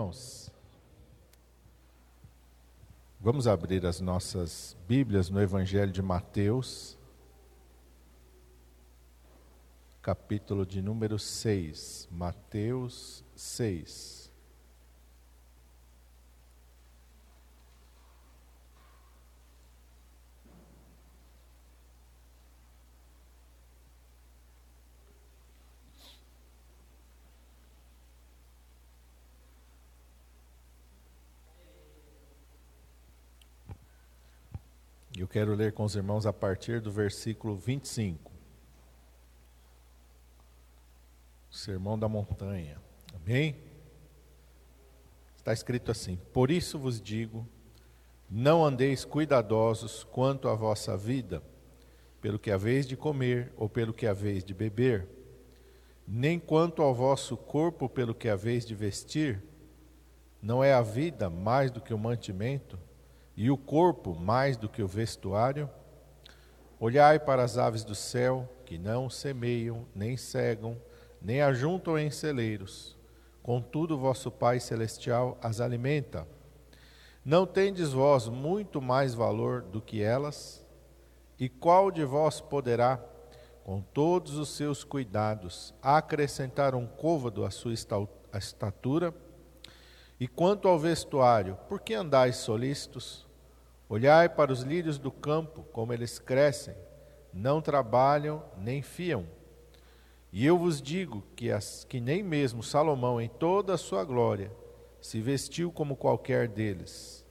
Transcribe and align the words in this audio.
irmãos? 0.00 0.50
Vamos 3.20 3.46
abrir 3.46 3.84
as 3.84 4.00
nossas 4.00 4.74
Bíblias 4.88 5.28
no 5.28 5.40
Evangelho 5.42 5.92
de 5.92 6.00
Mateus, 6.00 6.98
capítulo 10.00 10.64
de 10.64 10.80
número 10.80 11.18
6. 11.18 12.08
Mateus 12.10 13.22
6. 13.36 14.29
Quero 35.30 35.54
ler 35.54 35.72
com 35.72 35.84
os 35.84 35.94
irmãos 35.94 36.26
a 36.26 36.32
partir 36.32 36.80
do 36.80 36.90
versículo 36.90 37.54
25. 37.54 38.30
Sermão 41.48 41.98
da 41.98 42.08
Montanha. 42.08 42.80
Amém? 43.14 43.56
Está 45.36 45.52
escrito 45.52 45.90
assim: 45.90 46.16
Por 46.32 46.50
isso 46.50 46.78
vos 46.78 47.00
digo, 47.00 47.46
não 48.28 48.64
andeis 48.64 49.04
cuidadosos 49.04 50.04
quanto 50.04 50.48
à 50.48 50.54
vossa 50.54 50.96
vida, 50.96 51.42
pelo 52.20 52.38
que 52.38 52.50
haveis 52.50 52.86
de 52.86 52.96
comer 52.96 53.52
ou 53.56 53.68
pelo 53.68 53.94
que 53.94 54.06
haveis 54.06 54.44
de 54.44 54.52
beber, 54.52 55.08
nem 56.06 56.38
quanto 56.40 56.82
ao 56.82 56.94
vosso 56.94 57.36
corpo 57.36 57.88
pelo 57.88 58.14
que 58.14 58.28
haveis 58.28 58.66
de 58.66 58.74
vestir. 58.74 59.42
Não 60.42 60.62
é 60.62 60.72
a 60.72 60.82
vida 60.82 61.30
mais 61.30 61.70
do 61.70 61.80
que 61.80 61.94
o 61.94 61.98
mantimento? 61.98 62.78
E 63.36 63.50
o 63.50 63.56
corpo 63.56 64.14
mais 64.14 64.56
do 64.56 64.68
que 64.68 64.82
o 64.82 64.88
vestuário? 64.88 65.68
Olhai 66.78 67.18
para 67.18 67.42
as 67.42 67.58
aves 67.58 67.84
do 67.84 67.94
céu, 67.94 68.48
que 68.64 68.78
não 68.78 69.10
semeiam, 69.10 69.86
nem 69.94 70.16
cegam, 70.16 70.76
nem 71.20 71.42
ajuntam 71.42 71.98
em 71.98 72.10
celeiros, 72.10 72.96
contudo 73.42 73.98
vosso 73.98 74.30
Pai 74.30 74.60
Celestial 74.60 75.38
as 75.42 75.60
alimenta. 75.60 76.26
Não 77.24 77.46
tendes 77.46 77.92
vós 77.92 78.28
muito 78.28 78.80
mais 78.80 79.12
valor 79.14 79.60
do 79.60 79.80
que 79.80 80.02
elas? 80.02 80.64
E 81.38 81.48
qual 81.48 81.90
de 81.90 82.04
vós 82.04 82.40
poderá, 82.40 82.98
com 83.62 83.82
todos 83.82 84.36
os 84.38 84.48
seus 84.48 84.84
cuidados, 84.84 85.74
acrescentar 85.82 86.74
um 86.74 86.86
côvado 86.86 87.44
à 87.44 87.50
sua 87.50 87.74
estatura? 87.74 89.14
E 90.20 90.28
quanto 90.28 90.68
ao 90.68 90.78
vestuário, 90.78 91.56
por 91.66 91.80
que 91.80 91.94
andais 91.94 92.36
solícitos? 92.36 93.26
Olhai 93.88 94.28
para 94.28 94.52
os 94.52 94.60
lírios 94.60 94.98
do 94.98 95.10
campo, 95.10 95.64
como 95.72 95.94
eles 95.94 96.18
crescem, 96.18 96.74
não 97.32 97.62
trabalham 97.62 98.44
nem 98.58 98.82
fiam. 98.82 99.26
E 100.30 100.44
eu 100.44 100.58
vos 100.58 100.82
digo 100.82 101.24
que, 101.34 101.50
as, 101.50 101.84
que 101.84 101.98
nem 101.98 102.22
mesmo 102.22 102.62
Salomão, 102.62 103.18
em 103.18 103.30
toda 103.30 103.72
a 103.72 103.78
sua 103.78 104.04
glória, 104.04 104.52
se 105.00 105.22
vestiu 105.22 105.72
como 105.72 105.96
qualquer 105.96 106.46
deles. 106.46 107.24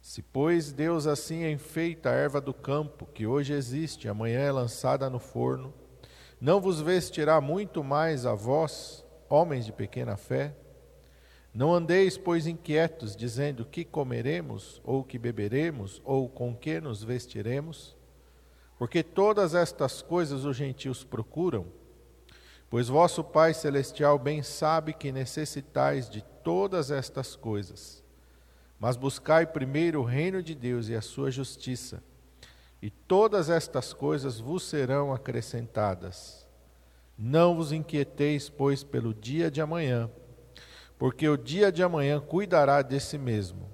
Se, 0.00 0.22
pois, 0.22 0.72
Deus 0.72 1.06
assim 1.06 1.46
enfeita 1.46 2.08
a 2.08 2.14
erva 2.14 2.40
do 2.40 2.54
campo, 2.54 3.04
que 3.04 3.26
hoje 3.26 3.52
existe, 3.52 4.08
amanhã 4.08 4.40
é 4.40 4.50
lançada 4.50 5.10
no 5.10 5.18
forno, 5.18 5.74
não 6.40 6.62
vos 6.62 6.80
vestirá 6.80 7.42
muito 7.42 7.84
mais 7.84 8.24
a 8.24 8.34
vós, 8.34 9.04
homens 9.28 9.66
de 9.66 9.72
pequena 9.72 10.16
fé? 10.16 10.56
Não 11.52 11.74
andeis, 11.74 12.16
pois, 12.16 12.46
inquietos, 12.46 13.16
dizendo 13.16 13.64
que 13.64 13.84
comeremos, 13.84 14.80
ou 14.84 15.02
que 15.02 15.18
beberemos, 15.18 16.00
ou 16.04 16.28
com 16.28 16.54
que 16.54 16.80
nos 16.80 17.02
vestiremos? 17.02 17.96
Porque 18.78 19.02
todas 19.02 19.54
estas 19.54 20.00
coisas 20.00 20.44
os 20.44 20.56
gentios 20.56 21.02
procuram. 21.02 21.66
Pois 22.70 22.88
vosso 22.88 23.24
Pai 23.24 23.52
Celestial 23.52 24.16
bem 24.16 24.44
sabe 24.44 24.92
que 24.92 25.10
necessitais 25.10 26.08
de 26.08 26.22
todas 26.44 26.92
estas 26.92 27.34
coisas. 27.34 28.00
Mas 28.78 28.96
buscai 28.96 29.44
primeiro 29.44 30.00
o 30.00 30.04
reino 30.04 30.40
de 30.40 30.54
Deus 30.54 30.88
e 30.88 30.94
a 30.94 31.02
sua 31.02 31.30
justiça, 31.32 32.02
e 32.80 32.88
todas 32.88 33.50
estas 33.50 33.92
coisas 33.92 34.38
vos 34.38 34.62
serão 34.62 35.12
acrescentadas. 35.12 36.46
Não 37.18 37.56
vos 37.56 37.72
inquieteis, 37.72 38.48
pois, 38.48 38.82
pelo 38.82 39.12
dia 39.12 39.50
de 39.50 39.60
amanhã 39.60 40.08
porque 41.00 41.26
o 41.26 41.38
dia 41.38 41.72
de 41.72 41.82
amanhã 41.82 42.20
cuidará 42.20 42.82
de 42.82 43.00
si 43.00 43.16
mesmo. 43.16 43.70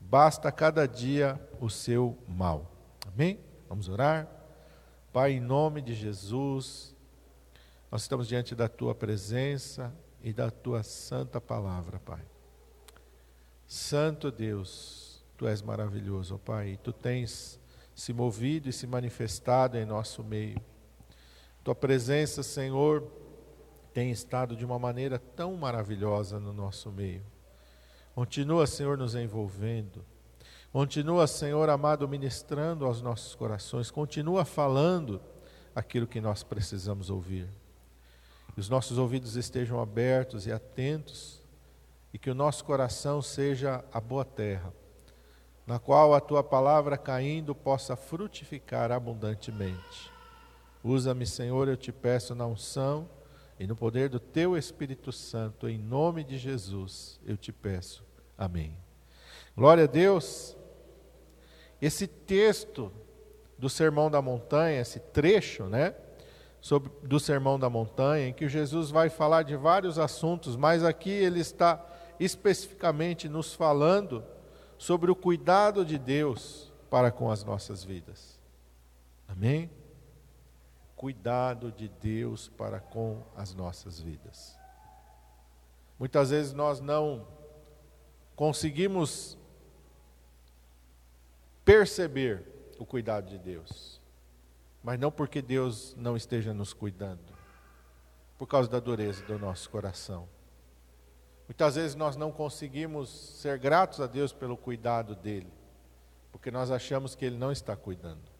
Basta 0.00 0.50
cada 0.50 0.88
dia 0.88 1.38
o 1.60 1.68
seu 1.68 2.16
mal. 2.26 2.72
Amém? 3.06 3.38
Vamos 3.68 3.90
orar? 3.90 4.26
Pai, 5.12 5.32
em 5.32 5.40
nome 5.40 5.82
de 5.82 5.92
Jesus, 5.92 6.96
nós 7.90 8.00
estamos 8.00 8.26
diante 8.26 8.54
da 8.54 8.70
tua 8.70 8.94
presença 8.94 9.94
e 10.22 10.32
da 10.32 10.50
tua 10.50 10.82
santa 10.82 11.42
palavra, 11.42 12.00
Pai. 12.00 12.22
Santo 13.66 14.30
Deus, 14.30 15.22
tu 15.36 15.46
és 15.46 15.60
maravilhoso, 15.60 16.38
Pai, 16.38 16.70
e 16.70 16.76
tu 16.78 16.90
tens 16.90 17.60
se 17.94 18.14
movido 18.14 18.70
e 18.70 18.72
se 18.72 18.86
manifestado 18.86 19.76
em 19.76 19.84
nosso 19.84 20.24
meio. 20.24 20.58
Tua 21.62 21.74
presença, 21.74 22.42
Senhor, 22.42 23.06
tem 23.92 24.10
estado 24.10 24.56
de 24.56 24.64
uma 24.64 24.78
maneira 24.78 25.18
tão 25.18 25.56
maravilhosa 25.56 26.40
no 26.40 26.52
nosso 26.52 26.90
meio. 26.90 27.22
Continua, 28.14 28.66
Senhor, 28.66 28.96
nos 28.96 29.14
envolvendo. 29.14 30.04
Continua, 30.72 31.26
Senhor 31.26 31.68
amado, 31.68 32.08
ministrando 32.08 32.86
aos 32.86 33.02
nossos 33.02 33.34
corações. 33.34 33.90
Continua 33.90 34.44
falando 34.44 35.20
aquilo 35.74 36.06
que 36.06 36.20
nós 36.20 36.42
precisamos 36.42 37.10
ouvir. 37.10 37.48
Que 38.54 38.60
os 38.60 38.68
nossos 38.68 38.98
ouvidos 38.98 39.36
estejam 39.36 39.80
abertos 39.80 40.46
e 40.46 40.52
atentos 40.52 41.42
e 42.12 42.18
que 42.18 42.30
o 42.30 42.34
nosso 42.34 42.64
coração 42.64 43.22
seja 43.22 43.82
a 43.90 44.00
boa 44.00 44.24
terra, 44.24 44.72
na 45.66 45.78
qual 45.78 46.14
a 46.14 46.20
tua 46.20 46.42
palavra 46.42 46.98
caindo 46.98 47.54
possa 47.54 47.96
frutificar 47.96 48.92
abundantemente. 48.92 50.12
Usa-me, 50.84 51.26
Senhor, 51.26 51.68
eu 51.68 51.76
te 51.76 51.92
peço 51.92 52.34
na 52.34 52.46
unção 52.46 53.08
e 53.62 53.66
no 53.66 53.76
poder 53.76 54.08
do 54.08 54.18
teu 54.18 54.56
Espírito 54.56 55.12
Santo, 55.12 55.68
em 55.68 55.78
nome 55.78 56.24
de 56.24 56.36
Jesus, 56.36 57.20
eu 57.24 57.36
te 57.36 57.52
peço. 57.52 58.04
Amém. 58.36 58.76
Glória 59.56 59.84
a 59.84 59.86
Deus. 59.86 60.56
Esse 61.80 62.08
texto 62.08 62.90
do 63.56 63.70
Sermão 63.70 64.10
da 64.10 64.20
Montanha, 64.20 64.80
esse 64.80 64.98
trecho, 64.98 65.66
né, 65.66 65.94
sobre, 66.60 66.90
do 67.04 67.20
Sermão 67.20 67.56
da 67.56 67.70
Montanha, 67.70 68.26
em 68.26 68.32
que 68.32 68.48
Jesus 68.48 68.90
vai 68.90 69.08
falar 69.08 69.44
de 69.44 69.54
vários 69.54 69.96
assuntos, 69.96 70.56
mas 70.56 70.82
aqui 70.82 71.10
ele 71.10 71.38
está 71.38 71.86
especificamente 72.18 73.28
nos 73.28 73.54
falando 73.54 74.24
sobre 74.76 75.08
o 75.08 75.14
cuidado 75.14 75.84
de 75.84 75.98
Deus 75.98 76.72
para 76.90 77.12
com 77.12 77.30
as 77.30 77.44
nossas 77.44 77.84
vidas. 77.84 78.40
Amém? 79.28 79.70
Cuidado 81.02 81.72
de 81.72 81.88
Deus 81.88 82.48
para 82.50 82.78
com 82.78 83.24
as 83.34 83.52
nossas 83.52 83.98
vidas. 83.98 84.56
Muitas 85.98 86.30
vezes 86.30 86.52
nós 86.52 86.78
não 86.78 87.26
conseguimos 88.36 89.36
perceber 91.64 92.46
o 92.78 92.86
cuidado 92.86 93.28
de 93.28 93.36
Deus, 93.36 94.00
mas 94.80 94.96
não 94.96 95.10
porque 95.10 95.42
Deus 95.42 95.92
não 95.96 96.16
esteja 96.16 96.54
nos 96.54 96.72
cuidando, 96.72 97.34
por 98.38 98.46
causa 98.46 98.70
da 98.70 98.78
dureza 98.78 99.24
do 99.24 99.36
nosso 99.40 99.68
coração. 99.70 100.28
Muitas 101.48 101.74
vezes 101.74 101.96
nós 101.96 102.14
não 102.14 102.30
conseguimos 102.30 103.08
ser 103.40 103.58
gratos 103.58 104.00
a 104.00 104.06
Deus 104.06 104.32
pelo 104.32 104.56
cuidado 104.56 105.16
dele, 105.16 105.52
porque 106.30 106.52
nós 106.52 106.70
achamos 106.70 107.16
que 107.16 107.24
ele 107.24 107.36
não 107.36 107.50
está 107.50 107.74
cuidando. 107.74 108.31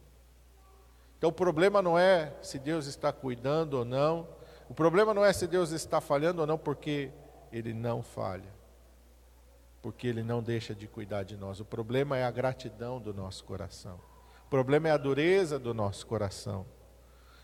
Então 1.23 1.29
o 1.29 1.33
problema 1.33 1.81
não 1.81 1.97
é 1.97 2.33
se 2.41 2.59
Deus 2.59 2.85
está 2.85 3.13
cuidando 3.13 3.75
ou 3.75 3.85
não, 3.85 4.27
o 4.67 4.73
problema 4.73 5.13
não 5.13 5.23
é 5.23 5.31
se 5.31 5.47
Deus 5.47 5.71
está 5.71 6.01
falhando 6.01 6.41
ou 6.41 6.45
não, 6.45 6.57
porque 6.57 7.11
Ele 7.49 7.73
não 7.73 8.03
falha, 8.03 8.53
porque 9.81 10.05
Ele 10.05 10.21
não 10.21 10.43
deixa 10.43 10.75
de 10.75 10.85
cuidar 10.85 11.23
de 11.23 11.37
nós. 11.37 11.61
O 11.61 11.63
problema 11.63 12.17
é 12.17 12.25
a 12.25 12.29
gratidão 12.29 12.99
do 12.99 13.13
nosso 13.13 13.45
coração, 13.45 14.01
o 14.45 14.49
problema 14.49 14.89
é 14.89 14.91
a 14.91 14.97
dureza 14.97 15.57
do 15.57 15.73
nosso 15.73 16.05
coração. 16.05 16.65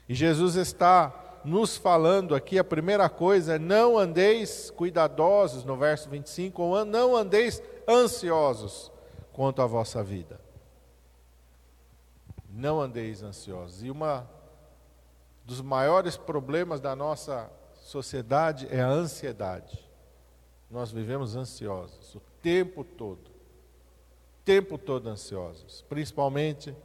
E 0.10 0.14
Jesus 0.14 0.58
está 0.58 1.40
nos 1.46 1.78
falando 1.78 2.36
aqui, 2.36 2.60
a 2.60 2.66
primeira 2.66 3.08
coisa 3.08 3.56
é 3.56 3.60
não 3.60 3.98
andeis 3.98 4.70
cuidadosos, 4.72 5.64
no 5.64 5.78
verso 5.78 6.10
25, 6.10 6.62
ou 6.62 6.84
não 6.84 7.16
andeis 7.16 7.64
ansiosos 7.88 8.92
quanto 9.32 9.62
à 9.62 9.66
vossa 9.66 10.04
vida 10.04 10.49
não 12.50 12.82
andeis 12.82 13.22
ansiosos. 13.24 13.84
E 13.84 13.92
uma 13.92 14.30
dos 15.46 15.62
maiores 15.62 16.18
problemas 16.18 16.80
da 16.80 16.96
nossa 16.96 17.52
sociedade 17.74 18.68
é 18.70 18.82
a 18.82 18.88
ansiedade. 18.88 19.88
nós 20.70 20.92
vivemos 20.92 21.36
ansiosos 21.36 22.14
o 22.14 22.22
tempo 22.42 22.84
todo. 22.84 23.32
Tempo 24.46 24.78
todo 24.78 25.08
ansiosos, 25.08 25.84
principalmente 25.90 26.76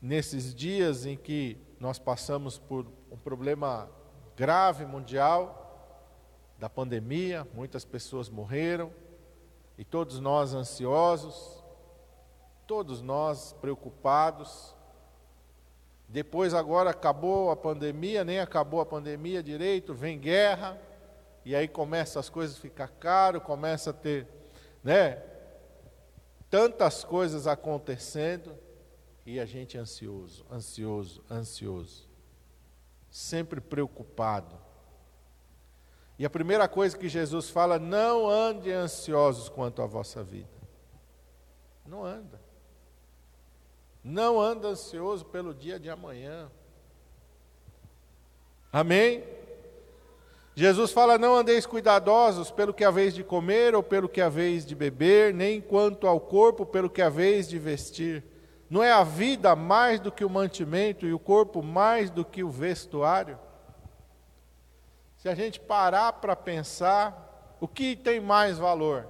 nesses 0.00 0.54
dias 0.54 1.04
em 1.04 1.16
que 1.16 1.58
nós 1.78 1.98
passamos 1.98 2.58
por 2.58 2.86
um 3.10 3.16
problema 3.16 3.88
grave 4.36 4.86
mundial 4.86 5.60
da 6.58 6.68
pandemia, 6.68 7.46
muitas 7.54 7.84
pessoas 7.84 8.28
morreram 8.28 8.92
e 9.76 9.84
todos 9.84 10.20
nós 10.20 10.54
ansiosos, 10.54 11.59
todos 12.70 13.02
nós 13.02 13.52
preocupados. 13.60 14.76
Depois 16.08 16.54
agora 16.54 16.90
acabou 16.90 17.50
a 17.50 17.56
pandemia, 17.56 18.22
nem 18.22 18.38
acabou 18.38 18.80
a 18.80 18.86
pandemia 18.86 19.42
direito, 19.42 19.92
vem 19.92 20.16
guerra, 20.16 20.80
e 21.44 21.56
aí 21.56 21.66
começa 21.66 22.20
as 22.20 22.28
coisas 22.28 22.56
a 22.56 22.60
ficar 22.60 22.86
caro, 22.86 23.40
começa 23.40 23.90
a 23.90 23.92
ter, 23.92 24.28
né, 24.84 25.20
tantas 26.48 27.02
coisas 27.02 27.48
acontecendo 27.48 28.56
e 29.26 29.40
a 29.40 29.44
gente 29.44 29.76
ansioso, 29.76 30.46
ansioso, 30.48 31.24
ansioso, 31.28 32.08
sempre 33.10 33.60
preocupado. 33.60 34.56
E 36.16 36.24
a 36.24 36.30
primeira 36.30 36.68
coisa 36.68 36.96
que 36.96 37.08
Jesus 37.08 37.50
fala, 37.50 37.80
não 37.80 38.30
ande 38.30 38.70
ansiosos 38.70 39.48
quanto 39.48 39.82
à 39.82 39.86
vossa 39.86 40.22
vida. 40.22 40.60
Não 41.84 42.04
anda. 42.04 42.49
Não 44.02 44.40
anda 44.40 44.68
ansioso 44.68 45.24
pelo 45.26 45.54
dia 45.54 45.78
de 45.78 45.90
amanhã. 45.90 46.50
Amém? 48.72 49.24
Jesus 50.54 50.92
fala: 50.92 51.18
Não 51.18 51.36
andeis 51.36 51.66
cuidadosos 51.66 52.50
pelo 52.50 52.74
que 52.74 52.84
haveis 52.84 53.14
de 53.14 53.22
comer 53.22 53.74
ou 53.74 53.82
pelo 53.82 54.08
que 54.08 54.20
haveis 54.20 54.64
de 54.64 54.74
beber, 54.74 55.34
nem 55.34 55.60
quanto 55.60 56.06
ao 56.06 56.20
corpo 56.20 56.64
pelo 56.64 56.90
que 56.90 57.02
haveis 57.02 57.48
de 57.48 57.58
vestir. 57.58 58.24
Não 58.68 58.82
é 58.82 58.92
a 58.92 59.02
vida 59.02 59.56
mais 59.56 59.98
do 60.00 60.12
que 60.12 60.24
o 60.24 60.30
mantimento 60.30 61.06
e 61.06 61.12
o 61.12 61.18
corpo 61.18 61.62
mais 61.62 62.10
do 62.10 62.24
que 62.24 62.44
o 62.44 62.50
vestuário? 62.50 63.38
Se 65.18 65.28
a 65.28 65.34
gente 65.34 65.60
parar 65.60 66.14
para 66.14 66.36
pensar, 66.36 67.56
o 67.60 67.68
que 67.68 67.96
tem 67.96 68.20
mais 68.20 68.58
valor? 68.58 69.06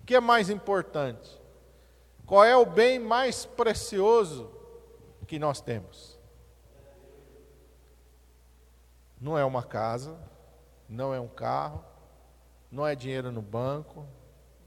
O 0.00 0.06
que 0.06 0.14
é 0.14 0.20
mais 0.20 0.48
importante? 0.48 1.43
Qual 2.34 2.44
é 2.44 2.56
o 2.56 2.66
bem 2.66 2.98
mais 2.98 3.46
precioso 3.46 4.50
que 5.24 5.38
nós 5.38 5.60
temos? 5.60 6.18
Não 9.20 9.38
é 9.38 9.44
uma 9.44 9.62
casa, 9.62 10.18
não 10.88 11.14
é 11.14 11.20
um 11.20 11.28
carro, 11.28 11.84
não 12.72 12.84
é 12.84 12.96
dinheiro 12.96 13.30
no 13.30 13.40
banco, 13.40 14.04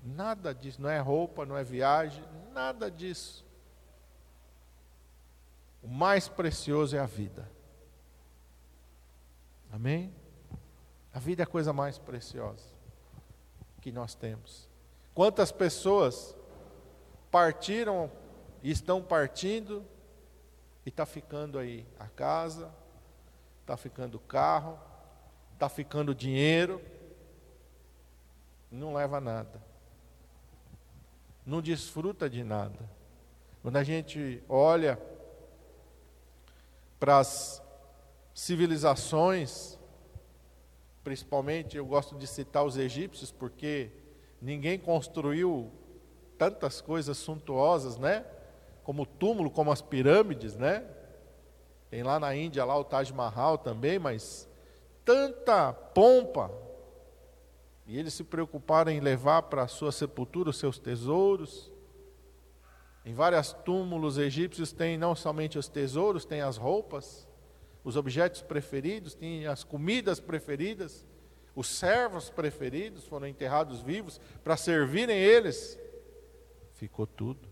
Nada 0.02 0.56
disso, 0.56 0.82
não 0.82 0.90
é 0.90 0.98
roupa, 1.00 1.46
não 1.46 1.58
é 1.58 1.64
viagem, 1.66 2.24
nada 2.54 2.90
disso. 2.90 3.46
O 5.84 5.90
mais 5.90 6.30
precioso 6.30 6.96
é 6.96 7.00
a 7.00 7.06
vida. 7.06 7.52
Amém? 9.74 10.16
A 11.14 11.20
vida 11.20 11.42
é 11.42 11.44
a 11.44 11.48
coisa 11.48 11.74
mais 11.74 11.98
preciosa 11.98 12.64
que 13.82 13.92
nós 13.92 14.16
temos. 14.16 14.70
Quantas 15.14 15.52
pessoas 15.52 16.37
partiram 17.32 18.12
e 18.64 18.72
estão 18.72 19.02
partindo 19.02 19.86
e 20.86 20.90
está 20.90 21.06
ficando 21.06 21.60
aí 21.60 21.86
a 22.00 22.08
casa, 22.08 22.74
está 23.62 23.76
ficando 23.76 24.16
o 24.16 24.22
carro, 24.22 24.80
está 25.54 25.68
ficando 25.70 26.12
o 26.12 26.16
dinheiro, 26.16 26.82
não 28.72 28.94
leva 28.94 29.20
nada 29.20 29.68
não 31.48 31.62
desfruta 31.62 32.30
de 32.30 32.44
nada. 32.44 32.78
Quando 33.62 33.78
a 33.78 33.84
gente 33.84 34.44
olha 34.50 35.00
para 37.00 37.20
as 37.20 37.64
civilizações, 38.34 39.80
principalmente 41.06 41.78
eu 41.78 41.86
gosto 41.86 42.18
de 42.18 42.28
citar 42.28 42.66
os 42.66 42.76
egípcios, 42.76 43.32
porque 43.32 43.92
ninguém 44.42 44.78
construiu 44.78 45.72
tantas 46.38 46.82
coisas 46.82 47.18
suntuosas, 47.18 47.98
né? 47.98 48.26
Como 48.84 49.04
o 49.04 49.06
túmulo, 49.06 49.50
como 49.50 49.72
as 49.72 49.82
pirâmides, 49.82 50.56
né? 50.56 50.84
Tem 51.90 52.04
lá 52.04 52.20
na 52.20 52.36
Índia 52.36 52.66
lá 52.66 52.78
o 52.78 52.84
Taj 52.84 53.12
Mahal 53.14 53.58
também, 53.58 53.98
mas 53.98 54.48
tanta 55.06 55.72
pompa, 55.72 56.52
e 57.86 57.98
eles 57.98 58.14
se 58.14 58.24
preocuparam 58.26 58.92
em 58.92 59.00
levar 59.00 59.44
para 59.44 59.64
a 59.64 59.68
sua 59.68 59.94
sepultura 59.94 60.50
os 60.50 60.58
seus 60.58 60.78
tesouros. 60.78 61.72
Em 63.06 63.14
vários 63.14 63.54
túmulos 63.54 64.18
egípcios 64.18 64.74
tem 64.74 64.98
não 64.98 65.16
somente 65.16 65.58
os 65.58 65.70
tesouros, 65.70 66.26
tem 66.26 66.42
as 66.42 66.58
roupas, 66.58 67.26
os 67.86 67.96
objetos 67.96 68.42
preferidos, 68.42 69.16
tem 69.16 69.48
as 69.48 69.64
comidas 69.64 70.20
preferidas, 70.20 71.06
os 71.56 71.68
servos 71.68 72.30
preferidos 72.30 73.08
foram 73.08 73.26
enterrados 73.26 73.82
vivos 73.82 74.20
para 74.44 74.58
servirem 74.58 75.18
eles. 75.18 75.80
Ficou 76.78 77.08
tudo. 77.08 77.50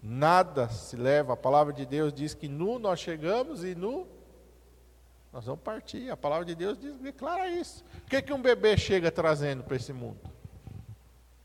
Nada 0.00 0.68
se 0.68 0.96
leva. 0.96 1.34
A 1.34 1.36
palavra 1.36 1.72
de 1.72 1.84
Deus 1.84 2.12
diz 2.12 2.34
que 2.34 2.48
nu 2.48 2.78
nós 2.78 3.00
chegamos 3.00 3.64
e 3.64 3.74
nu 3.74 4.06
nós 5.32 5.44
vamos 5.44 5.60
partir. 5.62 6.10
A 6.10 6.16
palavra 6.16 6.44
de 6.44 6.54
Deus 6.54 6.78
diz, 6.78 6.96
declara 6.98 7.48
isso. 7.48 7.84
O 8.04 8.08
que, 8.08 8.16
é 8.16 8.22
que 8.22 8.32
um 8.32 8.40
bebê 8.40 8.76
chega 8.76 9.10
trazendo 9.10 9.64
para 9.64 9.76
esse 9.76 9.92
mundo? 9.92 10.20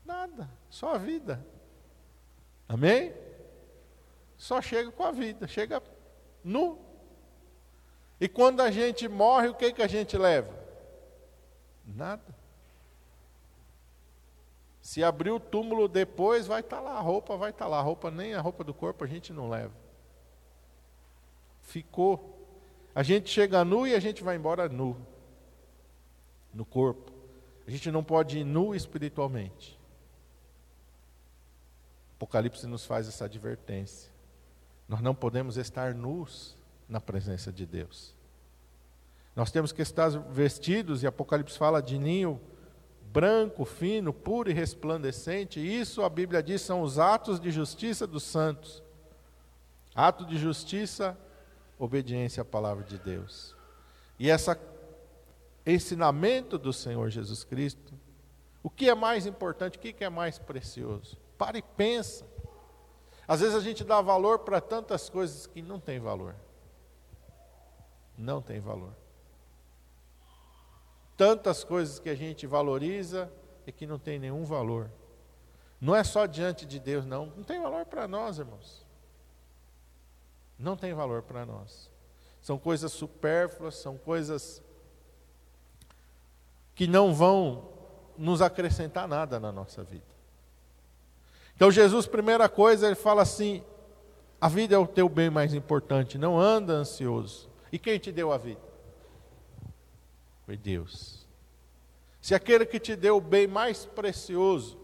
Nada, 0.04 0.48
só 0.70 0.94
a 0.94 0.98
vida. 0.98 1.44
Amém? 2.68 3.12
Só 4.36 4.62
chega 4.62 4.92
com 4.92 5.02
a 5.02 5.10
vida, 5.10 5.48
chega 5.48 5.82
nu. 6.44 6.78
E 8.20 8.28
quando 8.28 8.60
a 8.60 8.70
gente 8.70 9.08
morre, 9.08 9.48
o 9.48 9.54
que, 9.54 9.66
é 9.66 9.72
que 9.72 9.82
a 9.82 9.88
gente 9.88 10.16
leva? 10.16 10.52
Nada. 11.84 12.37
Se 14.88 15.04
abrir 15.04 15.30
o 15.30 15.38
túmulo 15.38 15.86
depois, 15.86 16.46
vai 16.46 16.60
estar 16.60 16.76
tá 16.76 16.82
lá, 16.82 16.92
a 16.92 17.00
roupa 17.02 17.36
vai 17.36 17.50
estar 17.50 17.66
tá 17.66 17.70
lá. 17.70 17.78
A 17.78 17.82
roupa, 17.82 18.10
nem 18.10 18.32
a 18.32 18.40
roupa 18.40 18.64
do 18.64 18.72
corpo 18.72 19.04
a 19.04 19.06
gente 19.06 19.34
não 19.34 19.46
leva. 19.46 19.74
Ficou 21.60 22.34
a 22.94 23.02
gente 23.02 23.28
chega 23.28 23.62
nu 23.66 23.86
e 23.86 23.94
a 23.94 24.00
gente 24.00 24.24
vai 24.24 24.34
embora 24.34 24.66
nu, 24.66 24.96
no 26.54 26.64
corpo. 26.64 27.12
A 27.66 27.70
gente 27.70 27.90
não 27.90 28.02
pode 28.02 28.38
ir 28.38 28.44
nu 28.44 28.74
espiritualmente. 28.74 29.78
Apocalipse 32.16 32.66
nos 32.66 32.86
faz 32.86 33.06
essa 33.06 33.26
advertência. 33.26 34.10
Nós 34.88 35.02
não 35.02 35.14
podemos 35.14 35.58
estar 35.58 35.94
nus 35.94 36.56
na 36.88 36.98
presença 36.98 37.52
de 37.52 37.66
Deus. 37.66 38.14
Nós 39.36 39.50
temos 39.50 39.70
que 39.70 39.82
estar 39.82 40.08
vestidos, 40.08 41.02
e 41.02 41.06
Apocalipse 41.06 41.58
fala 41.58 41.82
de 41.82 41.98
ninho 41.98 42.40
branco, 43.12 43.64
fino, 43.64 44.12
puro 44.12 44.50
e 44.50 44.52
resplandecente. 44.52 45.60
Isso 45.60 46.02
a 46.02 46.08
Bíblia 46.08 46.42
diz 46.42 46.62
são 46.62 46.82
os 46.82 46.98
atos 46.98 47.40
de 47.40 47.50
justiça 47.50 48.06
dos 48.06 48.22
santos. 48.22 48.82
Ato 49.94 50.24
de 50.24 50.36
justiça 50.36 51.18
obediência 51.78 52.42
à 52.42 52.44
palavra 52.44 52.84
de 52.84 52.98
Deus. 52.98 53.54
E 54.18 54.28
esse 54.28 54.56
ensinamento 55.64 56.58
do 56.58 56.72
Senhor 56.72 57.08
Jesus 57.08 57.44
Cristo, 57.44 57.94
o 58.62 58.70
que 58.70 58.88
é 58.88 58.94
mais 58.94 59.26
importante, 59.26 59.78
o 59.78 59.80
que 59.80 60.04
é 60.04 60.08
mais 60.08 60.38
precioso? 60.38 61.16
Para 61.36 61.58
e 61.58 61.62
pensa. 61.62 62.26
Às 63.26 63.40
vezes 63.40 63.54
a 63.54 63.60
gente 63.60 63.84
dá 63.84 64.00
valor 64.00 64.40
para 64.40 64.60
tantas 64.60 65.08
coisas 65.08 65.46
que 65.46 65.62
não 65.62 65.78
tem 65.78 66.00
valor. 66.00 66.34
Não 68.16 68.42
tem 68.42 68.58
valor. 68.58 68.94
Tantas 71.18 71.62
coisas 71.62 71.98
que 71.98 72.08
a 72.08 72.14
gente 72.14 72.46
valoriza 72.46 73.30
e 73.66 73.72
que 73.72 73.86
não 73.86 73.98
tem 73.98 74.18
nenhum 74.18 74.44
valor. 74.44 74.90
Não 75.78 75.94
é 75.94 76.02
só 76.02 76.24
diante 76.24 76.64
de 76.64 76.80
Deus, 76.80 77.04
não. 77.04 77.26
Não 77.36 77.44
tem 77.44 77.60
valor 77.60 77.84
para 77.84 78.08
nós, 78.08 78.38
irmãos 78.38 78.88
não 80.58 80.76
tem 80.76 80.92
valor 80.92 81.22
para 81.22 81.46
nós. 81.46 81.88
São 82.42 82.58
coisas 82.58 82.92
supérfluas, 82.92 83.76
são 83.76 83.96
coisas 83.96 84.62
que 86.74 86.86
não 86.86 87.14
vão 87.14 87.68
nos 88.16 88.42
acrescentar 88.42 89.06
nada 89.06 89.38
na 89.38 89.52
nossa 89.52 89.84
vida. 89.84 90.06
Então 91.54 91.70
Jesus, 91.70 92.06
primeira 92.06 92.48
coisa, 92.48 92.86
ele 92.86 92.94
fala 92.96 93.22
assim: 93.22 93.62
a 94.40 94.48
vida 94.48 94.74
é 94.74 94.78
o 94.78 94.86
teu 94.86 95.08
bem 95.08 95.30
mais 95.30 95.54
importante, 95.54 96.18
não 96.18 96.38
anda 96.38 96.72
ansioso. 96.72 97.48
E 97.70 97.78
quem 97.78 97.98
te 97.98 98.10
deu 98.10 98.32
a 98.32 98.38
vida? 98.38 98.67
Foi 100.48 100.56
Deus. 100.56 101.26
Se 102.22 102.34
aquele 102.34 102.64
que 102.64 102.80
te 102.80 102.96
deu 102.96 103.18
o 103.18 103.20
bem 103.20 103.46
mais 103.46 103.84
precioso, 103.84 104.78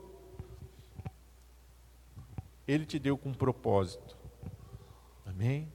ele 2.68 2.84
te 2.84 2.98
deu 2.98 3.16
com 3.16 3.30
um 3.30 3.34
propósito. 3.34 4.14
Amém? 5.24 5.72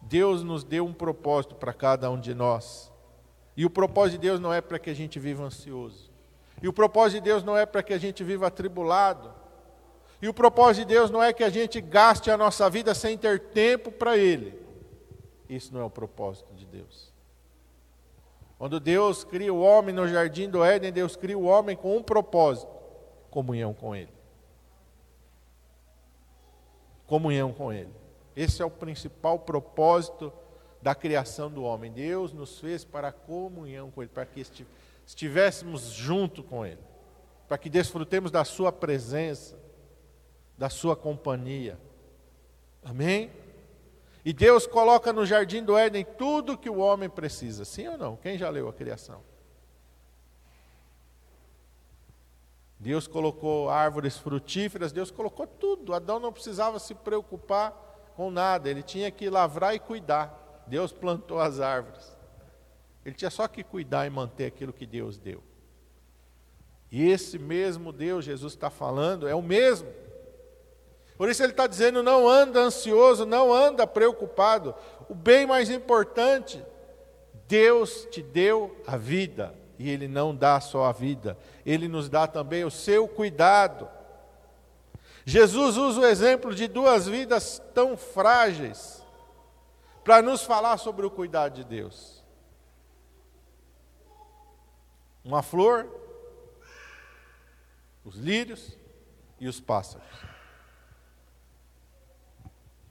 Deus 0.00 0.42
nos 0.42 0.64
deu 0.64 0.86
um 0.86 0.94
propósito 0.94 1.54
para 1.56 1.74
cada 1.74 2.10
um 2.10 2.18
de 2.18 2.32
nós. 2.32 2.90
E 3.54 3.66
o 3.66 3.70
propósito 3.70 4.12
de 4.18 4.28
Deus 4.28 4.40
não 4.40 4.50
é 4.50 4.62
para 4.62 4.78
que 4.78 4.88
a 4.88 4.94
gente 4.94 5.18
viva 5.18 5.44
ansioso. 5.44 6.10
E 6.62 6.66
o 6.66 6.72
propósito 6.72 7.22
de 7.22 7.28
Deus 7.28 7.44
não 7.44 7.54
é 7.54 7.66
para 7.66 7.82
que 7.82 7.92
a 7.92 7.98
gente 7.98 8.24
viva 8.24 8.46
atribulado. 8.46 9.30
E 10.22 10.26
o 10.26 10.32
propósito 10.32 10.86
de 10.86 10.94
Deus 10.94 11.10
não 11.10 11.22
é 11.22 11.34
que 11.34 11.44
a 11.44 11.50
gente 11.50 11.82
gaste 11.82 12.30
a 12.30 12.36
nossa 12.38 12.70
vida 12.70 12.94
sem 12.94 13.18
ter 13.18 13.40
tempo 13.50 13.92
para 13.92 14.16
Ele. 14.16 14.58
Isso 15.50 15.70
não 15.70 15.82
é 15.82 15.84
o 15.84 15.90
propósito 15.90 16.54
de 16.54 16.64
Deus. 16.64 17.09
Quando 18.60 18.78
Deus 18.78 19.24
cria 19.24 19.54
o 19.54 19.62
homem 19.62 19.94
no 19.94 20.06
jardim 20.06 20.46
do 20.46 20.62
Éden, 20.62 20.92
Deus 20.92 21.16
cria 21.16 21.38
o 21.38 21.44
homem 21.44 21.74
com 21.74 21.96
um 21.96 22.02
propósito: 22.02 22.70
comunhão 23.30 23.72
com 23.72 23.96
Ele. 23.96 24.12
Comunhão 27.06 27.54
com 27.54 27.72
Ele. 27.72 27.88
Esse 28.36 28.60
é 28.60 28.64
o 28.64 28.70
principal 28.70 29.38
propósito 29.38 30.30
da 30.82 30.94
criação 30.94 31.50
do 31.50 31.62
homem. 31.62 31.90
Deus 31.90 32.34
nos 32.34 32.60
fez 32.60 32.84
para 32.84 33.08
a 33.08 33.12
comunhão 33.12 33.90
com 33.90 34.02
Ele, 34.02 34.10
para 34.12 34.26
que 34.26 34.44
estivéssemos 35.06 35.84
junto 35.84 36.42
com 36.42 36.66
Ele, 36.66 36.82
para 37.48 37.56
que 37.56 37.70
desfrutemos 37.70 38.30
da 38.30 38.44
Sua 38.44 38.70
presença, 38.70 39.58
da 40.58 40.68
Sua 40.68 40.94
companhia. 40.94 41.80
Amém? 42.84 43.30
E 44.24 44.32
Deus 44.32 44.66
coloca 44.66 45.12
no 45.12 45.24
jardim 45.24 45.62
do 45.62 45.76
Éden 45.76 46.04
tudo 46.18 46.58
que 46.58 46.68
o 46.68 46.78
homem 46.78 47.08
precisa, 47.08 47.64
sim 47.64 47.88
ou 47.88 47.96
não? 47.96 48.16
Quem 48.16 48.36
já 48.36 48.50
leu 48.50 48.68
a 48.68 48.72
criação? 48.72 49.22
Deus 52.78 53.06
colocou 53.06 53.68
árvores 53.68 54.16
frutíferas, 54.16 54.90
Deus 54.90 55.10
colocou 55.10 55.46
tudo. 55.46 55.94
Adão 55.94 56.18
não 56.18 56.32
precisava 56.32 56.78
se 56.78 56.94
preocupar 56.94 57.72
com 58.16 58.30
nada, 58.30 58.68
ele 58.70 58.82
tinha 58.82 59.10
que 59.10 59.28
lavrar 59.28 59.74
e 59.74 59.78
cuidar. 59.78 60.64
Deus 60.66 60.92
plantou 60.92 61.40
as 61.40 61.60
árvores. 61.60 62.16
Ele 63.04 63.14
tinha 63.14 63.30
só 63.30 63.48
que 63.48 63.62
cuidar 63.62 64.06
e 64.06 64.10
manter 64.10 64.46
aquilo 64.46 64.72
que 64.72 64.86
Deus 64.86 65.18
deu. 65.18 65.42
E 66.90 67.08
esse 67.08 67.38
mesmo 67.38 67.92
Deus, 67.92 68.24
Jesus 68.24 68.52
está 68.52 68.68
falando, 68.68 69.28
é 69.28 69.34
o 69.34 69.42
mesmo. 69.42 69.88
Por 71.20 71.28
isso 71.28 71.42
ele 71.42 71.52
está 71.52 71.66
dizendo: 71.66 72.02
não 72.02 72.26
anda 72.26 72.60
ansioso, 72.60 73.26
não 73.26 73.52
anda 73.52 73.86
preocupado. 73.86 74.74
O 75.06 75.14
bem 75.14 75.46
mais 75.46 75.68
importante, 75.68 76.64
Deus 77.46 78.08
te 78.10 78.22
deu 78.22 78.74
a 78.86 78.96
vida. 78.96 79.54
E 79.78 79.90
Ele 79.90 80.08
não 80.08 80.34
dá 80.34 80.58
só 80.62 80.86
a 80.86 80.92
vida, 80.92 81.36
Ele 81.66 81.88
nos 81.88 82.08
dá 82.08 82.26
também 82.26 82.64
o 82.64 82.70
seu 82.70 83.06
cuidado. 83.06 83.86
Jesus 85.26 85.76
usa 85.76 86.00
o 86.00 86.06
exemplo 86.06 86.54
de 86.54 86.66
duas 86.66 87.06
vidas 87.06 87.62
tão 87.74 87.98
frágeis 87.98 89.04
para 90.02 90.22
nos 90.22 90.42
falar 90.42 90.78
sobre 90.78 91.04
o 91.04 91.10
cuidado 91.10 91.52
de 91.52 91.64
Deus. 91.64 92.24
Uma 95.22 95.42
flor, 95.42 95.86
os 98.06 98.14
lírios 98.16 98.74
e 99.38 99.46
os 99.46 99.60
pássaros. 99.60 100.29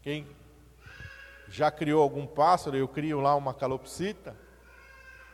Quem 0.02 0.28
já 1.48 1.70
criou 1.72 2.02
algum 2.02 2.26
pássaro, 2.26 2.78
eu 2.78 2.88
crio 2.88 3.20
lá 3.20 3.36
uma 3.36 3.54
calopsita, 3.54 4.36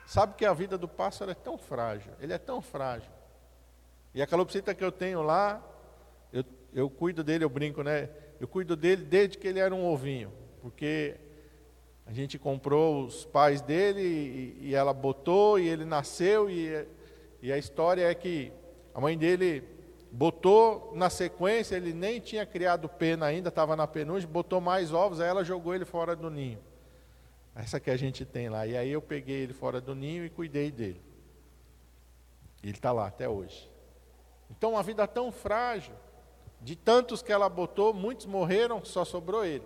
sabe 0.06 0.36
que 0.36 0.46
a 0.46 0.54
vida 0.54 0.78
do 0.78 0.88
pássaro 0.88 1.32
é 1.32 1.36
tão 1.36 1.58
frágil, 1.58 2.14
ele 2.20 2.34
é 2.34 2.38
tão 2.38 2.62
frágil. 2.62 3.12
E 4.14 4.22
a 4.22 4.28
calopsita 4.28 4.74
que 4.74 4.84
eu 4.84 4.92
tenho 4.92 5.22
lá, 5.22 5.62
eu, 6.32 6.44
eu 6.74 6.90
cuido 6.90 7.24
dele, 7.24 7.44
eu 7.44 7.50
brinco, 7.50 7.84
né? 7.84 8.10
Eu 8.40 8.48
cuido 8.48 8.76
dele 8.76 9.04
desde 9.04 9.38
que 9.38 9.48
ele 9.48 9.60
era 9.60 9.76
um 9.76 9.86
ovinho, 9.86 10.32
porque 10.62 11.16
a 12.06 12.14
gente 12.14 12.40
comprou 12.40 13.06
os 13.06 13.26
pais 13.26 13.62
dele 13.62 14.02
e, 14.02 14.70
e 14.70 14.76
ela 14.76 14.94
botou 14.94 15.60
e 15.60 15.68
ele 15.68 15.84
nasceu 15.84 16.50
e, 16.50 16.88
e 17.42 17.52
a 17.52 17.58
história 17.58 18.10
é 18.10 18.16
que 18.16 18.54
a 18.94 19.02
mãe 19.02 19.18
dele 19.18 19.75
botou 20.16 20.94
na 20.96 21.10
sequência, 21.10 21.76
ele 21.76 21.94
nem 21.94 22.22
tinha 22.22 22.46
criado 22.46 22.88
pena 22.88 23.26
ainda, 23.26 23.50
estava 23.50 23.76
na 23.76 23.86
penugem, 23.86 24.28
botou 24.28 24.62
mais 24.62 24.94
ovos, 24.94 25.20
aí 25.20 25.28
ela 25.28 25.44
jogou 25.44 25.76
ele 25.76 25.84
fora 25.84 26.16
do 26.16 26.30
ninho. 26.30 26.58
Essa 27.54 27.82
que 27.82 27.92
a 27.92 27.98
gente 27.98 28.24
tem 28.24 28.48
lá. 28.48 28.66
E 28.66 28.78
aí 28.78 28.90
eu 28.90 29.02
peguei 29.02 29.44
ele 29.44 29.54
fora 29.54 29.82
do 29.82 29.94
ninho 29.94 30.26
e 30.26 30.30
cuidei 30.30 30.72
dele. 30.72 31.02
Ele 32.64 32.72
está 32.72 32.94
lá 32.94 33.08
até 33.08 33.28
hoje. 33.28 33.70
Então, 34.50 34.72
uma 34.72 34.84
vida 34.84 35.06
tão 35.06 35.32
frágil, 35.32 35.94
de 36.62 36.76
tantos 36.76 37.22
que 37.22 37.32
ela 37.32 37.50
botou, 37.50 37.94
muitos 37.94 38.26
morreram, 38.26 38.84
só 38.86 39.04
sobrou 39.04 39.44
ele. 39.44 39.66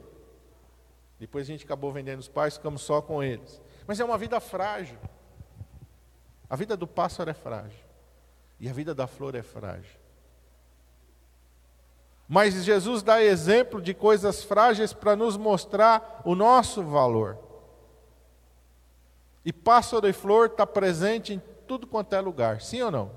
Depois 1.19 1.47
a 1.47 1.51
gente 1.51 1.63
acabou 1.63 1.91
vendendo 1.91 2.19
os 2.19 2.27
pais, 2.27 2.55
ficamos 2.55 2.81
só 2.81 3.01
com 3.01 3.21
eles. 3.21 3.61
Mas 3.85 3.99
é 3.99 4.05
uma 4.05 4.17
vida 4.17 4.39
frágil. 4.39 4.97
A 6.49 6.55
vida 6.55 6.75
do 6.75 6.87
pássaro 6.87 7.29
é 7.29 7.33
frágil. 7.35 7.85
E 8.59 8.67
a 8.67 8.73
vida 8.73 8.95
da 8.95 9.05
flor 9.05 9.35
é 9.35 9.43
frágil. 9.43 9.98
Mas 12.29 12.53
Jesus 12.63 13.03
dá 13.03 13.21
exemplo 13.21 13.81
de 13.81 13.93
coisas 13.93 14.43
frágeis 14.43 14.93
para 14.93 15.15
nos 15.15 15.35
mostrar 15.35 16.21
o 16.23 16.35
nosso 16.35 16.83
valor. 16.83 17.37
E 19.43 19.51
pássaro 19.51 20.07
e 20.07 20.13
flor 20.13 20.45
está 20.45 20.65
presente 20.65 21.33
em 21.33 21.41
tudo 21.67 21.87
quanto 21.87 22.13
é 22.13 22.21
lugar, 22.21 22.61
sim 22.61 22.81
ou 22.81 22.91
não? 22.91 23.11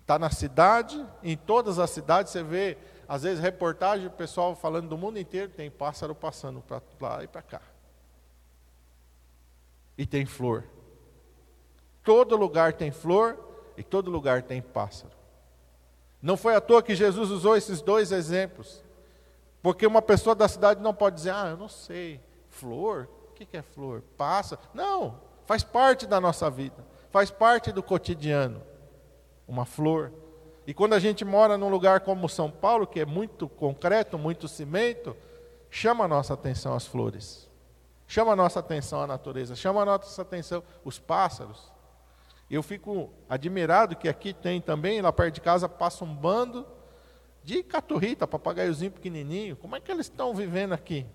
Está 0.00 0.18
na 0.18 0.30
cidade, 0.30 1.04
em 1.22 1.36
todas 1.36 1.78
as 1.78 1.90
cidades 1.90 2.32
você 2.32 2.42
vê 2.42 2.78
às 3.08 3.22
vezes, 3.22 3.42
reportagem, 3.42 4.06
o 4.06 4.10
pessoal 4.10 4.54
falando 4.54 4.90
do 4.90 4.98
mundo 4.98 5.18
inteiro, 5.18 5.50
tem 5.50 5.70
pássaro 5.70 6.14
passando 6.14 6.60
para 6.60 6.82
lá 7.00 7.24
e 7.24 7.26
para 7.26 7.40
cá. 7.40 7.62
E 9.96 10.04
tem 10.04 10.26
flor. 10.26 10.64
Todo 12.04 12.36
lugar 12.36 12.74
tem 12.74 12.90
flor 12.90 13.38
e 13.78 13.82
todo 13.82 14.10
lugar 14.10 14.42
tem 14.42 14.60
pássaro. 14.60 15.17
Não 16.20 16.36
foi 16.36 16.54
à 16.54 16.60
toa 16.60 16.82
que 16.82 16.94
Jesus 16.94 17.30
usou 17.30 17.56
esses 17.56 17.80
dois 17.80 18.12
exemplos. 18.12 18.82
Porque 19.62 19.86
uma 19.86 20.02
pessoa 20.02 20.34
da 20.34 20.48
cidade 20.48 20.82
não 20.82 20.94
pode 20.94 21.16
dizer, 21.16 21.30
ah, 21.30 21.48
eu 21.50 21.56
não 21.56 21.68
sei, 21.68 22.20
flor? 22.48 23.08
O 23.30 23.34
que 23.34 23.56
é 23.56 23.62
flor? 23.62 24.02
Pássaro? 24.16 24.60
Não, 24.72 25.20
faz 25.46 25.62
parte 25.62 26.06
da 26.06 26.20
nossa 26.20 26.48
vida, 26.48 26.84
faz 27.10 27.30
parte 27.30 27.72
do 27.72 27.82
cotidiano. 27.82 28.62
Uma 29.46 29.64
flor 29.64 30.12
e 30.68 30.74
quando 30.74 30.92
a 30.92 30.98
gente 30.98 31.24
mora 31.24 31.56
num 31.56 31.70
lugar 31.70 32.00
como 32.00 32.28
São 32.28 32.50
Paulo, 32.50 32.86
que 32.86 33.00
é 33.00 33.06
muito 33.06 33.48
concreto, 33.48 34.18
muito 34.18 34.46
cimento, 34.46 35.16
chama 35.70 36.04
a 36.04 36.08
nossa 36.08 36.34
atenção 36.34 36.74
as 36.74 36.86
flores. 36.86 37.48
Chama 38.06 38.32
a 38.32 38.36
nossa 38.36 38.60
atenção 38.60 39.00
a 39.00 39.06
natureza, 39.06 39.56
chama 39.56 39.80
a 39.80 39.86
nossa 39.86 40.20
atenção 40.20 40.62
os 40.84 40.98
pássaros. 40.98 41.72
Eu 42.50 42.62
fico 42.62 43.10
admirado 43.28 43.94
que 43.94 44.08
aqui 44.08 44.32
tem 44.32 44.60
também, 44.60 45.02
lá 45.02 45.12
perto 45.12 45.34
de 45.34 45.40
casa, 45.40 45.68
passa 45.68 46.04
um 46.04 46.14
bando 46.14 46.66
de 47.44 47.62
caturrita, 47.62 48.26
papagaiozinho 48.26 48.90
pequenininho. 48.90 49.56
Como 49.56 49.76
é 49.76 49.80
que 49.80 49.90
eles 49.90 50.06
estão 50.06 50.34
vivendo 50.34 50.72
aqui? 50.72 51.06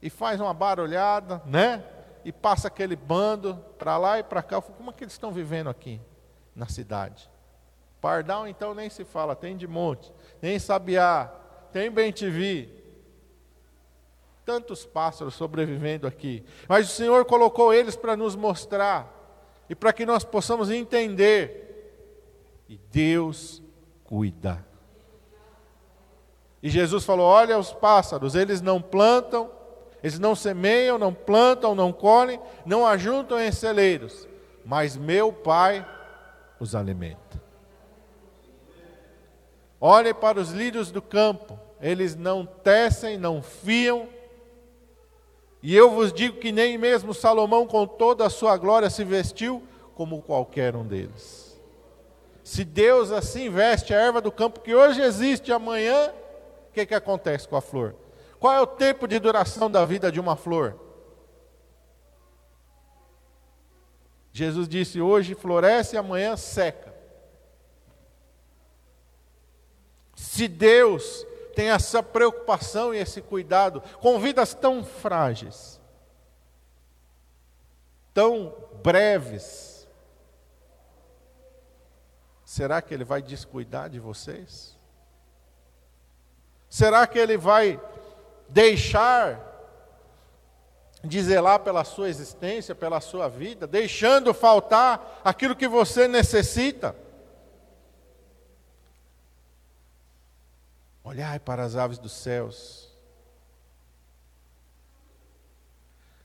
E 0.00 0.08
faz 0.08 0.40
uma 0.40 0.54
barulhada, 0.54 1.42
né? 1.44 1.84
E 2.24 2.32
passa 2.32 2.68
aquele 2.68 2.94
bando 2.94 3.56
para 3.78 3.96
lá 3.96 4.18
e 4.18 4.22
para 4.22 4.42
cá. 4.42 4.60
como 4.60 4.90
é 4.90 4.92
que 4.92 5.02
eles 5.02 5.14
estão 5.14 5.32
vivendo 5.32 5.68
aqui 5.68 6.00
na 6.54 6.66
cidade? 6.66 7.28
Pardal, 8.00 8.46
então, 8.46 8.74
nem 8.74 8.88
se 8.90 9.04
fala, 9.04 9.34
tem 9.34 9.56
de 9.56 9.66
monte, 9.66 10.12
tem 10.40 10.58
sabiá, 10.58 11.32
tem 11.72 11.90
bem-te-vi. 11.90 12.84
Tantos 14.44 14.84
pássaros 14.84 15.34
sobrevivendo 15.34 16.06
aqui. 16.06 16.44
Mas 16.68 16.86
o 16.86 16.92
Senhor 16.92 17.24
colocou 17.24 17.72
eles 17.72 17.96
para 17.96 18.14
nos 18.14 18.36
mostrar 18.36 19.23
e 19.68 19.74
para 19.74 19.92
que 19.92 20.04
nós 20.06 20.24
possamos 20.24 20.70
entender. 20.70 21.62
E 22.68 22.78
Deus 22.90 23.62
cuida. 24.04 24.64
E 26.62 26.70
Jesus 26.70 27.04
falou: 27.04 27.26
Olha 27.26 27.58
os 27.58 27.72
pássaros, 27.72 28.34
eles 28.34 28.60
não 28.60 28.80
plantam, 28.80 29.50
eles 30.02 30.18
não 30.18 30.34
semeiam, 30.34 30.98
não 30.98 31.12
plantam, 31.12 31.74
não 31.74 31.92
colhem, 31.92 32.40
não 32.64 32.86
ajuntam 32.86 33.40
em 33.40 33.52
celeiros, 33.52 34.26
mas 34.64 34.96
meu 34.96 35.32
Pai 35.32 35.86
os 36.58 36.74
alimenta. 36.74 37.42
Olhe 39.80 40.14
para 40.14 40.40
os 40.40 40.50
lírios 40.50 40.90
do 40.90 41.02
campo, 41.02 41.60
eles 41.80 42.16
não 42.16 42.46
tecem, 42.46 43.18
não 43.18 43.42
fiam. 43.42 44.08
E 45.64 45.74
eu 45.74 45.90
vos 45.90 46.12
digo 46.12 46.36
que 46.38 46.52
nem 46.52 46.76
mesmo 46.76 47.14
Salomão, 47.14 47.66
com 47.66 47.86
toda 47.86 48.26
a 48.26 48.30
sua 48.30 48.54
glória, 48.54 48.90
se 48.90 49.02
vestiu 49.02 49.62
como 49.94 50.20
qualquer 50.20 50.76
um 50.76 50.86
deles. 50.86 51.58
Se 52.42 52.66
Deus 52.66 53.10
assim 53.10 53.48
veste 53.48 53.94
a 53.94 53.98
erva 53.98 54.20
do 54.20 54.30
campo, 54.30 54.60
que 54.60 54.74
hoje 54.74 55.00
existe, 55.00 55.50
amanhã, 55.50 56.12
o 56.68 56.72
que, 56.74 56.84
que 56.84 56.94
acontece 56.94 57.48
com 57.48 57.56
a 57.56 57.62
flor? 57.62 57.96
Qual 58.38 58.52
é 58.52 58.60
o 58.60 58.66
tempo 58.66 59.08
de 59.08 59.18
duração 59.18 59.70
da 59.70 59.86
vida 59.86 60.12
de 60.12 60.20
uma 60.20 60.36
flor? 60.36 60.78
Jesus 64.34 64.68
disse: 64.68 65.00
hoje 65.00 65.34
floresce, 65.34 65.96
amanhã 65.96 66.36
seca. 66.36 66.94
Se 70.14 70.46
Deus 70.46 71.26
tem 71.54 71.70
essa 71.70 72.02
preocupação 72.02 72.92
e 72.92 72.98
esse 72.98 73.22
cuidado 73.22 73.82
com 74.00 74.18
vidas 74.18 74.54
tão 74.54 74.84
frágeis, 74.84 75.80
tão 78.12 78.54
breves, 78.82 79.88
será 82.44 82.82
que 82.82 82.92
Ele 82.92 83.04
vai 83.04 83.22
descuidar 83.22 83.88
de 83.88 84.00
vocês? 84.00 84.76
Será 86.68 87.06
que 87.06 87.18
Ele 87.18 87.36
vai 87.36 87.80
deixar 88.48 89.52
de 91.02 91.22
zelar 91.22 91.60
pela 91.60 91.84
sua 91.84 92.08
existência, 92.08 92.74
pela 92.74 93.00
sua 93.00 93.28
vida, 93.28 93.66
deixando 93.66 94.32
faltar 94.32 95.20
aquilo 95.22 95.54
que 95.54 95.68
você 95.68 96.08
necessita? 96.08 97.03
Olhai 101.14 101.38
para 101.38 101.62
as 101.62 101.76
aves 101.76 101.96
dos 101.96 102.10
céus. 102.10 102.92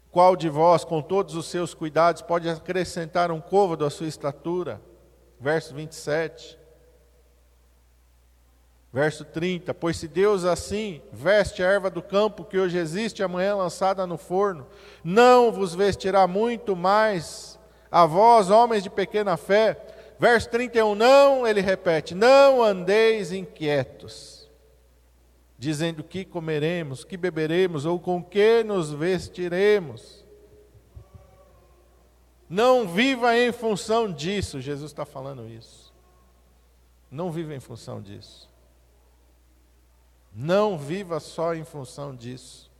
Qual 0.09 0.35
de 0.35 0.49
vós, 0.49 0.83
com 0.83 0.99
todos 0.99 1.35
os 1.35 1.45
seus 1.45 1.75
cuidados, 1.75 2.23
pode 2.23 2.49
acrescentar 2.49 3.29
um 3.29 3.39
côvado 3.39 3.85
à 3.85 3.91
sua 3.91 4.07
estatura? 4.07 4.81
Verso 5.39 5.75
27. 5.75 6.57
Verso 8.91 9.23
30: 9.23 9.75
Pois 9.75 9.95
se 9.95 10.07
Deus 10.07 10.43
assim 10.43 11.03
veste 11.13 11.61
a 11.61 11.67
erva 11.67 11.91
do 11.91 12.01
campo 12.01 12.43
que 12.43 12.57
hoje 12.57 12.79
existe, 12.79 13.21
amanhã 13.21 13.55
lançada 13.55 14.07
no 14.07 14.17
forno, 14.17 14.65
não 15.03 15.51
vos 15.51 15.75
vestirá 15.75 16.25
muito 16.25 16.75
mais 16.75 17.59
a 17.91 18.07
vós, 18.07 18.49
homens 18.49 18.81
de 18.81 18.89
pequena 18.89 19.37
fé. 19.37 19.79
Verso 20.17 20.49
31, 20.49 20.95
não, 20.95 21.45
ele 21.45 21.61
repete: 21.61 22.15
Não 22.15 22.63
andeis 22.63 23.31
inquietos, 23.31 24.38
dizendo 25.59 26.05
que 26.05 26.23
comeremos, 26.23 27.03
que 27.03 27.17
beberemos 27.17 27.85
ou 27.85 27.99
com 27.99 28.23
que 28.23 28.63
nos 28.63 28.93
vestiremos. 28.93 30.25
Não 32.49 32.87
viva 32.87 33.37
em 33.37 33.51
função 33.51 34.11
disso, 34.11 34.61
Jesus 34.61 34.89
está 34.89 35.03
falando 35.03 35.49
isso. 35.49 35.93
Não 37.11 37.29
viva 37.29 37.53
em 37.53 37.59
função 37.59 38.01
disso. 38.01 38.49
Não 40.33 40.77
viva 40.77 41.19
só 41.19 41.53
em 41.53 41.65
função 41.65 42.15
disso. 42.15 42.71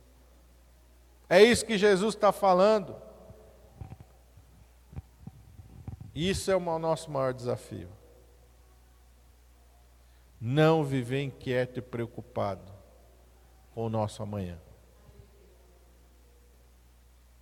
É 1.29 1.43
isso 1.43 1.65
que 1.65 1.77
Jesus 1.77 2.15
está 2.15 2.31
falando. 2.31 2.95
Isso 6.15 6.49
é 6.49 6.55
o 6.55 6.79
nosso 6.79 7.11
maior 7.11 7.33
desafio. 7.33 7.89
Não 10.39 10.83
viver 10.85 11.23
inquieto 11.23 11.77
e 11.77 11.81
preocupado 11.81 12.68
o 13.85 13.89
nosso 13.89 14.23
amanhã. 14.23 14.57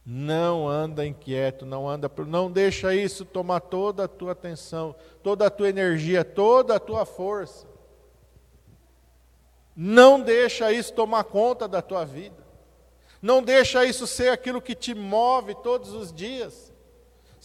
Não 0.05 0.67
anda 0.67 1.05
inquieto, 1.05 1.65
não 1.65 1.87
anda, 1.87 2.09
não 2.25 2.49
deixa 2.49 2.95
isso 2.95 3.25
tomar 3.25 3.59
toda 3.59 4.05
a 4.05 4.07
tua 4.07 4.31
atenção, 4.31 4.95
toda 5.21 5.47
a 5.47 5.49
tua 5.49 5.67
energia, 5.67 6.23
toda 6.23 6.75
a 6.75 6.79
tua 6.79 7.05
força. 7.05 7.67
Não 9.75 10.21
deixa 10.21 10.71
isso 10.71 10.93
tomar 10.93 11.25
conta 11.25 11.67
da 11.67 11.81
tua 11.81 12.05
vida. 12.05 12.47
Não 13.21 13.43
deixa 13.43 13.83
isso 13.83 14.07
ser 14.07 14.29
aquilo 14.29 14.61
que 14.61 14.73
te 14.73 14.95
move 14.95 15.53
todos 15.55 15.91
os 15.93 16.13
dias. 16.13 16.71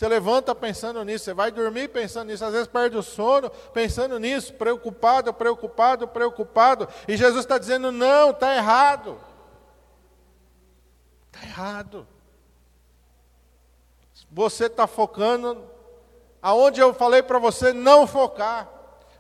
Você 0.03 0.09
levanta 0.09 0.53
pensando 0.53 1.05
nisso, 1.05 1.27
você 1.27 1.33
vai 1.33 1.53
dormir 1.53 1.87
pensando 1.87 2.27
nisso, 2.27 2.45
às 2.45 2.51
vezes 2.51 2.67
perde 2.67 2.97
o 2.97 3.05
sono 3.05 3.49
pensando 3.73 4.19
nisso, 4.19 4.53
preocupado, 4.55 5.33
preocupado, 5.33 6.09
preocupado. 6.09 6.89
E 7.07 7.17
Jesus 7.17 7.45
está 7.45 7.57
dizendo: 7.57 7.93
não, 7.93 8.31
está 8.31 8.53
errado. 8.57 9.17
Está 11.27 11.47
errado. 11.47 12.05
Você 14.29 14.67
está 14.67 14.89
focando 14.89 15.63
aonde 16.43 16.81
eu 16.81 16.93
falei 16.93 17.23
para 17.23 17.39
você 17.39 17.73
não 17.73 18.05
focar. 18.05 18.69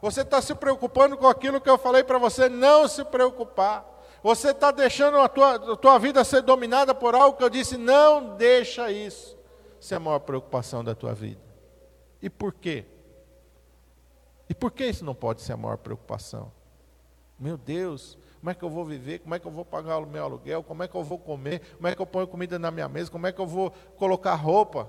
Você 0.00 0.22
está 0.22 0.42
se 0.42 0.52
preocupando 0.52 1.16
com 1.16 1.28
aquilo 1.28 1.61
que 1.61 1.70
eu 1.70 1.78
falei 1.78 2.02
para 2.02 2.18
você 2.18 2.48
não 2.48 2.88
se 2.88 3.04
preocupar. 3.04 3.87
Você 4.20 4.50
está 4.50 4.72
deixando 4.72 5.20
a 5.20 5.28
tua, 5.28 5.74
a 5.74 5.76
tua 5.76 5.96
vida 6.00 6.24
ser 6.24 6.42
dominada 6.42 6.92
por 6.92 7.14
algo 7.14 7.38
que 7.38 7.44
eu 7.44 7.50
disse, 7.50 7.76
não 7.76 8.35
deixa 8.35 8.90
isso 8.90 9.40
ser 9.85 9.97
a 9.97 10.01
maior 10.01 10.21
preocupação 10.21 10.85
da 10.85 10.95
tua 10.95 11.12
vida. 11.12 11.40
E 12.21 12.31
por 12.31 12.53
quê? 12.53 12.87
E 14.49 14.55
por 14.55 14.71
que 14.71 14.87
isso 14.87 15.05
não 15.05 15.14
pode 15.14 15.42
ser 15.42 15.53
a 15.53 15.57
maior 15.57 15.77
preocupação? 15.77 16.53
Meu 17.38 17.59
Deus, 17.59 18.16
como 18.38 18.51
é 18.51 18.55
que 18.55 18.62
eu 18.62 18.71
vou 18.71 18.85
viver? 18.85 19.18
Como 19.18 19.35
é 19.35 19.38
que 19.38 19.47
eu 19.47 19.51
vou 19.51 19.64
pagar 19.64 19.99
o 19.99 20.07
meu 20.07 20.23
aluguel? 20.23 20.62
Como 20.62 20.83
é 20.83 20.88
que 20.88 20.95
eu 20.95 21.03
vou 21.03 21.18
comer? 21.18 21.61
Como 21.77 21.88
é 21.88 21.95
que 21.95 22.01
eu 22.01 22.07
ponho 22.07 22.29
comida 22.29 22.59
na 22.59 22.71
minha 22.71 22.88
mesa? 22.88 23.11
Como 23.11 23.27
é 23.27 23.33
que 23.33 23.40
eu 23.40 23.47
vou 23.47 23.73
colocar 23.97 24.35
roupa? 24.35 24.88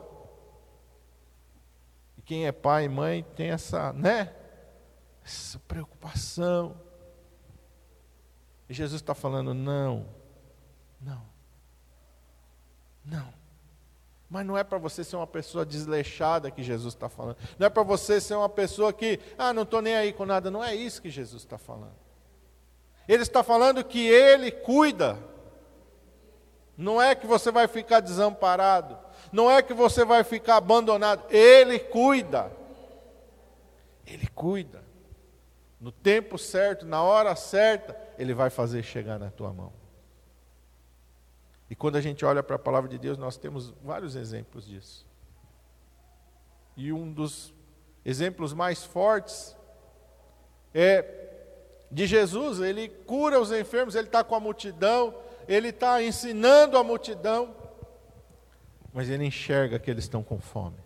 E 2.17 2.21
quem 2.21 2.45
é 2.45 2.51
pai 2.51 2.85
e 2.85 2.89
mãe 2.89 3.23
tem 3.35 3.49
essa, 3.49 3.91
né? 3.93 4.33
essa 5.25 5.57
preocupação. 5.59 6.79
E 8.69 8.73
Jesus 8.73 9.01
está 9.01 9.15
falando: 9.15 9.53
não, 9.53 10.05
não, 11.01 11.25
não. 13.03 13.42
Mas 14.33 14.47
não 14.47 14.57
é 14.57 14.63
para 14.63 14.79
você 14.79 15.03
ser 15.03 15.15
uma 15.15 15.27
pessoa 15.27 15.63
desleixada 15.63 16.49
que 16.49 16.63
Jesus 16.63 16.95
está 16.95 17.07
falando. 17.07 17.37
Não 17.59 17.67
é 17.67 17.69
para 17.69 17.83
você 17.83 18.19
ser 18.19 18.33
uma 18.33 18.49
pessoa 18.49 18.91
que, 18.91 19.19
ah, 19.37 19.53
não 19.53 19.61
estou 19.61 19.79
nem 19.79 19.93
aí 19.93 20.11
com 20.11 20.25
nada. 20.25 20.49
Não 20.49 20.63
é 20.63 20.73
isso 20.73 21.03
que 21.03 21.09
Jesus 21.11 21.43
está 21.43 21.59
falando. 21.59 21.93
Ele 23.07 23.21
está 23.21 23.43
falando 23.43 23.83
que 23.83 24.07
Ele 24.07 24.49
cuida. 24.49 25.19
Não 26.75 26.99
é 26.99 27.13
que 27.13 27.27
você 27.27 27.51
vai 27.51 27.67
ficar 27.67 27.99
desamparado. 27.99 28.97
Não 29.31 29.51
é 29.51 29.61
que 29.61 29.71
você 29.71 30.03
vai 30.03 30.23
ficar 30.23 30.55
abandonado. 30.55 31.25
Ele 31.29 31.77
cuida. 31.77 32.51
Ele 34.03 34.25
cuida 34.33 34.83
no 35.79 35.91
tempo 35.91 36.39
certo, 36.39 36.87
na 36.87 37.03
hora 37.03 37.35
certa, 37.35 37.95
Ele 38.17 38.33
vai 38.33 38.49
fazer 38.49 38.81
chegar 38.81 39.19
na 39.19 39.29
tua 39.29 39.53
mão. 39.53 39.82
E 41.73 41.75
quando 41.75 41.95
a 41.95 42.01
gente 42.01 42.23
olha 42.23 42.43
para 42.43 42.55
a 42.55 42.59
palavra 42.59 42.87
de 42.87 42.99
Deus, 42.99 43.17
nós 43.17 43.35
temos 43.35 43.73
vários 43.83 44.15
exemplos 44.15 44.63
disso. 44.63 45.07
E 46.77 46.93
um 46.93 47.11
dos 47.11 47.51
exemplos 48.05 48.53
mais 48.53 48.83
fortes 48.83 49.57
é 50.71 51.03
de 51.89 52.05
Jesus. 52.05 52.59
Ele 52.59 52.89
cura 52.89 53.41
os 53.41 53.51
enfermos, 53.51 53.95
ele 53.95 54.05
está 54.05 54.23
com 54.23 54.35
a 54.35 54.39
multidão, 54.39 55.15
ele 55.47 55.69
está 55.69 55.99
ensinando 55.99 56.77
a 56.77 56.83
multidão, 56.83 57.55
mas 58.93 59.09
ele 59.09 59.25
enxerga 59.25 59.79
que 59.79 59.89
eles 59.89 60.03
estão 60.03 60.21
com 60.21 60.39
fome. 60.39 60.77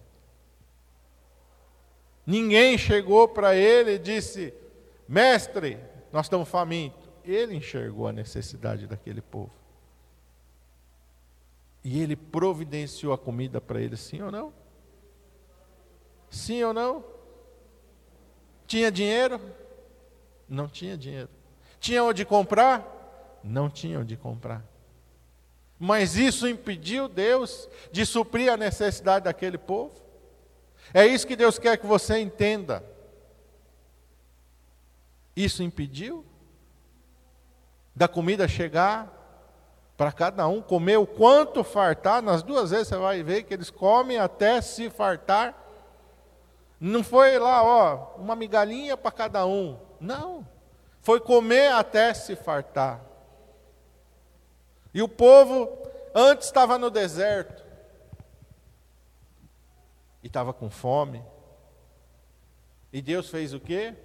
Ninguém 2.25 2.77
chegou 2.77 3.27
para 3.27 3.53
ele 3.53 3.95
e 3.95 3.99
disse: 3.99 4.53
Mestre, 5.05 5.77
nós 6.13 6.27
estamos 6.27 6.47
famintos. 6.47 7.09
Ele 7.25 7.55
enxergou 7.55 8.07
a 8.07 8.13
necessidade 8.13 8.87
daquele 8.87 9.21
povo. 9.21 9.66
E 11.89 12.01
ele 12.01 12.17
providenciou 12.17 13.13
a 13.13 13.17
comida 13.17 13.61
para 13.61 13.81
eles, 13.81 14.01
sim 14.01 14.21
ou 14.21 14.29
não? 14.29 14.53
Sim 16.29 16.61
ou 16.65 16.73
não? 16.73 17.01
Tinha 18.67 18.91
dinheiro? 18.91 19.39
Não 20.49 20.67
tinha 20.67 20.97
dinheiro. 20.97 21.29
Tinha 21.79 22.03
onde 22.03 22.25
comprar? 22.25 23.39
Não 23.41 23.69
tinha 23.69 24.01
onde 24.01 24.17
comprar. 24.17 24.65
Mas 25.79 26.17
isso 26.17 26.45
impediu 26.45 27.07
Deus 27.07 27.69
de 27.89 28.05
suprir 28.05 28.51
a 28.51 28.57
necessidade 28.57 29.23
daquele 29.23 29.57
povo? 29.57 29.95
É 30.93 31.07
isso 31.07 31.25
que 31.25 31.37
Deus 31.37 31.57
quer 31.57 31.77
que 31.77 31.85
você 31.87 32.19
entenda. 32.19 32.83
Isso 35.33 35.63
impediu 35.63 36.25
da 37.95 38.09
comida 38.09 38.45
chegar 38.45 39.16
para 39.97 40.11
cada 40.11 40.47
um 40.47 40.61
comer 40.61 40.97
o 40.97 41.07
quanto 41.07 41.63
fartar. 41.63 42.21
Nas 42.21 42.43
duas 42.43 42.69
vezes 42.69 42.87
você 42.87 42.97
vai 42.97 43.23
ver 43.23 43.43
que 43.43 43.53
eles 43.53 43.71
comem 43.71 44.19
até 44.19 44.61
se 44.61 44.91
fartar. 44.91 45.55
Não 46.79 47.03
foi 47.03 47.39
lá, 47.39 47.63
ó, 47.63 48.15
uma 48.17 48.35
migalhinha 48.35 48.95
para 48.95 49.11
cada 49.11 49.47
um. 49.47 49.79
Não. 49.99 50.47
Foi 51.01 51.19
comer 51.19 51.71
até 51.71 52.13
se 52.13 52.35
fartar. 52.35 53.01
E 54.93 55.01
o 55.01 55.09
povo 55.09 55.67
antes 56.13 56.45
estava 56.45 56.77
no 56.77 56.91
deserto. 56.91 57.65
E 60.21 60.27
estava 60.27 60.53
com 60.53 60.69
fome. 60.69 61.23
E 62.93 63.01
Deus 63.01 63.29
fez 63.31 63.51
o 63.51 63.59
quê? 63.59 63.95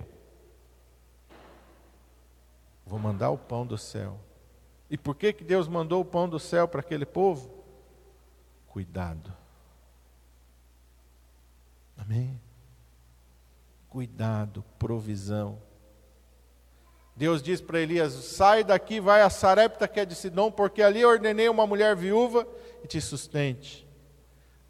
Vou 2.87 2.98
mandar 2.98 3.31
o 3.31 3.38
pão 3.38 3.66
do 3.66 3.76
céu. 3.76 4.18
E 4.92 4.98
por 4.98 5.16
que, 5.16 5.33
que 5.33 5.42
Deus 5.42 5.66
mandou 5.66 6.02
o 6.02 6.05
pão 6.05 6.28
do 6.28 6.38
céu 6.38 6.68
para 6.68 6.81
aquele 6.81 7.07
povo? 7.07 7.50
Cuidado. 8.66 9.33
Amém? 11.96 12.38
Cuidado, 13.88 14.62
provisão. 14.78 15.59
Deus 17.16 17.42
diz 17.42 17.59
para 17.59 17.81
Elias: 17.81 18.12
sai 18.12 18.62
daqui, 18.62 19.00
vai 19.00 19.22
a 19.22 19.31
Sarepta 19.31 19.88
que 19.88 19.98
é 19.98 20.05
de 20.05 20.14
Sidom, 20.14 20.52
porque 20.52 20.83
ali 20.83 21.02
ordenei 21.02 21.48
uma 21.48 21.66
mulher 21.66 21.96
viúva 21.96 22.46
e 22.85 22.87
te 22.87 23.00
sustente. 23.00 23.88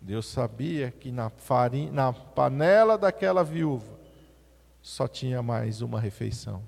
Deus 0.00 0.26
sabia 0.26 0.92
que 0.92 1.11
na, 1.11 1.30
farinha, 1.30 1.90
na 1.90 2.12
panela 2.12 2.96
daquela 2.96 3.42
viúva 3.42 3.98
só 4.80 5.08
tinha 5.08 5.42
mais 5.42 5.82
uma 5.82 5.98
refeição. 5.98 6.62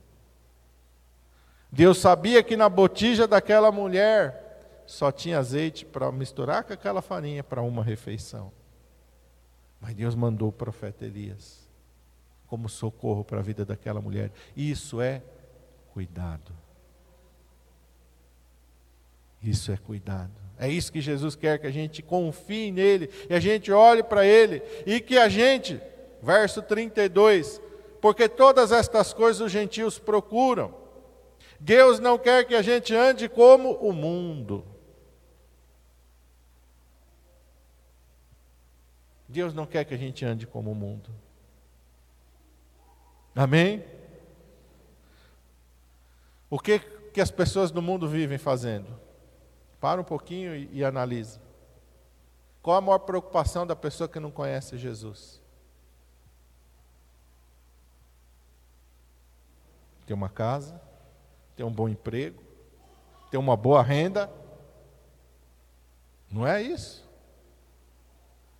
Deus 1.74 1.98
sabia 1.98 2.40
que 2.40 2.56
na 2.56 2.68
botija 2.68 3.26
daquela 3.26 3.72
mulher 3.72 4.84
só 4.86 5.10
tinha 5.10 5.40
azeite 5.40 5.84
para 5.84 6.10
misturar 6.12 6.62
com 6.62 6.72
aquela 6.72 7.02
farinha 7.02 7.42
para 7.42 7.62
uma 7.62 7.82
refeição. 7.82 8.52
Mas 9.80 9.92
Deus 9.92 10.14
mandou 10.14 10.50
o 10.50 10.52
profeta 10.52 11.04
Elias 11.04 11.68
como 12.46 12.68
socorro 12.68 13.24
para 13.24 13.40
a 13.40 13.42
vida 13.42 13.64
daquela 13.64 14.00
mulher. 14.00 14.30
Isso 14.56 15.00
é 15.00 15.20
cuidado. 15.92 16.52
Isso 19.42 19.72
é 19.72 19.76
cuidado. 19.76 20.30
É 20.56 20.68
isso 20.68 20.92
que 20.92 21.00
Jesus 21.00 21.34
quer 21.34 21.58
que 21.58 21.66
a 21.66 21.72
gente 21.72 22.04
confie 22.04 22.70
nele 22.70 23.10
e 23.28 23.34
a 23.34 23.40
gente 23.40 23.72
olhe 23.72 24.04
para 24.04 24.24
ele 24.24 24.62
e 24.86 25.00
que 25.00 25.18
a 25.18 25.28
gente, 25.28 25.80
verso 26.22 26.62
32, 26.62 27.60
porque 28.00 28.28
todas 28.28 28.70
estas 28.70 29.12
coisas 29.12 29.40
os 29.40 29.50
gentios 29.50 29.98
procuram. 29.98 30.83
Deus 31.64 31.98
não 31.98 32.18
quer 32.18 32.46
que 32.46 32.54
a 32.54 32.60
gente 32.60 32.94
ande 32.94 33.26
como 33.26 33.72
o 33.76 33.90
mundo. 33.90 34.66
Deus 39.26 39.54
não 39.54 39.64
quer 39.64 39.86
que 39.86 39.94
a 39.94 39.96
gente 39.96 40.26
ande 40.26 40.46
como 40.46 40.72
o 40.72 40.74
mundo. 40.74 41.08
Amém? 43.34 43.82
O 46.50 46.58
que, 46.58 46.78
que 46.78 47.20
as 47.20 47.30
pessoas 47.30 47.70
do 47.70 47.80
mundo 47.80 48.06
vivem 48.06 48.36
fazendo? 48.36 49.00
Para 49.80 50.02
um 50.02 50.04
pouquinho 50.04 50.54
e, 50.54 50.68
e 50.70 50.84
analisa. 50.84 51.40
Qual 52.60 52.76
a 52.76 52.80
maior 52.82 52.98
preocupação 52.98 53.66
da 53.66 53.74
pessoa 53.74 54.06
que 54.06 54.20
não 54.20 54.30
conhece 54.30 54.76
Jesus? 54.76 55.40
Ter 60.04 60.12
uma 60.12 60.28
casa, 60.28 60.78
ter 61.56 61.64
um 61.64 61.70
bom 61.70 61.88
emprego, 61.88 62.42
ter 63.30 63.38
uma 63.38 63.56
boa 63.56 63.82
renda. 63.82 64.30
Não 66.30 66.46
é 66.46 66.62
isso? 66.62 67.04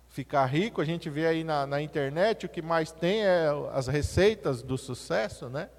Ficar 0.09 0.45
rico, 0.45 0.81
a 0.81 0.85
gente 0.85 1.09
vê 1.09 1.27
aí 1.27 1.43
na, 1.43 1.65
na 1.65 1.81
internet, 1.81 2.45
o 2.45 2.49
que 2.49 2.61
mais 2.61 2.91
tem 2.91 3.23
é 3.23 3.47
as 3.73 3.87
receitas 3.87 4.61
do 4.61 4.77
sucesso, 4.77 5.49
né? 5.49 5.69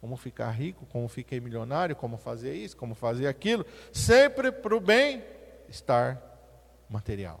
como 0.00 0.16
ficar 0.16 0.50
rico, 0.50 0.86
como 0.86 1.06
fiquei 1.08 1.40
milionário, 1.40 1.94
como 1.94 2.16
fazer 2.16 2.54
isso, 2.54 2.76
como 2.76 2.94
fazer 2.94 3.26
aquilo, 3.26 3.66
sempre 3.92 4.50
para 4.50 4.74
o 4.74 4.80
bem-estar 4.80 6.20
material. 6.88 7.40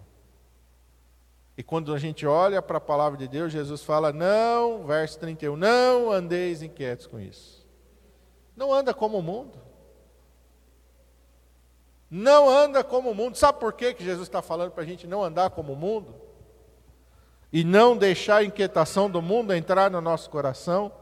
E 1.56 1.62
quando 1.62 1.94
a 1.94 1.98
gente 1.98 2.26
olha 2.26 2.60
para 2.60 2.76
a 2.76 2.80
palavra 2.80 3.18
de 3.18 3.26
Deus, 3.26 3.52
Jesus 3.52 3.82
fala: 3.82 4.12
não, 4.12 4.86
verso 4.86 5.18
31, 5.18 5.56
não 5.56 6.12
andeis 6.12 6.62
inquietos 6.62 7.06
com 7.06 7.18
isso. 7.18 7.59
Não 8.60 8.74
anda 8.74 8.92
como 8.92 9.16
o 9.16 9.22
mundo. 9.22 9.58
Não 12.10 12.46
anda 12.46 12.84
como 12.84 13.10
o 13.10 13.14
mundo. 13.14 13.38
Sabe 13.38 13.58
por 13.58 13.72
que 13.72 13.96
Jesus 13.98 14.28
está 14.28 14.42
falando 14.42 14.72
para 14.72 14.82
a 14.82 14.86
gente 14.86 15.06
não 15.06 15.24
andar 15.24 15.48
como 15.48 15.72
o 15.72 15.76
mundo? 15.76 16.14
E 17.50 17.64
não 17.64 17.96
deixar 17.96 18.36
a 18.36 18.44
inquietação 18.44 19.10
do 19.10 19.22
mundo 19.22 19.54
entrar 19.54 19.90
no 19.90 20.02
nosso 20.02 20.28
coração? 20.28 20.92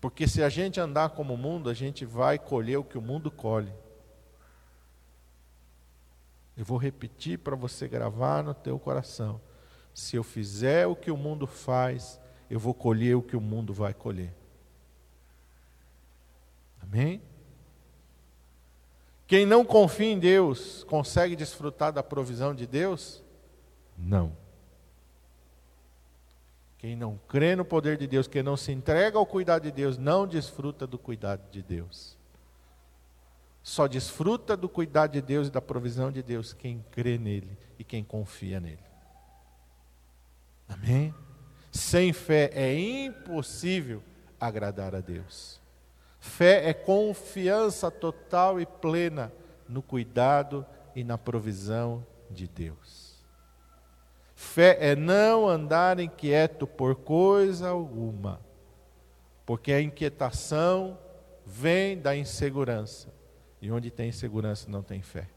Porque 0.00 0.28
se 0.28 0.44
a 0.44 0.48
gente 0.48 0.78
andar 0.78 1.10
como 1.10 1.34
o 1.34 1.36
mundo, 1.36 1.68
a 1.68 1.74
gente 1.74 2.04
vai 2.04 2.38
colher 2.38 2.76
o 2.76 2.84
que 2.84 2.96
o 2.96 3.02
mundo 3.02 3.28
colhe. 3.28 3.74
Eu 6.56 6.64
vou 6.64 6.78
repetir 6.78 7.36
para 7.36 7.56
você 7.56 7.88
gravar 7.88 8.44
no 8.44 8.54
teu 8.54 8.78
coração. 8.78 9.40
Se 9.92 10.14
eu 10.14 10.22
fizer 10.22 10.86
o 10.86 10.94
que 10.94 11.10
o 11.10 11.16
mundo 11.16 11.48
faz, 11.48 12.20
eu 12.48 12.60
vou 12.60 12.74
colher 12.74 13.16
o 13.16 13.22
que 13.22 13.34
o 13.36 13.40
mundo 13.40 13.74
vai 13.74 13.92
colher. 13.92 14.37
Amém? 16.80 17.22
Quem 19.26 19.44
não 19.44 19.64
confia 19.64 20.06
em 20.06 20.18
Deus 20.18 20.84
consegue 20.84 21.36
desfrutar 21.36 21.92
da 21.92 22.02
provisão 22.02 22.54
de 22.54 22.66
Deus? 22.66 23.22
Não. 23.96 24.34
Quem 26.78 26.96
não 26.96 27.18
crê 27.28 27.56
no 27.56 27.64
poder 27.64 27.98
de 27.98 28.06
Deus, 28.06 28.28
quem 28.28 28.42
não 28.42 28.56
se 28.56 28.72
entrega 28.72 29.18
ao 29.18 29.26
cuidado 29.26 29.64
de 29.64 29.72
Deus, 29.72 29.98
não 29.98 30.26
desfruta 30.26 30.86
do 30.86 30.96
cuidado 30.96 31.50
de 31.50 31.62
Deus. 31.62 32.16
Só 33.62 33.86
desfruta 33.86 34.56
do 34.56 34.68
cuidado 34.68 35.12
de 35.12 35.20
Deus 35.20 35.48
e 35.48 35.50
da 35.50 35.60
provisão 35.60 36.10
de 36.10 36.22
Deus 36.22 36.54
quem 36.54 36.82
crê 36.90 37.18
nele 37.18 37.58
e 37.78 37.84
quem 37.84 38.02
confia 38.02 38.60
nele. 38.60 38.78
Amém? 40.68 41.12
Sem 41.70 42.12
fé 42.12 42.50
é 42.54 42.78
impossível 42.78 44.02
agradar 44.40 44.94
a 44.94 45.00
Deus. 45.00 45.57
Fé 46.28 46.68
é 46.68 46.74
confiança 46.74 47.90
total 47.90 48.60
e 48.60 48.66
plena 48.66 49.32
no 49.66 49.82
cuidado 49.82 50.64
e 50.94 51.02
na 51.02 51.16
provisão 51.16 52.06
de 52.30 52.46
Deus. 52.46 53.24
Fé 54.34 54.76
é 54.78 54.94
não 54.94 55.48
andar 55.48 55.98
inquieto 55.98 56.66
por 56.66 56.94
coisa 56.94 57.70
alguma, 57.70 58.40
porque 59.44 59.72
a 59.72 59.80
inquietação 59.80 60.98
vem 61.44 61.98
da 61.98 62.14
insegurança, 62.14 63.08
e 63.60 63.72
onde 63.72 63.90
tem 63.90 64.10
insegurança 64.10 64.70
não 64.70 64.82
tem 64.82 65.02
fé. 65.02 65.28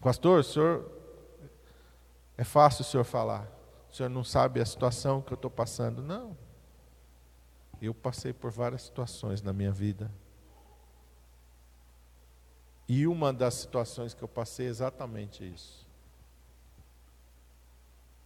Pastor, 0.00 0.40
o 0.40 0.42
senhor, 0.42 0.90
é 2.36 2.42
fácil 2.42 2.80
o 2.80 2.84
senhor 2.84 3.04
falar, 3.04 3.46
o 3.92 3.94
senhor 3.94 4.08
não 4.08 4.24
sabe 4.24 4.60
a 4.60 4.66
situação 4.66 5.20
que 5.20 5.32
eu 5.32 5.36
estou 5.36 5.50
passando. 5.50 6.02
Não. 6.02 6.41
Eu 7.82 7.92
passei 7.92 8.32
por 8.32 8.50
várias 8.50 8.82
situações 8.82 9.42
na 9.42 9.52
minha 9.52 9.72
vida. 9.72 10.10
E 12.88 13.06
uma 13.06 13.30
das 13.30 13.54
situações 13.54 14.14
que 14.14 14.22
eu 14.22 14.28
passei 14.28 14.66
é 14.66 14.70
exatamente 14.70 15.44
isso 15.44 15.82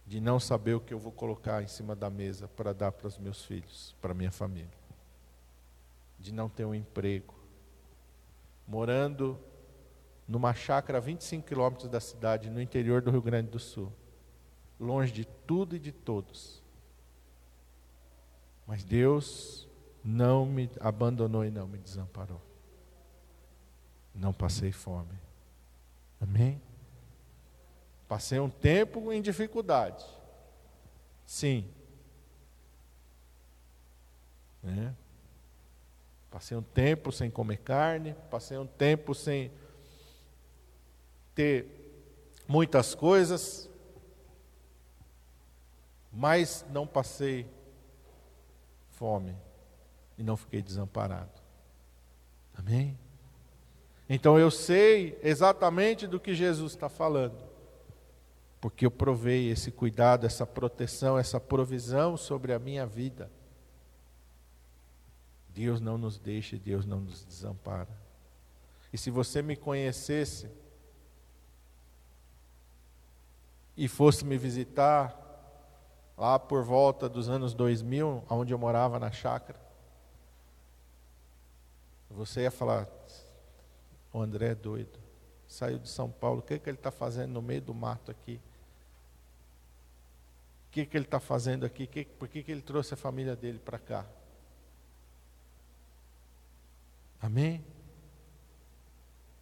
de 0.07 0.21
não 0.21 0.39
saber 0.39 0.73
o 0.73 0.79
que 0.79 0.93
eu 0.93 0.99
vou 0.99 1.11
colocar 1.11 1.61
em 1.61 1.67
cima 1.67 1.93
da 1.93 2.09
mesa 2.09 2.47
para 2.47 2.73
dar 2.73 2.93
para 2.93 3.07
os 3.07 3.17
meus 3.17 3.43
filhos, 3.43 3.93
para 4.01 4.13
minha 4.13 4.31
família, 4.31 4.71
de 6.17 6.31
não 6.31 6.47
ter 6.47 6.63
um 6.63 6.73
emprego, 6.73 7.35
morando 8.65 9.37
numa 10.25 10.53
chácara 10.53 10.97
a 10.97 11.01
25 11.01 11.45
quilômetros 11.45 11.89
da 11.89 11.99
cidade, 11.99 12.49
no 12.49 12.61
interior 12.61 13.01
do 13.01 13.11
Rio 13.11 13.21
Grande 13.21 13.49
do 13.49 13.59
Sul, 13.59 13.91
longe 14.79 15.11
de 15.11 15.25
tudo 15.25 15.75
e 15.75 15.79
de 15.79 15.91
todos. 15.91 16.63
Mas 18.67 18.83
Deus 18.83 19.65
não 20.03 20.45
me 20.45 20.69
abandonou 20.81 21.45
e 21.45 21.49
não 21.49 21.65
me 21.65 21.77
desamparou. 21.77 22.41
Não 24.13 24.33
passei 24.33 24.73
fome. 24.73 25.17
Amém? 26.19 26.61
Passei 28.07 28.39
um 28.39 28.49
tempo 28.49 29.11
em 29.13 29.21
dificuldade. 29.21 30.05
Sim. 31.25 31.69
Né? 34.61 34.93
Passei 36.29 36.57
um 36.57 36.61
tempo 36.61 37.11
sem 37.11 37.31
comer 37.31 37.57
carne, 37.57 38.15
passei 38.29 38.57
um 38.57 38.67
tempo 38.67 39.15
sem 39.15 39.51
ter 41.33 41.65
muitas 42.47 42.93
coisas, 42.93 43.69
mas 46.11 46.65
não 46.69 46.85
passei 46.85 47.56
fome 48.97 49.35
e 50.17 50.23
não 50.23 50.35
fiquei 50.35 50.61
desamparado. 50.61 51.41
Amém? 52.53 52.97
Então 54.09 54.37
eu 54.37 54.51
sei 54.51 55.17
exatamente 55.23 56.05
do 56.05 56.19
que 56.19 56.33
Jesus 56.33 56.73
está 56.73 56.89
falando 56.89 57.47
porque 58.59 58.85
eu 58.85 58.91
provei 58.91 59.49
esse 59.49 59.71
cuidado, 59.71 60.25
essa 60.25 60.45
proteção, 60.45 61.17
essa 61.17 61.39
provisão 61.39 62.17
sobre 62.17 62.53
a 62.53 62.59
minha 62.59 62.85
vida. 62.85 63.31
Deus 65.49 65.79
não 65.79 65.97
nos 65.97 66.19
deixa, 66.19 66.57
Deus 66.57 66.85
não 66.85 66.99
nos 66.99 67.23
desampara. 67.23 67.89
E 68.91 68.97
se 68.97 69.11
você 69.11 69.41
me 69.41 69.55
conhecesse 69.55 70.49
e 73.75 73.87
fosse 73.87 74.25
me 74.25 74.37
visitar 74.37 75.26
lá 76.17 76.39
por 76.39 76.63
volta 76.63 77.07
dos 77.07 77.29
anos 77.29 77.53
2000, 77.53 78.23
onde 78.29 78.53
eu 78.53 78.57
morava 78.57 78.99
na 78.99 79.11
chácara, 79.11 79.59
você 82.09 82.41
ia 82.41 82.51
falar: 82.51 82.87
o 84.11 84.19
André 84.19 84.47
é 84.47 84.55
doido 84.55 85.07
saiu 85.47 85.79
de 85.79 85.87
São 85.87 86.11
Paulo, 86.11 86.39
o 86.39 86.41
que, 86.41 86.55
é 86.55 86.59
que 86.59 86.69
ele 86.69 86.77
está 86.77 86.91
fazendo 86.91 87.31
no 87.31 87.41
meio 87.41 87.61
do 87.61 87.73
mato 87.73 88.11
aqui? 88.11 88.39
O 90.67 90.71
que, 90.71 90.81
é 90.81 90.85
que 90.85 90.97
ele 90.97 91.05
está 91.05 91.19
fazendo 91.19 91.65
aqui? 91.65 91.87
Por 92.19 92.27
que, 92.27 92.43
que 92.43 92.51
ele 92.51 92.61
trouxe 92.61 92.93
a 92.93 92.97
família 92.97 93.35
dele 93.35 93.57
para 93.57 93.79
cá? 93.79 94.05
Amém? 97.19 97.63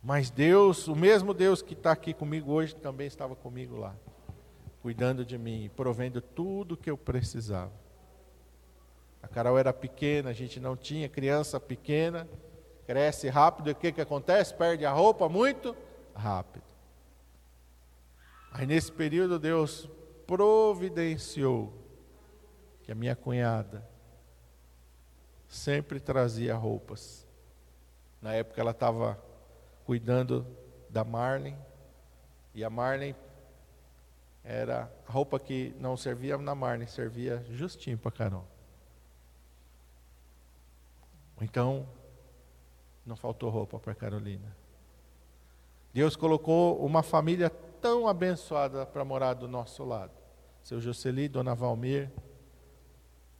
Mas 0.02 0.30
Deus, 0.30 0.88
o 0.88 0.96
mesmo 0.96 1.34
Deus 1.34 1.62
que 1.62 1.74
está 1.74 1.92
aqui 1.92 2.14
comigo 2.14 2.52
hoje, 2.52 2.76
também 2.76 3.08
estava 3.08 3.36
comigo 3.36 3.76
lá, 3.76 3.96
cuidando 4.86 5.26
de 5.26 5.36
mim, 5.36 5.72
provendo 5.76 6.22
tudo 6.22 6.78
que 6.78 6.92
eu 6.92 6.96
precisava. 6.96 7.72
A 9.20 9.28
Carol 9.28 9.58
era 9.58 9.74
pequena, 9.74 10.30
a 10.30 10.34
gente 10.34 10.60
não 10.60 10.78
tinha 10.78 11.10
criança 11.10 11.60
pequena, 11.60 12.30
cresce 12.86 13.28
rápido, 13.28 13.70
e 13.70 13.72
o 13.72 13.76
que, 13.76 13.92
que 13.92 14.00
acontece? 14.00 14.54
Perde 14.54 14.86
a 14.86 14.92
roupa 14.92 15.28
muito 15.28 15.76
rápido. 16.14 16.64
Aí 18.52 18.68
nesse 18.68 18.92
período 18.92 19.40
Deus 19.40 19.90
providenciou 20.28 21.74
que 22.84 22.92
a 22.92 22.96
minha 22.96 23.16
cunhada 23.16 23.90
sempre 25.48 26.00
trazia 26.00 26.54
roupas. 26.54 27.26
Na 28.22 28.36
época 28.36 28.62
ela 28.62 28.70
estava 28.70 29.20
cuidando 29.84 30.46
da 30.92 31.04
Marlene, 31.04 31.58
e 32.54 32.64
a 32.64 32.70
Marlene 32.70 33.16
era 34.46 34.92
roupa 35.08 35.40
que 35.40 35.76
não 35.80 35.98
servia 35.98 36.38
na 36.38 36.54
Marlene, 36.54 36.88
servia 36.88 37.44
justinho 37.50 37.98
para 37.98 38.12
Carol. 38.12 38.46
Então, 41.42 41.88
não 43.04 43.16
faltou 43.16 43.50
roupa 43.50 43.80
para 43.80 43.96
Carolina. 43.96 44.56
Deus 45.92 46.16
colocou 46.16 46.78
uma 46.86 47.02
família 47.02 47.50
tão 47.50 48.08
abençoada 48.08 48.86
para 48.86 49.04
morar 49.04 49.34
do 49.34 49.48
nosso 49.48 49.84
lado. 49.84 50.14
Seu 50.62 50.80
Jocely, 50.80 51.28
Dona 51.28 51.56
Valmir, 51.56 52.12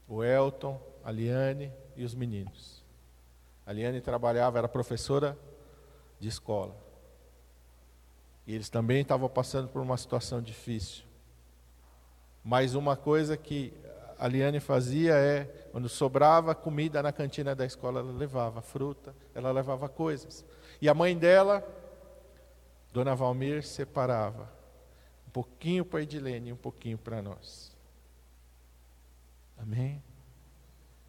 o 0.08 0.24
Elton, 0.24 0.82
a 1.04 1.12
Liane 1.12 1.72
e 1.96 2.04
os 2.04 2.16
meninos. 2.16 2.84
A 3.66 3.72
Liane 3.72 4.02
trabalhava, 4.02 4.58
era 4.58 4.68
professora 4.68 5.38
de 6.20 6.28
escola. 6.28 6.85
E 8.46 8.54
eles 8.54 8.70
também 8.70 9.02
estavam 9.02 9.28
passando 9.28 9.68
por 9.68 9.82
uma 9.82 9.98
situação 9.98 10.42
difícil. 10.42 11.04
Mas 12.44 12.76
uma 12.76 12.96
coisa 12.96 13.36
que 13.36 13.74
a 14.20 14.28
Liane 14.28 14.60
fazia 14.60 15.16
é, 15.16 15.46
quando 15.72 15.90
sobrava 15.90 16.56
comida 16.56 17.02
na 17.02 17.12
cantina 17.12 17.56
da 17.56 17.66
escola, 17.66 18.00
ela 18.00 18.12
levava 18.12 18.62
fruta, 18.62 19.16
ela 19.34 19.52
levava 19.52 19.90
coisas. 19.90 20.46
E 20.82 20.88
a 20.88 20.94
mãe 20.94 21.18
dela, 21.18 21.64
Dona 22.94 23.16
Valmir, 23.16 23.64
separava 23.64 24.50
um 25.28 25.32
pouquinho 25.32 25.84
para 25.84 26.00
a 26.00 26.04
Edilene 26.04 26.50
e 26.50 26.54
um 26.54 26.58
pouquinho 26.58 26.98
para 26.98 27.22
nós. 27.22 27.76
Amém? 29.58 30.04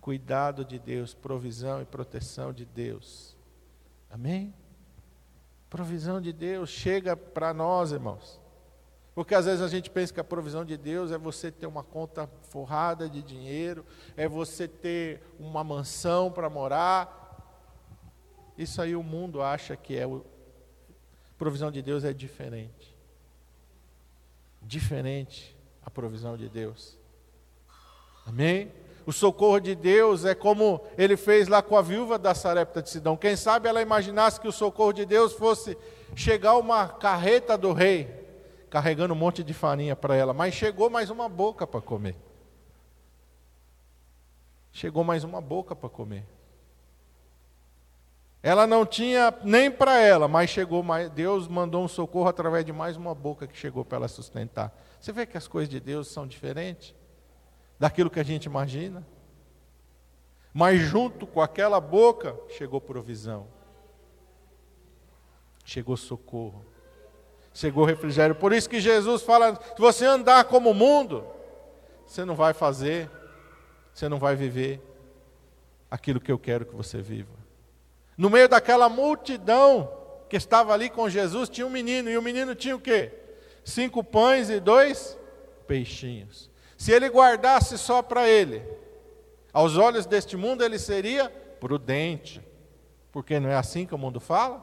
Cuidado 0.00 0.64
de 0.64 0.78
Deus, 0.78 1.14
provisão 1.14 1.82
e 1.82 1.84
proteção 1.84 2.52
de 2.52 2.64
Deus. 2.64 3.36
Amém? 4.10 4.54
Provisão 5.76 6.22
de 6.22 6.32
Deus 6.32 6.70
chega 6.70 7.14
para 7.14 7.52
nós, 7.52 7.92
irmãos. 7.92 8.40
Porque 9.14 9.34
às 9.34 9.44
vezes 9.44 9.60
a 9.60 9.68
gente 9.68 9.90
pensa 9.90 10.10
que 10.10 10.18
a 10.18 10.24
provisão 10.24 10.64
de 10.64 10.74
Deus 10.74 11.10
é 11.10 11.18
você 11.18 11.52
ter 11.52 11.66
uma 11.66 11.84
conta 11.84 12.26
forrada 12.48 13.10
de 13.10 13.20
dinheiro, 13.22 13.84
é 14.16 14.26
você 14.26 14.66
ter 14.66 15.20
uma 15.38 15.62
mansão 15.62 16.32
para 16.32 16.48
morar. 16.48 17.74
Isso 18.56 18.80
aí 18.80 18.96
o 18.96 19.02
mundo 19.02 19.42
acha 19.42 19.76
que 19.76 19.94
é 19.94 20.06
o. 20.06 20.24
provisão 21.36 21.70
de 21.70 21.82
Deus 21.82 22.04
é 22.04 22.12
diferente. 22.14 22.96
Diferente 24.62 25.54
a 25.84 25.90
provisão 25.90 26.38
de 26.38 26.48
Deus. 26.48 26.98
Amém? 28.24 28.72
O 29.06 29.12
socorro 29.12 29.60
de 29.60 29.76
Deus 29.76 30.24
é 30.24 30.34
como 30.34 30.80
ele 30.98 31.16
fez 31.16 31.46
lá 31.46 31.62
com 31.62 31.76
a 31.76 31.82
viúva 31.82 32.18
da 32.18 32.34
Sarepta 32.34 32.82
de 32.82 32.90
Sidão. 32.90 33.16
Quem 33.16 33.36
sabe 33.36 33.68
ela 33.68 33.80
imaginasse 33.80 34.40
que 34.40 34.48
o 34.48 34.52
socorro 34.52 34.92
de 34.92 35.06
Deus 35.06 35.32
fosse 35.32 35.78
chegar 36.16 36.56
uma 36.56 36.88
carreta 36.88 37.56
do 37.56 37.72
rei, 37.72 38.10
carregando 38.68 39.14
um 39.14 39.16
monte 39.16 39.44
de 39.44 39.54
farinha 39.54 39.94
para 39.94 40.16
ela, 40.16 40.34
mas 40.34 40.54
chegou 40.54 40.90
mais 40.90 41.08
uma 41.08 41.28
boca 41.28 41.64
para 41.68 41.80
comer. 41.80 42.16
Chegou 44.72 45.04
mais 45.04 45.22
uma 45.22 45.40
boca 45.40 45.76
para 45.76 45.88
comer. 45.88 46.26
Ela 48.42 48.66
não 48.66 48.84
tinha 48.84 49.32
nem 49.44 49.70
para 49.70 50.00
ela, 50.00 50.26
mas 50.26 50.50
chegou 50.50 50.82
mais. 50.82 51.10
Deus 51.10 51.46
mandou 51.46 51.84
um 51.84 51.88
socorro 51.88 52.28
através 52.28 52.64
de 52.64 52.72
mais 52.72 52.96
uma 52.96 53.14
boca 53.14 53.46
que 53.46 53.56
chegou 53.56 53.84
para 53.84 53.98
ela 53.98 54.08
sustentar. 54.08 54.76
Você 55.00 55.12
vê 55.12 55.26
que 55.26 55.38
as 55.38 55.46
coisas 55.46 55.68
de 55.68 55.78
Deus 55.78 56.08
são 56.08 56.26
diferentes? 56.26 56.92
Daquilo 57.78 58.10
que 58.10 58.20
a 58.20 58.24
gente 58.24 58.44
imagina. 58.44 59.06
Mas 60.52 60.80
junto 60.80 61.26
com 61.26 61.40
aquela 61.40 61.80
boca 61.80 62.34
chegou 62.48 62.80
provisão, 62.80 63.46
chegou 65.64 65.96
socorro, 65.96 66.64
chegou 67.52 67.84
refrigério. 67.84 68.34
Por 68.34 68.52
isso 68.52 68.68
que 68.68 68.80
Jesus 68.80 69.22
fala: 69.22 69.54
se 69.54 69.78
você 69.78 70.06
andar 70.06 70.44
como 70.44 70.70
o 70.70 70.74
mundo, 70.74 71.26
você 72.06 72.24
não 72.24 72.34
vai 72.34 72.54
fazer, 72.54 73.10
você 73.92 74.08
não 74.08 74.18
vai 74.18 74.34
viver 74.34 74.80
aquilo 75.90 76.20
que 76.20 76.32
eu 76.32 76.38
quero 76.38 76.64
que 76.64 76.74
você 76.74 77.02
viva. 77.02 77.36
No 78.16 78.30
meio 78.30 78.48
daquela 78.48 78.88
multidão 78.88 79.92
que 80.28 80.36
estava 80.36 80.72
ali 80.72 80.88
com 80.88 81.08
Jesus, 81.08 81.48
tinha 81.48 81.66
um 81.66 81.70
menino, 81.70 82.08
e 82.08 82.16
o 82.16 82.22
menino 82.22 82.54
tinha 82.54 82.74
o 82.74 82.80
quê? 82.80 83.12
Cinco 83.64 84.02
pães 84.02 84.48
e 84.48 84.58
dois 84.58 85.18
peixinhos. 85.66 86.50
Se 86.76 86.92
ele 86.92 87.08
guardasse 87.08 87.78
só 87.78 88.02
para 88.02 88.28
ele, 88.28 88.62
aos 89.52 89.76
olhos 89.76 90.04
deste 90.04 90.36
mundo 90.36 90.62
ele 90.62 90.78
seria 90.78 91.30
prudente, 91.58 92.46
porque 93.10 93.40
não 93.40 93.48
é 93.48 93.56
assim 93.56 93.86
que 93.86 93.94
o 93.94 93.98
mundo 93.98 94.20
fala? 94.20 94.62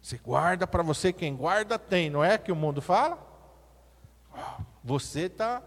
Se 0.00 0.16
guarda 0.18 0.66
para 0.66 0.82
você, 0.82 1.12
quem 1.12 1.36
guarda 1.36 1.78
tem, 1.78 2.08
não 2.08 2.24
é 2.24 2.38
que 2.38 2.50
o 2.50 2.56
mundo 2.56 2.80
fala? 2.80 3.18
Você 4.82 5.22
está. 5.22 5.62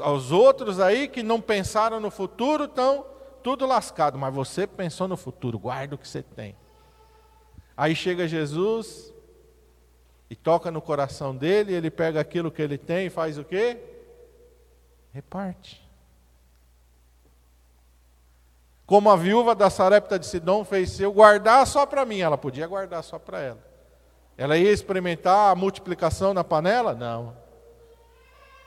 Aos 0.00 0.30
outros 0.30 0.80
aí 0.80 1.08
que 1.08 1.22
não 1.22 1.40
pensaram 1.40 1.98
no 2.00 2.10
futuro 2.10 2.64
estão 2.64 3.06
tudo 3.42 3.66
lascado, 3.66 4.18
mas 4.18 4.34
você 4.34 4.66
pensou 4.66 5.08
no 5.08 5.16
futuro, 5.16 5.58
guarda 5.58 5.94
o 5.94 5.98
que 5.98 6.06
você 6.06 6.22
tem. 6.22 6.56
Aí 7.76 7.94
chega 7.94 8.28
Jesus 8.28 9.12
e 10.30 10.36
toca 10.36 10.70
no 10.70 10.80
coração 10.80 11.34
dele, 11.34 11.74
ele 11.74 11.90
pega 11.90 12.20
aquilo 12.20 12.50
que 12.50 12.62
ele 12.62 12.78
tem 12.78 13.06
e 13.06 13.10
faz 13.10 13.38
o 13.38 13.44
quê? 13.44 13.91
Reparte. 15.12 15.86
Como 18.86 19.10
a 19.10 19.16
viúva 19.16 19.54
da 19.54 19.70
Sarepta 19.70 20.18
de 20.18 20.26
Sidom 20.26 20.64
fez, 20.64 20.90
se 20.90 21.02
eu 21.02 21.12
guardar 21.12 21.66
só 21.66 21.86
para 21.86 22.04
mim, 22.04 22.20
ela 22.20 22.36
podia 22.36 22.66
guardar 22.66 23.02
só 23.02 23.18
para 23.18 23.40
ela. 23.40 23.72
Ela 24.36 24.56
ia 24.56 24.72
experimentar 24.72 25.50
a 25.50 25.54
multiplicação 25.54 26.34
na 26.34 26.42
panela? 26.42 26.94
Não. 26.94 27.36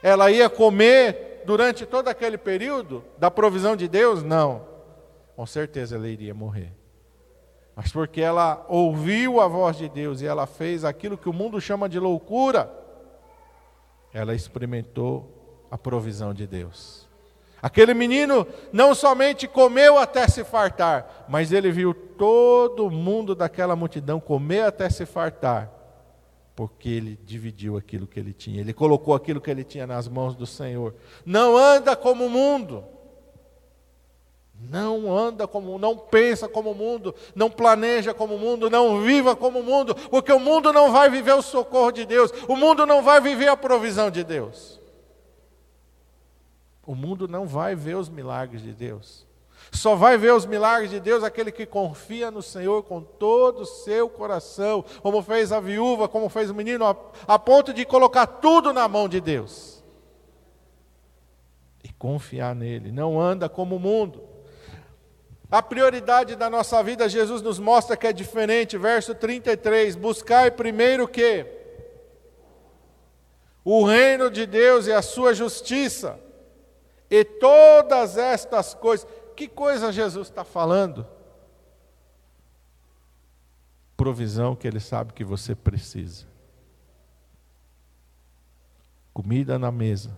Ela 0.02 0.32
ia 0.32 0.50
comer 0.50 1.44
durante 1.46 1.86
todo 1.86 2.08
aquele 2.08 2.38
período 2.38 3.04
da 3.18 3.30
provisão 3.30 3.76
de 3.76 3.88
Deus? 3.88 4.24
Não. 4.24 4.66
Com 5.36 5.46
certeza 5.46 5.96
ela 5.96 6.08
iria 6.08 6.34
morrer. 6.34 6.72
Mas 7.76 7.92
porque 7.92 8.22
ela 8.22 8.66
ouviu 8.70 9.42
a 9.42 9.48
voz 9.48 9.76
de 9.78 9.90
Deus 9.90 10.22
e 10.22 10.26
ela 10.26 10.46
fez 10.46 10.86
aquilo 10.86 11.18
que 11.18 11.28
o 11.28 11.34
mundo 11.34 11.60
chama 11.60 11.90
de 11.90 12.00
loucura, 12.00 12.72
ela 14.14 14.34
experimentou 14.34 15.35
a 15.76 15.78
provisão 15.78 16.34
de 16.34 16.48
Deus. 16.48 17.06
Aquele 17.62 17.94
menino 17.94 18.48
não 18.72 18.96
somente 18.96 19.46
comeu 19.46 19.98
até 19.98 20.26
se 20.26 20.44
fartar, 20.46 21.26
mas 21.28 21.52
ele 21.52 21.70
viu 21.70 21.94
todo 21.94 22.90
mundo 22.90 23.36
daquela 23.36 23.76
multidão 23.76 24.20
comer 24.20 24.62
até 24.62 24.90
se 24.90 25.06
fartar, 25.06 25.70
porque 26.56 26.88
ele 26.88 27.20
dividiu 27.26 27.76
aquilo 27.76 28.08
que 28.08 28.18
ele 28.18 28.32
tinha, 28.32 28.62
ele 28.62 28.74
colocou 28.74 29.14
aquilo 29.14 29.42
que 29.42 29.52
ele 29.52 29.66
tinha 29.66 29.86
nas 29.86 30.08
mãos 30.08 30.34
do 30.34 30.46
Senhor. 30.46 30.96
Não 31.26 31.58
anda 31.58 31.94
como 31.96 32.26
o 32.26 32.30
mundo. 32.30 32.84
Não 34.70 35.14
anda 35.16 35.46
como, 35.46 35.78
não 35.78 35.98
pensa 35.98 36.48
como 36.48 36.72
o 36.72 36.76
mundo, 36.76 37.14
não 37.36 37.50
planeja 37.50 38.14
como 38.14 38.36
o 38.36 38.40
mundo, 38.40 38.70
não 38.70 39.02
viva 39.02 39.36
como 39.36 39.60
o 39.60 39.64
mundo, 39.64 39.94
porque 40.10 40.32
o 40.32 40.40
mundo 40.40 40.72
não 40.72 40.94
vai 40.94 41.10
viver 41.10 41.34
o 41.34 41.42
socorro 41.42 41.92
de 41.92 42.06
Deus, 42.06 42.32
o 42.48 42.56
mundo 42.56 42.86
não 42.86 43.04
vai 43.04 43.20
viver 43.20 43.50
a 43.50 43.58
provisão 43.58 44.10
de 44.10 44.24
Deus. 44.24 44.80
O 46.86 46.94
mundo 46.94 47.28
não 47.28 47.48
vai 47.48 47.76
ver 47.76 47.96
os 47.96 48.10
milagres 48.10 48.62
de 48.62 48.72
Deus. 48.72 49.26
Só 49.72 49.96
vai 49.96 50.18
ver 50.18 50.34
os 50.34 50.46
milagres 50.46 50.92
de 50.92 51.00
Deus 51.00 51.24
aquele 51.24 51.52
que 51.52 51.66
confia 51.66 52.30
no 52.30 52.42
Senhor 52.42 52.84
com 52.84 53.02
todo 53.02 53.62
o 53.62 53.66
seu 53.66 54.08
coração, 54.08 54.86
como 55.02 55.22
fez 55.24 55.52
a 55.52 55.60
viúva, 55.60 56.08
como 56.08 56.30
fez 56.30 56.50
o 56.50 56.56
menino, 56.56 56.86
a, 56.86 56.96
a 57.28 57.40
ponto 57.40 57.74
de 57.74 57.86
colocar 57.86 58.28
tudo 58.28 58.72
na 58.72 58.88
mão 58.88 59.10
de 59.10 59.20
Deus. 59.20 59.84
E 61.84 61.92
confiar 61.94 62.54
nele. 62.54 62.92
Não 62.92 63.20
anda 63.20 63.50
como 63.50 63.78
o 63.78 63.80
mundo. 63.80 64.24
A 65.50 65.62
prioridade 65.62 66.36
da 66.36 66.50
nossa 66.50 66.82
vida, 66.84 67.08
Jesus 67.10 67.42
nos 67.42 67.60
mostra 67.60 67.98
que 67.98 68.08
é 68.08 68.14
diferente. 68.14 68.78
Verso 68.78 69.16
33: 69.16 69.96
Buscai 69.96 70.52
primeiro 70.52 71.06
o 71.06 71.08
que? 71.08 71.46
O 73.64 73.84
reino 73.84 74.30
de 74.30 74.46
Deus 74.46 74.86
e 74.86 74.92
a 74.92 75.02
sua 75.02 75.34
justiça 75.34 76.20
e 77.10 77.24
todas 77.24 78.18
estas 78.18 78.74
coisas. 78.74 79.08
Que 79.36 79.48
coisa 79.48 79.92
Jesus 79.92 80.28
está 80.28 80.44
falando? 80.44 81.06
provisão 83.96 84.56
que 84.56 84.68
Ele 84.68 84.80
sabe 84.80 85.14
que 85.14 85.24
você 85.24 85.56
precisa. 85.56 86.26
Comida 89.14 89.58
na 89.58 89.72
mesa, 89.72 90.16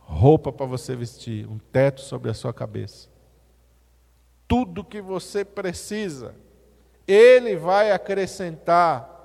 roupa 0.00 0.50
para 0.50 0.64
você 0.64 0.96
vestir, 0.96 1.46
um 1.46 1.58
teto 1.58 2.00
sobre 2.00 2.30
a 2.30 2.34
sua 2.34 2.52
cabeça. 2.52 3.08
Tudo 4.46 4.84
que 4.84 5.02
você 5.02 5.44
precisa, 5.44 6.34
Ele 7.06 7.56
vai 7.56 7.92
acrescentar. 7.92 9.16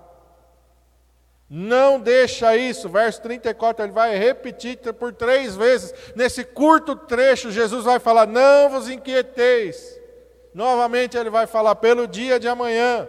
Não 1.56 2.00
deixa 2.00 2.58
isso, 2.58 2.90
verso 2.90 3.22
34, 3.22 3.86
ele 3.86 3.92
vai 3.92 4.18
repetir 4.18 4.76
por 4.92 5.14
três 5.14 5.56
vezes. 5.56 5.94
Nesse 6.16 6.44
curto 6.44 6.96
trecho, 6.96 7.52
Jesus 7.52 7.86
vai 7.86 8.00
falar: 8.00 8.26
Não 8.26 8.72
vos 8.72 8.90
inquieteis. 8.90 10.00
Novamente, 10.52 11.16
ele 11.16 11.30
vai 11.30 11.46
falar: 11.46 11.76
Pelo 11.76 12.08
dia 12.08 12.40
de 12.40 12.48
amanhã. 12.48 13.08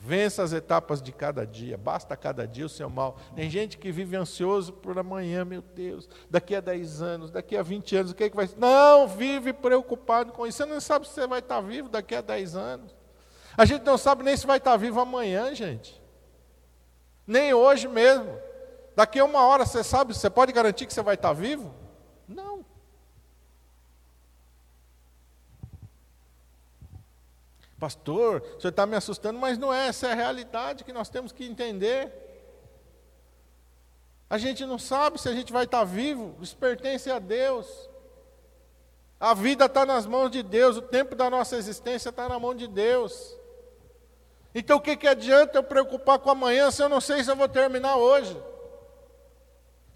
Vença 0.00 0.42
as 0.42 0.52
etapas 0.52 1.00
de 1.00 1.12
cada 1.12 1.46
dia, 1.46 1.78
basta 1.78 2.16
cada 2.16 2.44
dia 2.44 2.66
o 2.66 2.68
seu 2.68 2.90
mal. 2.90 3.16
Tem 3.36 3.48
gente 3.48 3.78
que 3.78 3.92
vive 3.92 4.16
ansioso 4.16 4.72
por 4.72 4.98
amanhã, 4.98 5.44
meu 5.44 5.62
Deus, 5.62 6.08
daqui 6.28 6.56
a 6.56 6.60
10 6.60 7.00
anos, 7.00 7.30
daqui 7.30 7.56
a 7.56 7.62
20 7.62 7.96
anos, 7.98 8.10
o 8.10 8.14
que, 8.16 8.24
é 8.24 8.28
que 8.28 8.34
vai? 8.34 8.50
Não, 8.56 9.06
vive 9.06 9.52
preocupado 9.52 10.32
com 10.32 10.44
isso. 10.44 10.58
Você 10.58 10.66
não 10.66 10.80
sabe 10.80 11.06
se 11.06 11.14
você 11.14 11.24
vai 11.28 11.38
estar 11.38 11.60
vivo 11.60 11.88
daqui 11.88 12.16
a 12.16 12.20
10 12.20 12.56
anos. 12.56 13.01
A 13.56 13.64
gente 13.64 13.82
não 13.82 13.98
sabe 13.98 14.22
nem 14.22 14.36
se 14.36 14.46
vai 14.46 14.58
estar 14.58 14.76
vivo 14.76 15.00
amanhã, 15.00 15.54
gente. 15.54 16.00
Nem 17.26 17.52
hoje 17.52 17.86
mesmo. 17.88 18.38
Daqui 18.94 19.18
a 19.18 19.24
uma 19.24 19.46
hora 19.46 19.64
você 19.64 19.82
sabe, 19.82 20.14
você 20.14 20.28
pode 20.28 20.52
garantir 20.52 20.86
que 20.86 20.92
você 20.92 21.02
vai 21.02 21.14
estar 21.14 21.32
vivo? 21.32 21.74
Não. 22.28 22.64
Pastor, 27.78 28.42
o 28.42 28.60
senhor 28.60 28.70
está 28.70 28.86
me 28.86 28.96
assustando, 28.96 29.38
mas 29.38 29.58
não 29.58 29.72
é, 29.74 29.88
essa 29.88 30.06
é 30.06 30.12
a 30.12 30.14
realidade 30.14 30.84
que 30.84 30.92
nós 30.92 31.08
temos 31.08 31.32
que 31.32 31.44
entender. 31.44 32.12
A 34.30 34.38
gente 34.38 34.64
não 34.64 34.78
sabe 34.78 35.20
se 35.20 35.28
a 35.28 35.34
gente 35.34 35.52
vai 35.52 35.64
estar 35.64 35.84
vivo, 35.84 36.36
isso 36.40 36.56
pertence 36.56 37.10
a 37.10 37.18
Deus. 37.18 37.90
A 39.18 39.34
vida 39.34 39.66
está 39.66 39.84
nas 39.84 40.06
mãos 40.06 40.30
de 40.30 40.42
Deus, 40.42 40.76
o 40.76 40.82
tempo 40.82 41.14
da 41.14 41.28
nossa 41.28 41.56
existência 41.56 42.08
está 42.10 42.28
na 42.28 42.38
mão 42.38 42.54
de 42.54 42.66
Deus. 42.66 43.36
Então 44.54 44.76
o 44.76 44.80
que, 44.80 44.96
que 44.96 45.08
adianta 45.08 45.58
eu 45.58 45.62
preocupar 45.62 46.18
com 46.18 46.30
amanhã 46.30 46.70
se 46.70 46.82
eu 46.82 46.88
não 46.88 47.00
sei 47.00 47.24
se 47.24 47.30
eu 47.30 47.36
vou 47.36 47.48
terminar 47.48 47.96
hoje? 47.96 48.36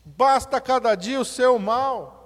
Basta 0.04 0.60
cada 0.60 0.94
dia 0.94 1.20
o 1.20 1.24
seu 1.24 1.58
mal. 1.58 2.16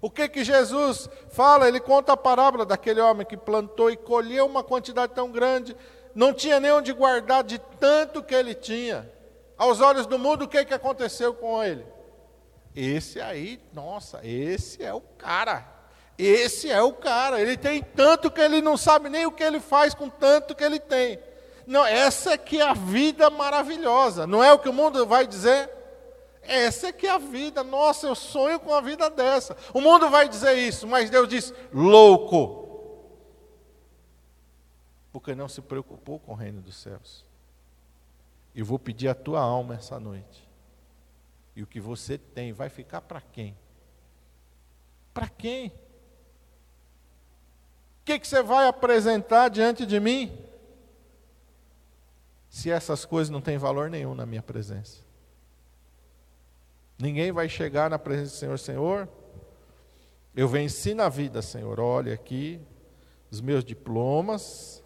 O 0.00 0.10
que 0.10 0.28
que 0.28 0.42
Jesus 0.42 1.08
fala? 1.30 1.68
Ele 1.68 1.78
conta 1.78 2.12
a 2.12 2.16
parábola 2.16 2.64
daquele 2.64 3.00
homem 3.00 3.26
que 3.26 3.36
plantou 3.36 3.90
e 3.90 3.96
colheu 3.96 4.46
uma 4.46 4.64
quantidade 4.64 5.12
tão 5.12 5.30
grande, 5.30 5.76
não 6.14 6.32
tinha 6.32 6.58
nem 6.58 6.72
onde 6.72 6.92
guardar 6.92 7.44
de 7.44 7.58
tanto 7.78 8.22
que 8.22 8.34
ele 8.34 8.54
tinha. 8.54 9.10
Aos 9.56 9.80
olhos 9.80 10.06
do 10.06 10.18
mundo, 10.18 10.44
o 10.44 10.48
que 10.48 10.64
que 10.64 10.74
aconteceu 10.74 11.34
com 11.34 11.62
ele? 11.62 11.86
Esse 12.74 13.20
aí, 13.20 13.60
nossa, 13.72 14.20
esse 14.24 14.82
é 14.82 14.92
o 14.92 15.00
cara. 15.00 15.66
Esse 16.18 16.70
é 16.70 16.82
o 16.82 16.92
cara. 16.92 17.40
Ele 17.40 17.56
tem 17.56 17.82
tanto 17.82 18.30
que 18.30 18.40
ele 18.40 18.60
não 18.62 18.76
sabe 18.76 19.08
nem 19.08 19.26
o 19.26 19.32
que 19.32 19.42
ele 19.42 19.60
faz 19.60 19.94
com 19.94 20.08
tanto 20.08 20.54
que 20.54 20.64
ele 20.64 20.80
tem. 20.80 21.18
Não, 21.66 21.84
essa 21.84 22.32
é 22.32 22.38
que 22.38 22.58
é 22.58 22.68
a 22.68 22.74
vida 22.74 23.30
maravilhosa. 23.30 24.26
Não 24.26 24.42
é 24.42 24.52
o 24.52 24.58
que 24.58 24.68
o 24.68 24.72
mundo 24.72 25.06
vai 25.06 25.26
dizer? 25.26 25.70
Essa 26.42 26.88
é 26.88 26.92
que 26.92 27.06
é 27.06 27.10
a 27.10 27.18
vida. 27.18 27.62
Nossa, 27.62 28.06
eu 28.06 28.14
sonho 28.14 28.58
com 28.58 28.74
a 28.74 28.80
vida 28.80 29.08
dessa. 29.08 29.56
O 29.72 29.80
mundo 29.80 30.10
vai 30.10 30.28
dizer 30.28 30.54
isso, 30.54 30.86
mas 30.86 31.08
Deus 31.08 31.28
diz: 31.28 31.54
louco. 31.72 32.60
Porque 35.12 35.34
não 35.34 35.48
se 35.48 35.60
preocupou 35.60 36.18
com 36.18 36.32
o 36.32 36.36
reino 36.36 36.60
dos 36.60 36.76
céus. 36.76 37.24
Eu 38.54 38.64
vou 38.64 38.78
pedir 38.78 39.08
a 39.08 39.14
tua 39.14 39.40
alma 39.40 39.74
essa 39.74 40.00
noite. 40.00 40.48
E 41.54 41.62
o 41.62 41.66
que 41.66 41.80
você 41.80 42.18
tem 42.18 42.52
vai 42.52 42.68
ficar 42.68 43.02
para 43.02 43.20
quem? 43.20 43.56
Para 45.12 45.28
quem? 45.28 45.68
O 45.68 45.72
que, 48.04 48.18
que 48.18 48.26
você 48.26 48.42
vai 48.42 48.66
apresentar 48.66 49.48
diante 49.48 49.86
de 49.86 50.00
mim? 50.00 50.36
Se 52.62 52.70
essas 52.70 53.04
coisas 53.04 53.28
não 53.28 53.40
têm 53.40 53.58
valor 53.58 53.90
nenhum 53.90 54.14
na 54.14 54.24
minha 54.24 54.40
presença. 54.40 55.00
Ninguém 56.96 57.32
vai 57.32 57.48
chegar 57.48 57.90
na 57.90 57.98
presença 57.98 58.30
do 58.30 58.38
Senhor, 58.38 58.56
Senhor. 58.56 59.08
Eu 60.32 60.46
venci 60.46 60.94
na 60.94 61.08
vida, 61.08 61.42
Senhor. 61.42 61.80
Olha 61.80 62.14
aqui 62.14 62.60
os 63.32 63.40
meus 63.40 63.64
diplomas. 63.64 64.80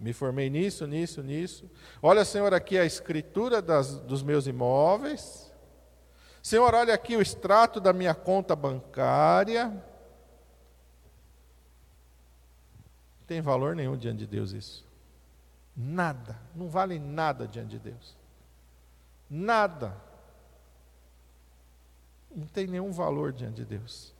Me 0.00 0.14
formei 0.14 0.48
nisso, 0.48 0.86
nisso, 0.86 1.22
nisso. 1.22 1.70
Olha, 2.00 2.24
Senhor, 2.24 2.54
aqui 2.54 2.78
a 2.78 2.86
escritura 2.86 3.60
das, 3.60 3.98
dos 3.98 4.22
meus 4.22 4.46
imóveis. 4.46 5.52
Senhor, 6.42 6.72
olha 6.72 6.94
aqui 6.94 7.14
o 7.14 7.20
extrato 7.20 7.78
da 7.78 7.92
minha 7.92 8.14
conta 8.14 8.56
bancária. 8.56 9.68
Não 13.18 13.26
tem 13.26 13.42
valor 13.42 13.76
nenhum 13.76 13.98
diante 13.98 14.20
de 14.20 14.26
Deus 14.26 14.52
isso. 14.52 14.85
Nada. 15.76 16.38
Não 16.54 16.68
vale 16.68 16.98
nada 16.98 17.46
diante 17.46 17.70
de 17.70 17.78
Deus. 17.78 18.16
Nada 19.28 20.06
não 22.36 22.46
tem 22.46 22.66
nenhum 22.66 22.92
valor 22.92 23.32
diante 23.32 23.56
de 23.56 23.64
Deus. 23.64 24.14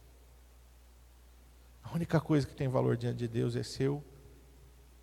A 1.85 1.95
única 1.95 2.19
coisa 2.19 2.47
que 2.47 2.55
tem 2.55 2.67
valor 2.67 2.97
diante 2.97 3.19
de 3.19 3.29
Deus 3.29 3.55
é 3.55 3.63
se 3.63 3.83
eu 3.83 4.03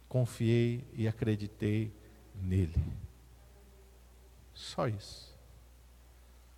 confiei 0.10 0.84
e 0.94 1.08
acreditei 1.08 1.94
nele. 2.36 2.84
Só 4.54 4.88
isso. 4.88 5.32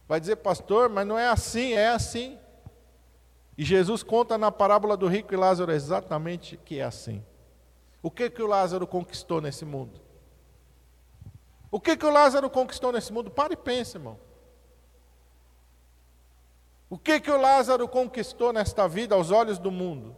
Vai 0.07 0.19
dizer, 0.19 0.37
pastor, 0.37 0.89
mas 0.89 1.05
não 1.05 1.19
é 1.19 1.27
assim, 1.27 1.73
é 1.73 1.89
assim. 1.89 2.39
E 3.57 3.63
Jesus 3.63 4.01
conta 4.01 4.37
na 4.37 4.51
parábola 4.51 4.95
do 4.95 5.07
rico 5.07 5.33
e 5.33 5.37
Lázaro 5.37 5.71
exatamente 5.71 6.57
que 6.57 6.79
é 6.79 6.83
assim. 6.83 7.23
O 8.05 8.11
que 8.11 8.29
que 8.29 8.43
o 8.43 8.45
Lázaro 8.45 8.85
conquistou 8.85 9.41
nesse 9.41 9.65
mundo? 9.65 9.99
O 11.71 11.81
que 11.81 11.97
que 11.97 12.05
o 12.05 12.11
Lázaro 12.11 12.47
conquistou 12.51 12.91
nesse 12.91 13.11
mundo? 13.11 13.31
Para 13.31 13.53
e 13.53 13.57
pense, 13.57 13.97
irmão. 13.97 14.19
O 16.87 16.99
que 16.99 17.19
que 17.19 17.31
o 17.31 17.41
Lázaro 17.41 17.87
conquistou 17.87 18.53
nesta 18.53 18.87
vida 18.87 19.15
aos 19.15 19.31
olhos 19.31 19.57
do 19.57 19.71
mundo? 19.71 20.15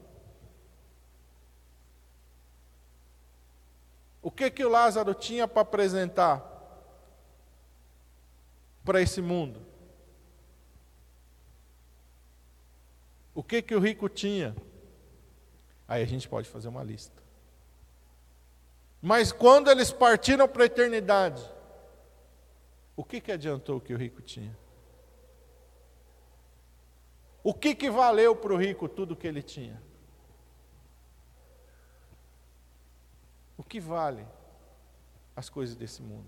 O 4.22 4.30
que 4.30 4.52
que 4.52 4.66
o 4.66 4.70
Lázaro 4.70 5.14
tinha 5.14 5.48
para 5.48 5.62
apresentar 5.62 6.44
para 8.84 9.02
esse 9.02 9.22
mundo? 9.22 9.62
O 13.34 13.42
que 13.42 13.62
que 13.62 13.74
o 13.74 13.80
rico 13.80 14.10
tinha? 14.10 14.54
Aí 15.88 16.04
a 16.04 16.06
gente 16.06 16.28
pode 16.28 16.50
fazer 16.50 16.68
uma 16.68 16.84
lista. 16.84 17.27
Mas 19.08 19.32
quando 19.32 19.72
eles 19.72 19.90
partiram 19.90 20.50
para 20.50 20.64
a 20.64 20.66
eternidade, 20.66 21.42
o 22.94 23.06
que 23.06 23.22
que 23.22 23.32
adiantou 23.32 23.78
o 23.78 23.80
que 23.80 23.94
o 23.94 23.98
rico 23.98 24.22
tinha? 24.22 24.54
O 27.42 27.54
que, 27.54 27.74
que 27.74 27.90
valeu 27.90 28.36
para 28.36 28.54
o 28.54 28.58
rico 28.58 28.90
tudo 28.90 29.16
que 29.16 29.26
ele 29.26 29.42
tinha? 29.42 29.82
O 33.58 33.64
que 33.64 33.80
vale 33.80 34.28
as 35.38 35.50
coisas 35.50 35.78
desse 35.78 36.02
mundo? 36.02 36.28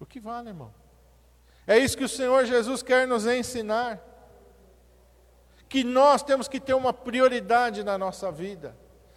O 0.00 0.04
que 0.04 0.18
vale, 0.18 0.48
irmão? 0.48 0.74
É 1.68 1.78
isso 1.78 1.96
que 1.96 2.02
o 2.02 2.08
Senhor 2.08 2.46
Jesus 2.46 2.82
quer 2.82 3.06
nos 3.06 3.26
ensinar. 3.26 4.02
Que 5.68 5.84
nós 5.84 6.24
temos 6.24 6.48
que 6.48 6.58
ter 6.58 6.74
uma 6.74 6.92
prioridade 6.92 7.84
na 7.84 7.96
nossa 7.96 8.32
vida. 8.32 8.76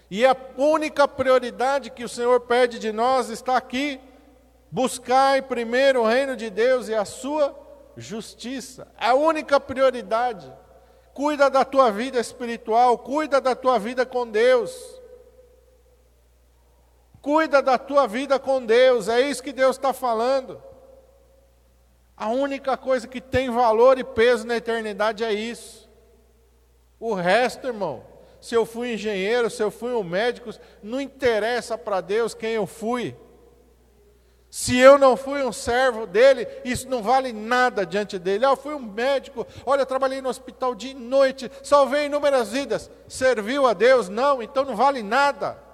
E 0.10 0.26
a 0.26 0.36
única 0.58 1.08
prioridade 1.08 1.90
que 1.90 2.04
o 2.04 2.10
Senhor 2.10 2.42
pede 2.42 2.80
de 2.80 2.92
nós 2.92 3.30
está 3.30 3.58
aqui: 3.58 4.00
buscar 4.72 5.42
primeiro 5.44 6.02
o 6.02 6.08
reino 6.08 6.36
de 6.36 6.50
Deus 6.50 6.88
e 6.88 6.96
a 6.96 7.06
sua 7.06 7.58
justiça. 7.96 8.88
A 8.98 9.14
única 9.14 9.60
prioridade. 9.60 10.52
Cuida 11.14 11.50
da 11.50 11.66
tua 11.66 11.92
vida 11.92 12.20
espiritual, 12.20 12.98
cuida 13.00 13.42
da 13.42 13.56
tua 13.56 13.80
vida 13.80 14.06
com 14.06 14.30
Deus. 14.30 15.02
Cuida 17.22 17.62
da 17.62 17.78
tua 17.78 18.08
vida 18.08 18.40
com 18.40 18.64
Deus, 18.64 19.10
é 19.10 19.20
isso 19.20 19.44
que 19.44 19.52
Deus 19.52 19.76
está 19.76 19.92
falando. 19.92 20.62
A 22.16 22.30
única 22.30 22.78
coisa 22.78 23.08
que 23.08 23.20
tem 23.20 23.50
valor 23.50 24.00
e 24.00 24.04
peso 24.04 24.46
na 24.46 24.56
eternidade 24.56 25.24
é 25.24 25.34
isso. 25.34 25.90
O 27.00 27.14
resto, 27.14 27.68
irmão, 27.68 28.04
se 28.48 28.56
eu 28.56 28.66
fui 28.66 28.94
engenheiro, 28.94 29.50
se 29.50 29.62
eu 29.62 29.70
fui 29.70 29.92
um 29.92 30.06
médico, 30.06 30.52
não 30.82 31.02
interessa 31.02 31.78
para 31.78 32.00
Deus 32.00 32.34
quem 32.34 32.52
eu 32.52 32.66
fui. 32.66 33.14
Se 34.50 34.78
eu 34.78 34.98
não 34.98 35.18
fui 35.18 35.44
um 35.44 35.52
servo 35.52 36.08
dele, 36.08 36.48
isso 36.64 36.88
não 36.88 37.04
vale 37.04 37.34
nada 37.34 37.86
diante 37.86 38.18
dele. 38.18 38.46
Ah, 38.46 38.52
eu 38.52 38.56
fui 38.56 38.74
um 38.74 38.80
médico, 38.80 39.46
olha, 39.66 39.82
eu 39.82 39.86
trabalhei 39.86 40.22
no 40.22 40.30
hospital 40.30 40.74
de 40.74 40.94
noite, 40.94 41.52
salvei 41.62 42.06
inúmeras 42.06 42.50
vidas. 42.50 42.90
Serviu 43.06 43.68
a 43.68 43.74
Deus? 43.74 44.08
Não, 44.08 44.42
então 44.42 44.64
não 44.64 44.78
vale 44.78 45.04
nada. 45.04 45.67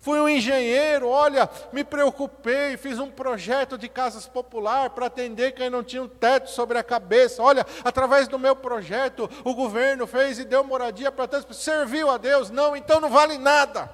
Fui 0.00 0.18
um 0.18 0.28
engenheiro, 0.28 1.08
olha, 1.08 1.48
me 1.72 1.84
preocupei, 1.84 2.76
fiz 2.78 2.98
um 2.98 3.10
projeto 3.10 3.76
de 3.76 3.86
casas 3.86 4.26
popular 4.26 4.90
para 4.90 5.06
atender 5.06 5.52
quem 5.52 5.68
não 5.68 5.84
tinha 5.84 6.02
um 6.02 6.08
teto 6.08 6.48
sobre 6.48 6.78
a 6.78 6.82
cabeça. 6.82 7.42
Olha, 7.42 7.66
através 7.84 8.26
do 8.26 8.38
meu 8.38 8.56
projeto, 8.56 9.28
o 9.44 9.54
governo 9.54 10.06
fez 10.06 10.38
e 10.38 10.44
deu 10.44 10.64
moradia 10.64 11.12
para 11.12 11.28
tantos. 11.28 11.58
Serviu 11.58 12.10
a 12.10 12.16
Deus? 12.16 12.50
Não, 12.50 12.74
então 12.74 12.98
não 12.98 13.10
vale 13.10 13.36
nada. 13.36 13.92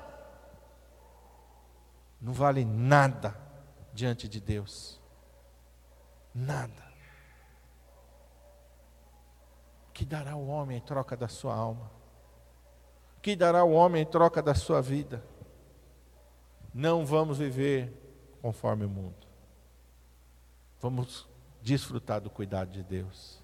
Não 2.21 2.33
vale 2.33 2.65
nada 2.65 3.37
diante 3.93 4.29
de 4.29 4.41
Deus. 4.41 5.01
Nada. 6.33 6.87
que 9.93 10.05
dará 10.05 10.37
o 10.37 10.47
homem 10.49 10.77
em 10.77 10.81
troca 10.83 11.17
da 11.17 11.27
sua 11.27 11.55
alma? 11.55 11.91
que 13.23 13.35
dará 13.35 13.65
o 13.65 13.73
homem 13.73 14.03
em 14.03 14.07
troca 14.07 14.41
da 14.41 14.55
sua 14.55 14.81
vida? 14.81 15.25
Não 16.77 17.07
vamos 17.07 17.39
viver 17.39 17.91
conforme 18.43 18.85
o 18.85 18.89
mundo. 18.89 19.27
Vamos 20.79 21.27
desfrutar 21.63 22.21
do 22.21 22.29
cuidado 22.29 22.71
de 22.71 22.83
Deus. 22.83 23.43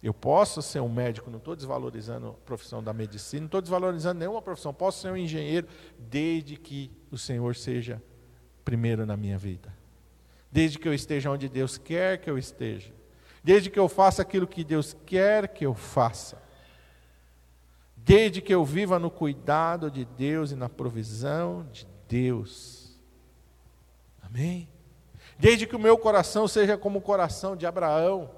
Eu 0.00 0.14
posso 0.14 0.62
ser 0.62 0.78
um 0.78 0.88
médico, 0.88 1.28
não 1.28 1.38
estou 1.38 1.56
desvalorizando 1.56 2.28
a 2.28 2.32
profissão 2.32 2.80
da 2.80 2.92
medicina, 2.92 3.40
não 3.40 3.46
estou 3.46 3.60
desvalorizando 3.60 4.20
nenhuma 4.20 4.40
profissão, 4.40 4.72
posso 4.72 5.00
ser 5.00 5.10
um 5.10 5.16
engenheiro, 5.16 5.66
desde 5.98 6.56
que 6.56 6.92
o 7.10 7.18
Senhor 7.18 7.56
seja 7.56 8.00
primeiro 8.64 9.04
na 9.04 9.16
minha 9.16 9.36
vida. 9.36 9.74
Desde 10.52 10.78
que 10.78 10.86
eu 10.86 10.94
esteja 10.94 11.28
onde 11.28 11.48
Deus 11.48 11.76
quer 11.76 12.18
que 12.18 12.30
eu 12.30 12.38
esteja. 12.38 12.94
Desde 13.42 13.68
que 13.68 13.80
eu 13.80 13.88
faça 13.88 14.22
aquilo 14.22 14.46
que 14.46 14.62
Deus 14.62 14.96
quer 15.04 15.48
que 15.48 15.66
eu 15.66 15.74
faça 15.74 16.46
desde 18.06 18.40
que 18.40 18.54
eu 18.54 18.64
viva 18.64 19.00
no 19.00 19.10
cuidado 19.10 19.90
de 19.90 20.04
Deus 20.04 20.52
e 20.52 20.54
na 20.54 20.68
provisão 20.68 21.66
de 21.72 21.95
Deus. 22.08 22.96
Amém? 24.22 24.68
Desde 25.38 25.66
que 25.66 25.76
o 25.76 25.78
meu 25.78 25.98
coração 25.98 26.48
seja 26.48 26.76
como 26.76 26.98
o 26.98 27.02
coração 27.02 27.56
de 27.56 27.66
Abraão. 27.66 28.30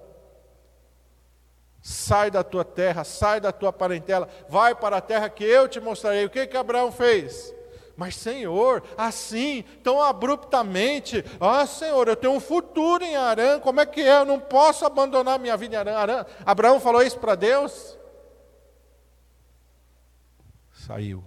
Sai 1.81 2.31
da 2.31 2.43
tua 2.43 2.65
terra, 2.65 3.05
sai 3.05 3.41
da 3.41 3.53
tua 3.53 3.73
parentela, 3.73 4.29
vai 4.49 4.75
para 4.75 4.97
a 4.97 5.01
terra 5.01 5.29
que 5.29 5.45
eu 5.45 5.69
te 5.69 5.81
mostrarei. 5.81 6.25
O 6.25 6.31
que 6.31 6.47
que 6.47 6.57
Abraão 6.57 6.91
fez? 6.91 7.55
Mas, 7.97 8.15
Senhor, 8.15 8.83
assim, 8.97 9.65
tão 9.83 10.01
abruptamente, 10.01 11.25
ah, 11.41 11.67
Senhor, 11.67 12.07
eu 12.07 12.15
tenho 12.15 12.33
um 12.33 12.41
futuro 12.41 13.03
em 13.05 13.17
Arã, 13.17 13.59
como 13.59 13.81
é 13.81 13.87
que 13.87 14.01
é? 14.01 14.21
Eu 14.21 14.25
não 14.25 14.39
posso 14.39 14.85
abandonar 14.85 15.39
minha 15.39 15.57
vida 15.57 15.75
em 15.75 15.79
Arã. 15.79 15.97
Arã. 15.97 16.27
Abraão 16.47 16.79
falou 16.79 17.03
isso 17.03 17.19
para 17.19 17.35
Deus? 17.35 17.99
Saiu. 20.73 21.25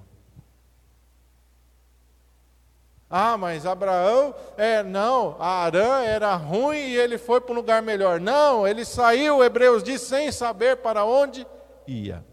Ah, 3.13 3.37
mas 3.37 3.65
Abraão, 3.65 4.33
é, 4.55 4.81
não, 4.81 5.35
Arã 5.37 6.01
era 6.01 6.33
ruim 6.33 6.77
e 6.77 6.95
ele 6.95 7.17
foi 7.17 7.41
para 7.41 7.51
um 7.51 7.55
lugar 7.55 7.81
melhor. 7.81 8.21
Não, 8.21 8.65
ele 8.65 8.85
saiu, 8.85 9.43
Hebreus 9.43 9.83
diz, 9.83 9.99
sem 9.99 10.31
saber 10.31 10.77
para 10.77 11.03
onde 11.03 11.45
ia. 11.85 12.23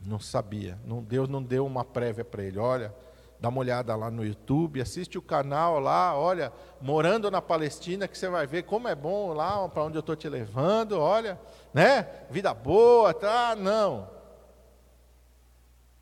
Não 0.00 0.20
sabia, 0.20 0.78
não, 0.84 1.02
Deus 1.02 1.28
não 1.28 1.42
deu 1.42 1.66
uma 1.66 1.84
prévia 1.84 2.24
para 2.24 2.44
ele. 2.44 2.60
Olha, 2.60 2.94
dá 3.40 3.48
uma 3.48 3.58
olhada 3.58 3.96
lá 3.96 4.08
no 4.08 4.24
YouTube, 4.24 4.80
assiste 4.80 5.18
o 5.18 5.22
canal 5.22 5.80
lá, 5.80 6.16
olha, 6.16 6.52
morando 6.80 7.28
na 7.28 7.42
Palestina, 7.42 8.06
que 8.06 8.16
você 8.16 8.28
vai 8.28 8.46
ver 8.46 8.62
como 8.62 8.86
é 8.86 8.94
bom 8.94 9.32
lá, 9.32 9.68
para 9.68 9.82
onde 9.82 9.96
eu 9.96 10.00
estou 10.00 10.14
te 10.14 10.28
levando, 10.28 11.00
olha, 11.00 11.36
né? 11.74 12.06
Vida 12.30 12.54
boa, 12.54 13.12
tá? 13.12 13.56
Não 13.56 14.15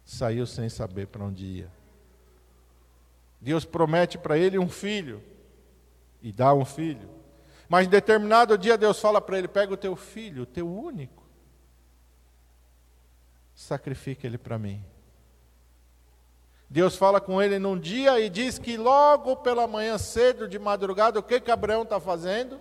saiu 0.04 0.46
sem 0.46 0.68
saber 0.68 1.06
para 1.06 1.24
onde 1.24 1.44
ia. 1.44 1.70
Deus 3.40 3.64
promete 3.64 4.16
para 4.18 4.38
ele 4.38 4.58
um 4.58 4.68
filho 4.68 5.22
e 6.22 6.32
dá 6.32 6.54
um 6.54 6.64
filho. 6.64 7.08
Mas 7.68 7.86
em 7.86 7.90
determinado 7.90 8.56
dia 8.56 8.76
Deus 8.76 8.98
fala 9.00 9.20
para 9.20 9.38
ele: 9.38 9.48
pega 9.48 9.72
o 9.72 9.76
teu 9.76 9.96
filho, 9.96 10.42
o 10.42 10.46
teu 10.46 10.68
único, 10.68 11.22
sacrifica 13.54 14.26
ele 14.26 14.38
para 14.38 14.58
mim. 14.58 14.82
Deus 16.68 16.96
fala 16.96 17.20
com 17.20 17.40
ele 17.40 17.58
num 17.58 17.78
dia 17.78 18.18
e 18.18 18.28
diz 18.28 18.58
que 18.58 18.76
logo 18.76 19.36
pela 19.36 19.66
manhã 19.66 19.96
cedo, 19.96 20.48
de 20.48 20.58
madrugada, 20.58 21.20
o 21.20 21.22
que 21.22 21.38
que 21.38 21.50
Abraão 21.50 21.82
está 21.82 22.00
fazendo? 22.00 22.58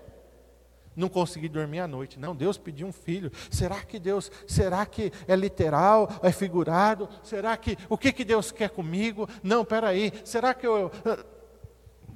Não 0.95 1.09
consegui 1.09 1.49
dormir 1.49 1.79
à 1.79 1.87
noite. 1.87 2.19
Não, 2.19 2.35
Deus 2.35 2.57
pediu 2.57 2.87
um 2.87 2.91
filho. 2.91 3.31
Será 3.49 3.81
que 3.83 3.99
Deus, 3.99 4.31
será 4.47 4.85
que 4.85 5.11
é 5.27 5.35
literal, 5.35 6.09
é 6.21 6.31
figurado? 6.31 7.09
Será 7.23 7.55
que, 7.57 7.77
o 7.89 7.97
que, 7.97 8.11
que 8.11 8.23
Deus 8.23 8.51
quer 8.51 8.69
comigo? 8.69 9.27
Não, 9.41 9.65
peraí, 9.65 10.11
será 10.23 10.53
que 10.53 10.67
eu, 10.67 10.91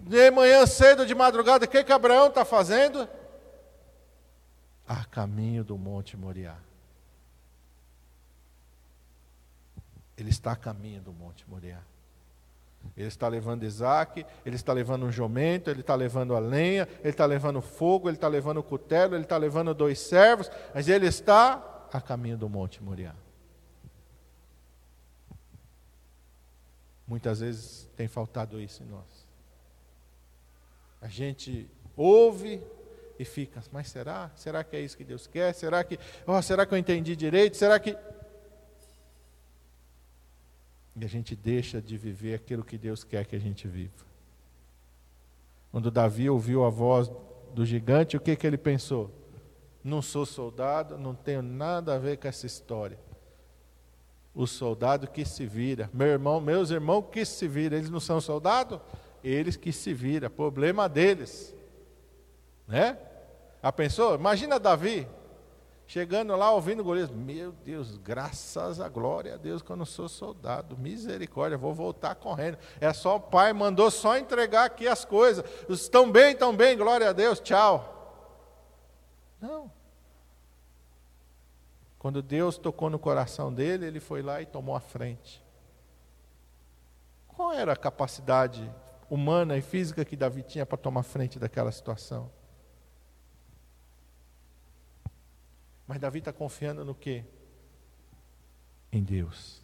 de 0.08 0.32
manhã 0.32 0.66
cedo, 0.66 1.06
de 1.06 1.14
madrugada, 1.14 1.66
o 1.66 1.68
que 1.68 1.84
que 1.84 1.92
Abraão 1.92 2.28
está 2.28 2.46
fazendo? 2.46 3.08
A 4.88 5.04
caminho 5.06 5.64
do 5.64 5.78
Monte 5.78 6.16
Moriá. 6.16 6.56
Ele 10.18 10.30
está 10.30 10.54
a 10.54 10.56
caminho 10.56 11.02
do 11.02 11.14
Monte 11.14 11.48
Moriá. 11.48 11.80
Ele 12.96 13.08
está 13.08 13.28
levando 13.28 13.64
Isaac, 13.64 14.26
ele 14.46 14.56
está 14.56 14.74
levando 14.74 15.06
um 15.06 15.12
jumento, 15.12 15.70
ele 15.70 15.82
está 15.82 15.96
levando 15.96 16.36
a 16.36 16.40
lenha, 16.40 16.88
ele 17.00 17.10
está 17.10 17.26
levando 17.26 17.62
fogo, 17.62 18.10
ele 18.10 18.18
está 18.18 18.28
levando 18.28 18.58
o 18.58 18.64
cutelo, 18.64 19.16
ele 19.16 19.24
está 19.24 19.38
levando 19.38 19.74
dois 19.74 20.00
servos, 20.00 20.50
mas 20.74 20.88
ele 20.88 21.08
está 21.08 21.88
a 21.92 22.02
caminho 22.02 22.38
do 22.38 22.50
Monte 22.50 22.84
Moriá. 22.84 23.14
Muitas 27.08 27.40
vezes 27.40 27.90
tem 27.96 28.08
faltado 28.08 28.60
isso 28.60 28.84
em 28.84 28.88
nós. 28.88 29.28
A 31.02 31.08
gente 31.08 31.70
ouve 31.96 32.62
e 33.18 33.24
fica, 33.26 33.64
mas 33.72 33.90
será? 33.90 34.30
Será 34.36 34.64
que 34.64 34.76
é 34.76 34.82
isso 34.82 34.98
que 34.98 35.04
Deus 35.04 35.26
quer? 35.26 35.54
Será 35.54 35.84
que, 35.84 35.98
oh, 36.26 36.42
será 36.42 36.66
que 36.66 36.74
eu 36.74 36.78
entendi 36.78 37.16
direito? 37.16 37.56
Será 37.56 37.80
que 37.80 37.98
e 41.00 41.06
a 41.06 41.08
gente 41.08 41.36
deixa 41.36 41.80
de 41.80 41.96
viver 41.96 42.34
aquilo 42.34 42.64
que 42.64 42.78
Deus 42.78 43.04
quer 43.04 43.26
que 43.26 43.36
a 43.36 43.40
gente 43.40 43.68
viva. 43.68 44.06
Quando 45.72 45.92
Davi 45.92 46.28
ouviu 46.28 46.66
a 46.66 46.70
voz 46.70 47.12
do 47.54 47.64
gigante, 47.64 48.18
o 48.18 48.20
que, 48.20 48.36
que 48.36 48.48
ele 48.48 48.58
pensou? 48.58 49.12
Não 49.84 50.02
sou 50.02 50.26
soldado, 50.26 50.98
não 50.98 51.14
tenho 51.14 51.44
nada 51.44 51.96
a 51.96 52.00
ver 52.00 52.18
com 52.18 52.28
essa 52.28 52.48
história. 52.48 52.98
O 54.34 54.48
soldado 54.48 55.08
que 55.08 55.24
se 55.24 55.46
vira. 55.46 55.88
Meu 55.94 56.08
irmão, 56.08 56.42
meus 56.42 56.72
irmãos 56.72 57.06
que 57.12 57.24
se 57.26 57.48
vira, 57.48 57.76
eles 57.76 57.92
não 57.92 58.00
são 58.00 58.20
soldados? 58.20 58.80
Eles 59.24 59.56
que 59.56 59.72
se 59.72 59.94
vira, 59.94 60.32
problema 60.32 60.90
deles. 60.90 61.56
Né? 62.68 62.98
A 63.62 63.72
pensou? 63.72 64.16
Imagina 64.16 64.60
Davi, 64.60 65.08
Chegando 65.88 66.36
lá, 66.36 66.52
ouvindo 66.52 66.84
Golias, 66.84 67.10
meu 67.10 67.54
Deus, 67.54 67.96
graças 67.96 68.82
a 68.82 68.90
glória 68.90 69.36
a 69.36 69.38
Deus 69.38 69.62
que 69.62 69.70
eu 69.70 69.76
não 69.78 69.86
sou 69.86 70.10
soldado, 70.10 70.78
misericórdia, 70.78 71.58
vou 71.58 71.74
voltar 71.74 72.14
correndo. 72.16 72.58
É 72.82 72.92
só 72.92 73.16
o 73.16 73.22
pai, 73.22 73.54
mandou 73.54 73.90
só 73.90 74.18
entregar 74.18 74.66
aqui 74.66 74.86
as 74.86 75.06
coisas. 75.06 75.46
Estão 75.70 76.12
bem, 76.12 76.34
estão 76.34 76.54
bem, 76.54 76.78
glória 76.78 77.10
a 77.10 77.14
Deus, 77.14 77.40
tchau. 77.40 77.94
Não. 79.40 79.72
Quando 81.98 82.22
Deus 82.22 82.58
tocou 82.58 82.90
no 82.90 83.00
coração 83.00 83.54
dele, 83.54 83.86
ele 83.86 84.02
foi 84.02 84.22
lá 84.22 84.42
e 84.42 84.46
tomou 84.46 84.76
a 84.76 84.82
frente. 84.82 85.42
Qual 87.30 87.54
era 87.54 87.72
a 87.72 87.78
capacidade 87.78 88.70
humana 89.10 89.56
e 89.56 89.62
física 89.62 90.04
que 90.04 90.18
Davi 90.18 90.44
tinha 90.44 90.66
para 90.66 90.78
tomar 90.78 91.04
frente 91.04 91.40
daquela 91.40 91.72
situação? 91.72 92.30
Mas 95.88 96.00
Davi 96.00 96.20
está 96.20 96.34
confiando 96.34 96.84
no 96.84 96.94
quê? 96.94 97.24
Em 98.92 99.02
Deus. 99.02 99.64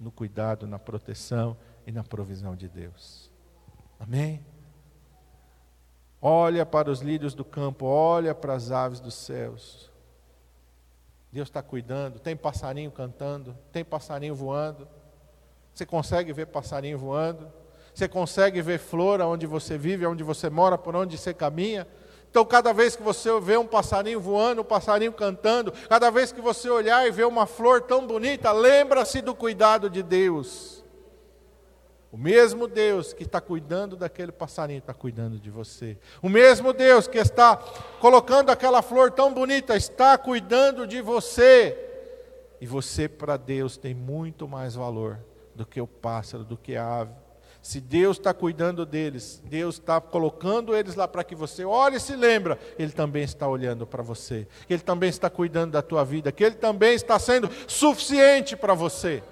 No 0.00 0.10
cuidado, 0.10 0.66
na 0.66 0.78
proteção 0.78 1.56
e 1.86 1.92
na 1.92 2.02
provisão 2.02 2.56
de 2.56 2.68
Deus. 2.68 3.30
Amém? 4.00 4.44
Olha 6.20 6.64
para 6.64 6.90
os 6.90 7.00
lírios 7.00 7.34
do 7.34 7.44
campo, 7.44 7.84
olha 7.84 8.34
para 8.34 8.54
as 8.54 8.70
aves 8.70 8.98
dos 8.98 9.14
céus. 9.14 9.90
Deus 11.30 11.48
está 11.48 11.62
cuidando, 11.62 12.18
tem 12.18 12.36
passarinho 12.36 12.90
cantando, 12.90 13.56
tem 13.72 13.84
passarinho 13.84 14.34
voando. 14.34 14.88
Você 15.74 15.84
consegue 15.84 16.32
ver 16.32 16.46
passarinho 16.46 16.98
voando? 16.98 17.50
Você 17.94 18.08
consegue 18.08 18.62
ver 18.62 18.78
flor 18.78 19.20
onde 19.20 19.46
você 19.46 19.76
vive, 19.76 20.06
onde 20.06 20.22
você 20.22 20.48
mora, 20.48 20.78
por 20.78 20.94
onde 20.94 21.18
você 21.18 21.34
caminha? 21.34 21.86
Então, 22.32 22.46
cada 22.46 22.72
vez 22.72 22.96
que 22.96 23.02
você 23.02 23.28
vê 23.40 23.58
um 23.58 23.66
passarinho 23.66 24.18
voando, 24.18 24.62
um 24.62 24.64
passarinho 24.64 25.12
cantando, 25.12 25.70
cada 25.86 26.08
vez 26.08 26.32
que 26.32 26.40
você 26.40 26.70
olhar 26.70 27.06
e 27.06 27.10
ver 27.10 27.26
uma 27.26 27.44
flor 27.44 27.82
tão 27.82 28.06
bonita, 28.06 28.50
lembra-se 28.52 29.20
do 29.20 29.34
cuidado 29.34 29.90
de 29.90 30.02
Deus. 30.02 30.82
O 32.10 32.16
mesmo 32.16 32.66
Deus 32.66 33.12
que 33.12 33.24
está 33.24 33.38
cuidando 33.38 33.96
daquele 33.96 34.32
passarinho 34.32 34.78
está 34.78 34.94
cuidando 34.94 35.38
de 35.38 35.50
você. 35.50 35.98
O 36.22 36.28
mesmo 36.30 36.72
Deus 36.72 37.06
que 37.06 37.18
está 37.18 37.54
colocando 38.00 38.48
aquela 38.48 38.80
flor 38.80 39.10
tão 39.10 39.34
bonita 39.34 39.76
está 39.76 40.16
cuidando 40.16 40.86
de 40.86 41.02
você. 41.02 41.78
E 42.62 42.66
você, 42.66 43.10
para 43.10 43.36
Deus, 43.36 43.76
tem 43.76 43.92
muito 43.92 44.48
mais 44.48 44.74
valor 44.74 45.18
do 45.54 45.66
que 45.66 45.82
o 45.82 45.86
pássaro, 45.86 46.44
do 46.44 46.56
que 46.56 46.76
a 46.76 47.00
ave. 47.00 47.21
Se 47.62 47.80
Deus 47.80 48.18
está 48.18 48.34
cuidando 48.34 48.84
deles, 48.84 49.40
Deus 49.44 49.76
está 49.76 50.00
colocando 50.00 50.76
eles 50.76 50.96
lá 50.96 51.06
para 51.06 51.22
que 51.22 51.36
você 51.36 51.64
olhe 51.64 51.96
e 51.96 52.00
se 52.00 52.16
lembra, 52.16 52.58
Ele 52.76 52.90
também 52.90 53.22
está 53.22 53.46
olhando 53.46 53.86
para 53.86 54.02
você, 54.02 54.48
Ele 54.68 54.82
também 54.82 55.08
está 55.08 55.30
cuidando 55.30 55.70
da 55.70 55.80
tua 55.80 56.04
vida, 56.04 56.32
que 56.32 56.42
Ele 56.42 56.56
também 56.56 56.92
está 56.92 57.16
sendo 57.20 57.48
suficiente 57.68 58.56
para 58.56 58.74
você. 58.74 59.22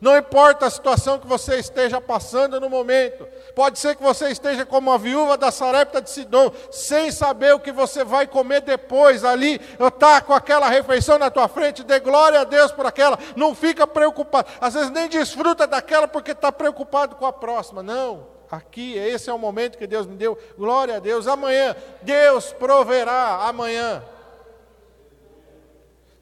Não 0.00 0.16
importa 0.16 0.64
a 0.64 0.70
situação 0.70 1.18
que 1.18 1.26
você 1.26 1.56
esteja 1.56 2.00
passando 2.00 2.58
no 2.58 2.70
momento. 2.70 3.28
Pode 3.54 3.78
ser 3.78 3.94
que 3.94 4.02
você 4.02 4.30
esteja 4.30 4.64
como 4.64 4.90
a 4.90 4.96
viúva 4.96 5.36
da 5.36 5.50
Sarepta 5.50 6.00
de 6.00 6.08
Sidom, 6.08 6.50
sem 6.70 7.12
saber 7.12 7.54
o 7.54 7.60
que 7.60 7.70
você 7.70 8.02
vai 8.02 8.26
comer 8.26 8.62
depois 8.62 9.24
ali, 9.24 9.60
está 9.78 10.22
com 10.22 10.32
aquela 10.32 10.70
refeição 10.70 11.18
na 11.18 11.30
tua 11.30 11.48
frente, 11.48 11.84
dê 11.84 12.00
glória 12.00 12.40
a 12.40 12.44
Deus 12.44 12.72
por 12.72 12.86
aquela. 12.86 13.18
Não 13.36 13.54
fica 13.54 13.86
preocupado. 13.86 14.48
Às 14.58 14.72
vezes 14.72 14.90
nem 14.90 15.06
desfruta 15.06 15.66
daquela 15.66 16.08
porque 16.08 16.30
está 16.30 16.50
preocupado 16.50 17.16
com 17.16 17.26
a 17.26 17.32
próxima. 17.32 17.82
Não. 17.82 18.26
Aqui, 18.50 18.96
esse 18.96 19.28
é 19.28 19.32
o 19.32 19.38
momento 19.38 19.76
que 19.76 19.86
Deus 19.86 20.06
me 20.06 20.16
deu. 20.16 20.36
Glória 20.56 20.96
a 20.96 20.98
Deus. 20.98 21.26
Amanhã, 21.26 21.76
Deus 22.00 22.52
proverá 22.54 23.46
amanhã. 23.46 24.02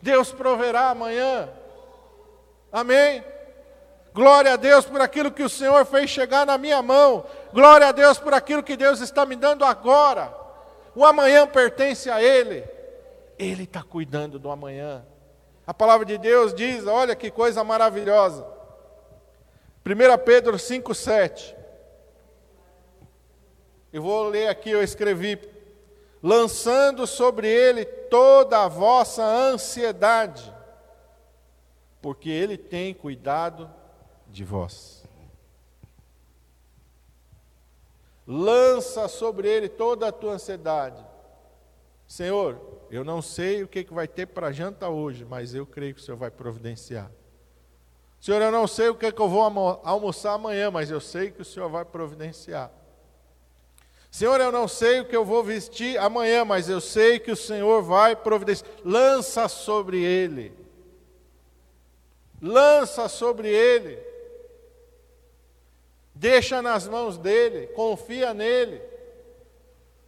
Deus 0.03 0.33
proverá 0.33 0.91
amanhã. 0.91 1.49
Amém? 2.72 3.24
Glória 4.19 4.55
a 4.55 4.57
Deus 4.57 4.85
por 4.85 5.01
aquilo 5.01 5.31
que 5.31 5.45
o 5.45 5.49
Senhor 5.49 5.87
fez 5.87 6.11
chegar 6.11 6.45
na 6.45 6.59
minha 6.59 6.83
mão. 6.83 7.25
Glória 7.53 7.87
a 7.87 7.93
Deus 7.93 8.19
por 8.19 8.35
aquilo 8.35 8.64
que 8.64 8.77
Deus 8.77 9.01
está 9.01 9.25
me 9.25 9.37
dando 9.37 9.64
agora. 9.64 10.35
O 10.93 11.07
amanhã 11.07 11.47
pertence 11.47 12.11
a 12.11 12.21
Ele. 12.21 12.64
Ele 13.39 13.62
está 13.62 13.81
cuidando 13.81 14.37
do 14.37 14.51
amanhã. 14.51 15.07
A 15.64 15.73
palavra 15.73 16.05
de 16.05 16.19
Deus 16.19 16.53
diz: 16.53 16.85
olha 16.85 17.14
que 17.14 17.31
coisa 17.31 17.62
maravilhosa. 17.62 18.45
1 19.87 20.25
Pedro 20.25 20.57
5,7. 20.57 21.55
Eu 23.93 24.03
vou 24.03 24.29
ler 24.31 24.49
aqui, 24.49 24.71
eu 24.71 24.83
escrevi. 24.83 25.39
Lançando 26.21 27.07
sobre 27.07 27.47
ele 27.47 27.85
toda 27.85 28.64
a 28.64 28.66
vossa 28.66 29.23
ansiedade, 29.23 30.53
porque 32.03 32.29
ele 32.29 32.59
tem 32.59 32.93
cuidado 32.93 33.78
de 34.29 34.45
vós. 34.45 35.05
Lança 38.26 39.09
sobre 39.09 39.49
ele 39.49 39.68
toda 39.68 40.09
a 40.09 40.12
tua 40.12 40.35
ansiedade. 40.35 41.03
Senhor, 42.07 42.61
eu 42.91 43.03
não 43.03 43.22
sei 43.22 43.62
o 43.62 43.68
que, 43.68 43.87
vai 43.91 44.07
ter 44.07 44.26
para 44.26 44.53
janta 44.53 44.89
hoje, 44.89 45.24
mas 45.24 45.55
eu 45.55 45.66
creio 45.66 45.95
que 45.95 46.01
o 46.01 46.05
Senhor 46.05 46.16
vai 46.16 46.31
providenciar. 46.31 47.11
Senhor, 48.20 48.43
eu 48.43 48.51
não 48.53 48.66
sei 48.66 48.89
o 48.89 48.95
que, 48.95 49.12
que 49.12 49.20
eu 49.20 49.29
vou 49.29 49.43
almoçar 49.83 50.33
amanhã, 50.33 50.70
mas 50.70 50.91
eu 50.91 51.01
sei 51.01 51.31
que 51.31 51.41
o 51.41 51.45
Senhor 51.45 51.68
vai 51.68 51.85
providenciar. 51.85 52.70
Senhor, 54.11 54.41
eu 54.41 54.51
não 54.51 54.66
sei 54.66 55.01
o 55.01 55.05
que 55.05 55.16
eu 55.16 55.24
vou 55.24 55.45
vestir 55.45 55.99
amanhã, 55.99 56.45
mas 56.45 56.68
eu 56.68 56.81
sei 56.81 57.18
que 57.18 57.31
o 57.31 57.37
Senhor 57.37 57.83
vai 57.83 58.16
providenciar. 58.16 58.70
Lança 58.85 59.49
sobre 59.49 60.03
ele. 60.03 60.53
Lança 62.41 63.09
sobre 63.09 63.49
ele. 63.49 64.08
Deixa 66.19 66.61
nas 66.61 66.89
mãos 66.89 67.16
dele, 67.16 67.69
confia 67.69 68.35
nele. 68.35 68.83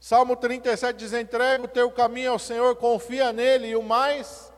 Salmo 0.01 0.35
37 0.35 0.97
diz: 0.97 1.13
entrega 1.13 1.63
o 1.63 1.69
teu 1.69 1.89
caminho 1.89 2.33
ao 2.33 2.39
Senhor, 2.39 2.75
confia 2.75 3.33
nele, 3.33 3.69
e 3.69 3.77
o 3.77 3.83
mais. 3.83 4.53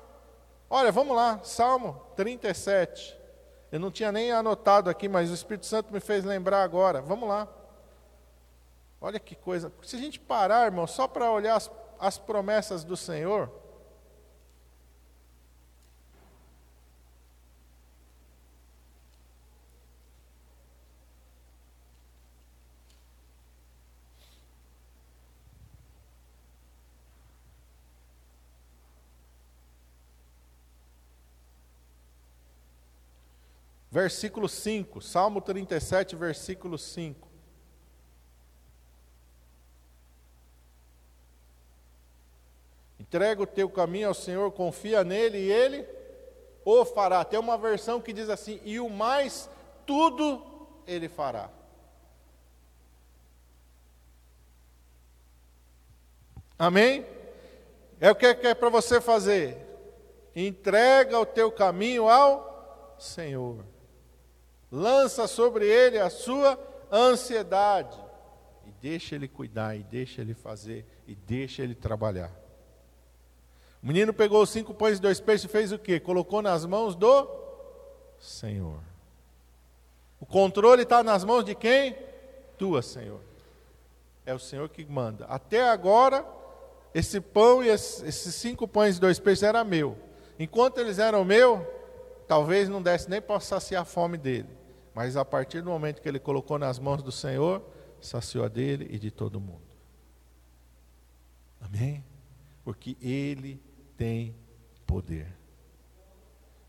Olha, 0.71 0.91
vamos 0.91 1.15
lá, 1.15 1.41
Salmo 1.45 2.01
37. 2.17 3.21
Eu 3.71 3.79
não 3.79 3.91
tinha 3.91 4.11
nem 4.11 4.33
anotado 4.33 4.89
aqui, 4.89 5.11
mas 5.11 5.31
o 5.31 5.35
Espírito 5.35 5.67
Santo 5.67 5.93
me 5.93 6.01
fez 6.01 6.25
lembrar 6.25 6.63
agora. 6.63 7.03
Vamos 7.03 7.29
lá. 7.29 7.47
Olha 8.99 9.21
que 9.21 9.35
coisa. 9.35 9.71
Se 9.83 9.97
a 9.97 9.99
gente 9.99 10.19
parar, 10.19 10.65
irmão, 10.65 10.87
só 10.87 11.07
para 11.07 11.31
olhar 11.31 11.57
as, 11.57 11.71
as 12.01 12.17
promessas 12.17 12.83
do 12.83 12.97
Senhor. 12.97 13.51
Versículo 33.93 34.49
5, 34.49 35.03
Salmo 35.03 35.39
37, 35.43 36.17
versículo 36.17 36.79
5. 36.79 37.29
Entrega 42.99 43.43
o 43.43 43.47
teu 43.47 43.69
caminho 43.69 44.09
ao 44.09 44.15
Senhor, 44.15 44.51
confia 44.53 45.05
nele 45.05 45.37
e 45.37 45.53
ele 45.53 45.87
o 46.65 46.87
fará. 46.87 47.23
Tem 47.23 47.39
uma 47.39 47.59
versão 47.59 48.01
que 48.01 48.15
diz 48.15 48.31
assim: 48.31 48.59
e 48.65 48.81
o 48.81 48.89
mais 48.89 49.51
tudo 49.85 50.43
ele 50.87 51.11
fará. 51.11 51.51
Amém? 56.59 57.05
É 58.01 58.11
o 58.11 58.15
que 58.15 58.25
é 58.25 58.55
para 58.55 58.71
você 58.71 59.03
fazer. 59.03 59.59
Entrega 60.35 61.19
o 61.19 61.27
teu 61.27 61.53
caminho 61.53 62.09
ao 62.09 62.97
Senhor 62.99 63.71
lança 64.73 65.27
sobre 65.29 65.67
ele 65.67 65.99
a 65.99 66.09
sua 66.09 66.59
ansiedade 66.91 67.97
e 68.67 68.71
deixa 68.81 69.15
ele 69.15 69.29
cuidar, 69.29 69.77
e 69.77 69.83
deixa 69.83 70.23
ele 70.23 70.33
fazer, 70.35 70.87
e 71.07 71.15
deixa 71.15 71.63
ele 71.63 71.75
trabalhar. 71.75 72.33
O 73.83 73.87
menino 73.87 74.15
pegou 74.15 74.47
cinco 74.47 74.73
pães 74.73 74.99
e 74.99 75.03
dois 75.03 75.21
peixes 75.21 75.45
e 75.45 75.49
fez 75.49 75.73
o 75.73 75.79
quê? 75.79 76.01
Colocou 76.01 76.41
nas 76.41 76.65
mãos 76.65 76.95
do 76.95 77.29
Senhor. 78.19 78.79
O 80.21 80.25
controle 80.25 80.85
está 80.85 81.03
nas 81.03 81.25
mãos 81.25 81.45
de 81.45 81.55
quem? 81.55 81.97
Tua, 82.57 82.81
Senhor. 82.81 83.21
É 84.25 84.33
o 84.33 84.39
Senhor 84.39 84.69
que 84.69 84.85
manda. 84.85 85.27
Até 85.27 85.69
agora, 85.69 86.25
esse 86.95 87.21
pão 87.21 87.63
e 87.63 87.69
esses 87.69 88.35
cinco 88.37 88.69
pães 88.69 88.97
e 88.97 89.01
dois 89.01 89.19
peixes 89.19 89.43
era 89.43 89.65
meu. 89.65 89.99
Enquanto 90.39 90.79
eles 90.79 91.01
eram 91.01 91.25
meu, 91.25 91.67
talvez 92.29 92.69
não 92.69 92.81
desse 92.81 93.11
nem 93.11 93.21
para 93.21 93.41
saciar 93.41 93.83
a 93.83 93.85
fome 93.85 94.17
dele. 94.17 94.62
Mas 94.95 95.17
a 95.17 95.25
partir 95.25 95.63
do 95.63 95.71
momento 95.71 96.03
que 96.03 96.09
ele 96.09 96.19
colocou 96.19 96.59
nas 96.59 96.79
mãos 96.79 97.03
do 97.03 97.11
Senhor, 97.11 97.63
saciou 98.01 98.45
a 98.45 98.49
dele 98.49 98.89
e 98.91 98.99
de 98.99 99.11
todo 99.11 99.41
mundo. 99.41 99.63
Amém? 101.61 102.05
Porque 102.65 102.97
ele 103.01 103.61
tem 103.97 104.35
poder. 104.87 105.33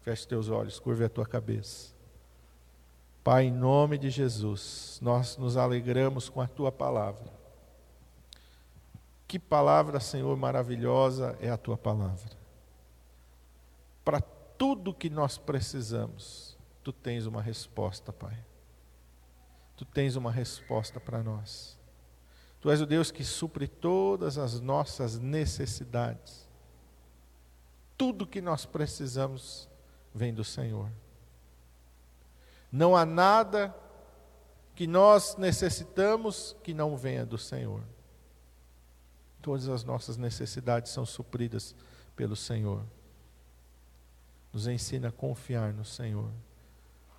Feche 0.01 0.27
teus 0.27 0.49
olhos, 0.49 0.79
curve 0.79 1.03
a 1.03 1.09
tua 1.09 1.25
cabeça. 1.25 1.93
Pai, 3.23 3.45
em 3.45 3.51
nome 3.51 3.97
de 3.97 4.09
Jesus, 4.09 4.99
nós 5.01 5.37
nos 5.37 5.55
alegramos 5.55 6.29
com 6.29 6.41
a 6.41 6.47
tua 6.47 6.71
palavra. 6.71 7.31
Que 9.27 9.39
palavra, 9.39 9.99
Senhor, 9.99 10.35
maravilhosa 10.37 11.37
é 11.41 11.49
a 11.49 11.57
tua 11.57 11.77
palavra. 11.77 12.31
Para 14.03 14.21
tudo 14.57 14.93
que 14.93 15.09
nós 15.09 15.37
precisamos 15.37 16.52
tu 16.83 16.91
tens 16.91 17.25
uma 17.25 17.41
resposta, 17.41 18.11
Pai. 18.11 18.37
Tu 19.75 19.85
tens 19.85 20.15
uma 20.15 20.31
resposta 20.31 20.99
para 20.99 21.23
nós. 21.23 21.79
Tu 22.59 22.69
és 22.69 22.81
o 22.81 22.85
Deus 22.85 23.11
que 23.11 23.23
supre 23.23 23.67
todas 23.67 24.37
as 24.37 24.59
nossas 24.59 25.17
necessidades. 25.17 26.47
Tudo 27.97 28.27
que 28.27 28.41
nós 28.41 28.65
precisamos 28.65 29.69
vem 30.13 30.33
do 30.33 30.43
Senhor. 30.43 30.91
Não 32.71 32.95
há 32.95 33.05
nada 33.05 33.73
que 34.75 34.87
nós 34.87 35.35
necessitamos 35.37 36.55
que 36.63 36.73
não 36.73 36.97
venha 36.97 37.25
do 37.25 37.37
Senhor. 37.37 37.83
Todas 39.41 39.67
as 39.67 39.83
nossas 39.83 40.17
necessidades 40.17 40.91
são 40.91 41.05
supridas 41.05 41.75
pelo 42.15 42.35
Senhor. 42.35 42.83
Nos 44.51 44.67
ensina 44.67 45.09
a 45.09 45.11
confiar 45.11 45.73
no 45.73 45.83
Senhor 45.83 46.31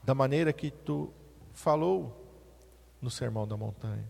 da 0.05 0.15
maneira 0.15 0.53
que 0.53 0.71
tu 0.71 1.13
falou 1.53 2.25
no 3.01 3.11
Sermão 3.11 3.47
da 3.47 3.57
Montanha. 3.57 4.09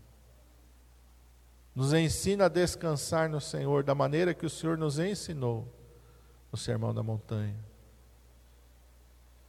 Nos 1.74 1.92
ensina 1.92 2.46
a 2.46 2.48
descansar 2.48 3.28
no 3.28 3.40
Senhor 3.40 3.82
da 3.82 3.94
maneira 3.94 4.32
que 4.32 4.46
o 4.46 4.50
Senhor 4.50 4.78
nos 4.78 4.98
ensinou 4.98 5.68
no 6.52 6.58
Sermão 6.58 6.94
da 6.94 7.02
Montanha. 7.02 7.58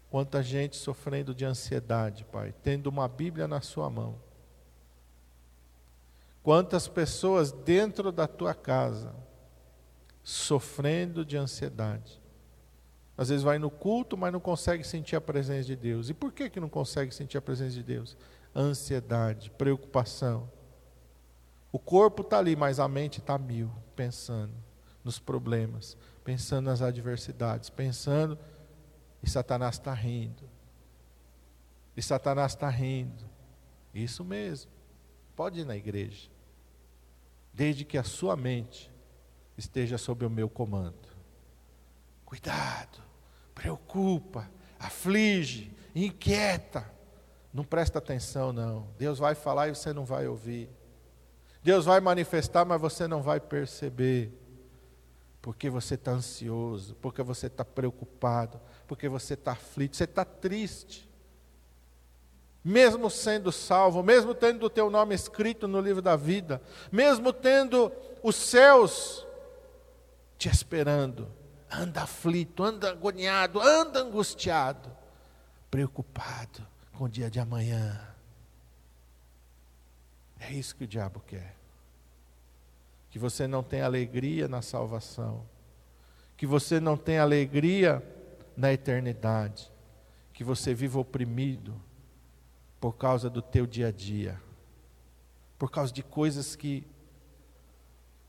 Quanta 0.10 0.42
gente 0.42 0.76
sofrendo 0.76 1.36
de 1.36 1.46
ansiedade, 1.46 2.24
Pai, 2.26 2.54
tendo 2.64 2.88
uma 2.88 3.08
Bíblia 3.08 3.48
na 3.48 3.62
sua 3.62 3.90
mão. 3.90 4.18
Quantas 6.42 6.88
pessoas 6.88 7.52
dentro 7.52 8.12
da 8.12 8.28
tua 8.28 8.54
casa 8.54 9.16
sofrendo 10.24 11.24
de 11.24 11.38
ansiedade. 11.38 12.20
Às 13.18 13.30
vezes 13.30 13.44
vai 13.44 13.58
no 13.58 13.70
culto, 13.70 14.18
mas 14.18 14.34
não 14.34 14.40
consegue 14.40 14.84
sentir 14.84 15.16
a 15.16 15.22
presença 15.22 15.64
de 15.64 15.76
Deus. 15.76 16.10
E 16.10 16.14
por 16.14 16.34
que, 16.34 16.50
que 16.50 16.60
não 16.60 16.70
consegue 16.70 17.14
sentir 17.14 17.38
a 17.38 17.42
presença 17.42 17.76
de 17.76 17.84
Deus? 17.84 18.18
Ansiedade, 18.54 19.50
preocupação. 19.52 20.50
O 21.72 21.80
corpo 21.80 22.22
está 22.22 22.40
ali, 22.40 22.56
mas 22.56 22.80
a 22.80 22.88
mente 22.88 23.20
está 23.20 23.38
mil, 23.38 23.72
pensando 23.96 24.54
nos 25.04 25.20
problemas, 25.20 25.96
pensando 26.24 26.66
nas 26.66 26.82
adversidades, 26.82 27.70
pensando, 27.70 28.38
e 29.22 29.30
Satanás 29.30 29.76
está 29.76 29.94
rindo. 29.94 30.50
E 31.96 32.02
Satanás 32.02 32.54
está 32.54 32.70
rindo. 32.70 33.24
Isso 33.94 34.26
mesmo. 34.26 34.72
Pode 35.36 35.62
ir 35.62 35.66
na 35.66 35.76
igreja. 35.76 36.30
Desde 37.54 37.86
que 37.86 37.98
a 37.98 38.04
sua 38.04 38.36
mente 38.36 38.92
esteja 39.58 39.98
sob 39.98 40.26
o 40.26 40.30
meu 40.30 40.50
comando. 40.50 41.08
Cuidado, 42.26 43.05
preocupa, 43.56 44.48
aflige, 44.78 45.72
inquieta. 45.96 46.86
Não 47.54 47.64
presta 47.64 48.00
atenção, 48.00 48.52
não. 48.52 48.88
Deus 49.00 49.18
vai 49.18 49.34
falar 49.34 49.70
e 49.70 49.76
você 49.76 49.94
não 49.94 50.04
vai 50.04 50.28
ouvir. 50.28 50.70
Deus 51.64 51.86
vai 51.86 52.00
manifestar, 52.02 52.66
mas 52.66 52.80
você 52.80 53.08
não 53.08 53.24
vai 53.24 53.40
perceber. 53.40 54.32
Porque 55.42 55.70
você 55.70 55.96
está 55.96 56.12
ansioso, 56.12 56.96
porque 56.96 57.24
você 57.24 57.48
está 57.48 57.64
preocupado, 57.64 58.60
porque 58.86 59.08
você 59.08 59.36
está 59.36 59.54
aflito, 59.54 59.96
você 59.96 60.04
está 60.04 60.26
triste. 60.26 61.10
Mesmo 62.64 63.10
sendo 63.10 63.52
salvo, 63.52 64.04
mesmo 64.04 64.34
tendo 64.34 64.66
o 64.66 64.70
teu 64.70 64.90
nome 64.90 65.16
escrito 65.16 65.68
no 65.68 65.80
livro 65.80 66.02
da 66.02 66.16
vida, 66.16 66.62
mesmo 66.92 67.32
tendo 67.32 67.92
os 68.22 68.36
céus 68.36 69.26
te 70.38 70.50
esperando, 70.50 71.32
anda 71.80 72.04
aflito, 72.04 72.64
anda 72.64 72.90
agoniado, 72.90 73.60
anda 73.60 74.00
angustiado, 74.00 74.90
preocupado 75.70 76.66
com 76.94 77.06
o 77.06 77.10
dia 77.10 77.30
de 77.30 77.40
amanhã. 77.40 78.00
É 80.40 80.52
isso 80.52 80.76
que 80.76 80.84
o 80.84 80.88
diabo 80.88 81.20
quer. 81.20 81.56
Que 83.10 83.20
você 83.20 83.48
não 83.48 83.64
tenha 83.64 83.86
alegria 83.86 84.48
na 84.48 84.62
salvação, 84.62 85.46
que 86.38 86.46
você 86.46 86.80
não 86.80 86.98
tenha 86.98 87.22
alegria 87.22 88.04
na 88.56 88.72
eternidade, 88.72 89.72
que 90.34 90.44
você 90.44 90.74
viva 90.74 91.00
oprimido 91.00 91.82
por 92.80 92.94
causa 92.94 93.30
do 93.30 93.42
teu 93.42 93.66
dia 93.66 93.88
a 93.88 93.92
dia, 93.92 94.42
por 95.58 95.72
causa 95.72 95.92
de 95.94 96.04
coisas 96.04 96.56
que 96.56 96.86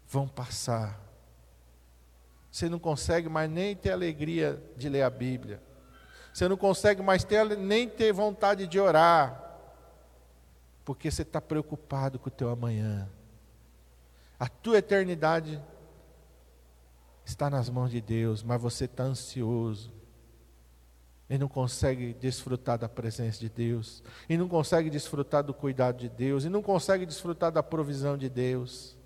vão 0.09 0.29
passar 0.29 1.06
você 2.57 2.71
não 2.71 2.79
consegue 2.79 3.29
mais 3.29 3.51
nem 3.51 3.77
ter 3.77 3.91
alegria 3.91 4.59
de 4.79 4.89
ler 4.89 5.03
a 5.03 5.11
Bíblia. 5.11 5.63
Você 6.33 6.49
não 6.49 6.57
consegue 6.57 7.03
mais 7.03 7.23
ter, 7.23 7.45
nem 7.55 7.87
ter 7.87 8.15
vontade 8.15 8.67
de 8.67 8.81
orar. 8.81 9.59
Porque 10.83 11.11
você 11.11 11.21
está 11.21 11.39
preocupado 11.39 12.19
com 12.19 12.29
o 12.29 12.33
teu 12.33 12.49
amanhã. 12.49 13.11
A 14.41 14.49
tua 14.49 14.79
eternidade 14.79 15.63
está 17.27 17.51
nas 17.51 17.69
mãos 17.69 17.91
de 17.91 18.01
Deus, 18.01 18.43
mas 18.43 18.59
você 18.59 18.87
está 18.87 19.03
ansioso. 19.03 19.93
E 21.29 21.37
não 21.37 21.49
consegue 21.49 22.15
desfrutar 22.15 22.79
da 22.79 22.89
presença 22.89 23.39
de 23.39 23.51
Deus. 23.51 24.03
E 24.31 24.39
não 24.39 24.49
consegue 24.49 24.89
desfrutar 24.89 25.45
do 25.45 25.53
cuidado 25.53 25.99
de 25.99 26.09
Deus. 26.09 26.47
E 26.47 26.49
não 26.49 26.63
consegue 26.63 27.05
desfrutar 27.05 27.53
da 27.53 27.63
provisão 27.63 28.17
de 28.17 28.31
Deus. 28.31 28.97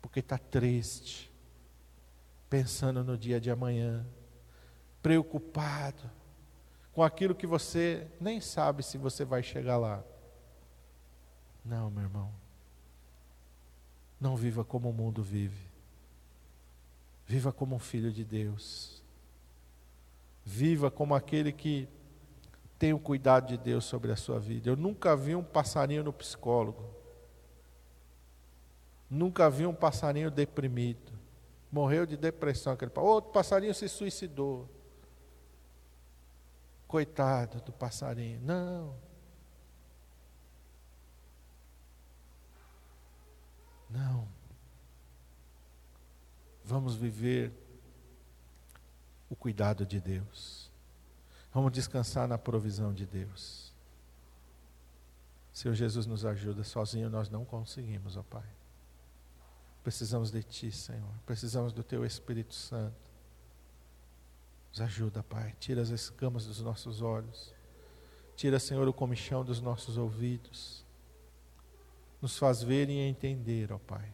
Porque 0.00 0.20
está 0.20 0.38
triste 0.38 1.33
pensando 2.48 3.02
no 3.02 3.16
dia 3.16 3.40
de 3.40 3.50
amanhã, 3.50 4.06
preocupado 5.02 6.10
com 6.92 7.02
aquilo 7.02 7.34
que 7.34 7.46
você 7.46 8.06
nem 8.20 8.40
sabe 8.40 8.82
se 8.82 8.96
você 8.96 9.24
vai 9.24 9.42
chegar 9.42 9.76
lá. 9.76 10.02
Não, 11.64 11.90
meu 11.90 12.04
irmão. 12.04 12.32
Não 14.20 14.36
viva 14.36 14.64
como 14.64 14.88
o 14.88 14.92
mundo 14.92 15.22
vive. 15.22 15.68
Viva 17.26 17.52
como 17.52 17.74
um 17.74 17.80
filho 17.80 18.12
de 18.12 18.24
Deus. 18.24 19.02
Viva 20.44 20.90
como 20.90 21.14
aquele 21.14 21.52
que 21.52 21.88
tem 22.78 22.92
o 22.92 22.98
cuidado 22.98 23.48
de 23.48 23.56
Deus 23.56 23.84
sobre 23.84 24.12
a 24.12 24.16
sua 24.16 24.38
vida. 24.38 24.70
Eu 24.70 24.76
nunca 24.76 25.16
vi 25.16 25.34
um 25.34 25.42
passarinho 25.42 26.04
no 26.04 26.12
psicólogo. 26.12 26.84
Nunca 29.10 29.50
vi 29.50 29.66
um 29.66 29.74
passarinho 29.74 30.30
deprimido 30.30 31.23
morreu 31.74 32.06
de 32.06 32.16
depressão. 32.16 32.72
Aquele 32.72 32.92
outro 32.96 33.32
passarinho 33.32 33.74
se 33.74 33.88
suicidou. 33.88 34.70
Coitado 36.86 37.60
do 37.62 37.72
passarinho. 37.72 38.40
Não. 38.40 38.96
Não. 43.90 44.28
Vamos 46.64 46.94
viver 46.94 47.52
o 49.28 49.34
cuidado 49.34 49.84
de 49.84 50.00
Deus. 50.00 50.70
Vamos 51.52 51.72
descansar 51.72 52.28
na 52.28 52.38
provisão 52.38 52.94
de 52.94 53.04
Deus. 53.04 53.74
Senhor 55.52 55.74
Jesus 55.74 56.06
nos 56.06 56.24
ajuda, 56.24 56.62
sozinho 56.62 57.10
nós 57.10 57.28
não 57.28 57.44
conseguimos, 57.44 58.16
ó 58.16 58.22
Pai. 58.22 58.63
Precisamos 59.84 60.30
de 60.30 60.42
Ti, 60.42 60.72
Senhor. 60.72 61.12
Precisamos 61.26 61.70
do 61.70 61.84
Teu 61.84 62.06
Espírito 62.06 62.54
Santo. 62.54 62.96
Nos 64.70 64.80
ajuda, 64.80 65.22
Pai. 65.22 65.54
Tira 65.60 65.82
as 65.82 65.90
escamas 65.90 66.46
dos 66.46 66.58
nossos 66.62 67.02
olhos. 67.02 67.52
Tira, 68.34 68.58
Senhor, 68.58 68.88
o 68.88 68.94
comichão 68.94 69.44
dos 69.44 69.60
nossos 69.60 69.98
ouvidos. 69.98 70.82
Nos 72.20 72.38
faz 72.38 72.62
ver 72.62 72.88
e 72.88 72.98
entender, 72.98 73.70
ó 73.70 73.78
Pai. 73.78 74.10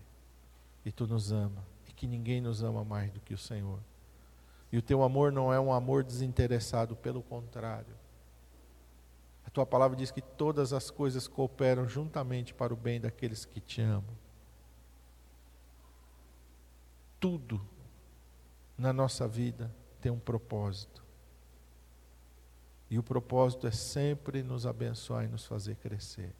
E 0.84 0.90
Tu 0.90 1.06
nos 1.06 1.30
ama. 1.30 1.64
E 1.88 1.92
que 1.92 2.08
ninguém 2.08 2.40
nos 2.40 2.64
ama 2.64 2.84
mais 2.84 3.12
do 3.12 3.20
que 3.20 3.32
o 3.32 3.38
Senhor. 3.38 3.78
E 4.72 4.76
o 4.76 4.82
Teu 4.82 5.04
amor 5.04 5.30
não 5.30 5.52
é 5.52 5.60
um 5.60 5.72
amor 5.72 6.02
desinteressado, 6.02 6.96
pelo 6.96 7.22
contrário. 7.22 7.94
A 9.46 9.50
Tua 9.50 9.64
palavra 9.64 9.96
diz 9.96 10.10
que 10.10 10.20
todas 10.20 10.72
as 10.72 10.90
coisas 10.90 11.28
cooperam 11.28 11.88
juntamente 11.88 12.52
para 12.52 12.74
o 12.74 12.76
bem 12.76 13.00
daqueles 13.00 13.44
que 13.44 13.60
Te 13.60 13.80
amam 13.80 14.29
tudo 17.20 17.60
na 18.76 18.92
nossa 18.92 19.28
vida 19.28 19.70
tem 20.00 20.10
um 20.10 20.18
propósito. 20.18 21.04
E 22.90 22.98
o 22.98 23.02
propósito 23.02 23.66
é 23.66 23.70
sempre 23.70 24.42
nos 24.42 24.66
abençoar 24.66 25.24
e 25.24 25.28
nos 25.28 25.44
fazer 25.44 25.76
crescer. 25.76 26.34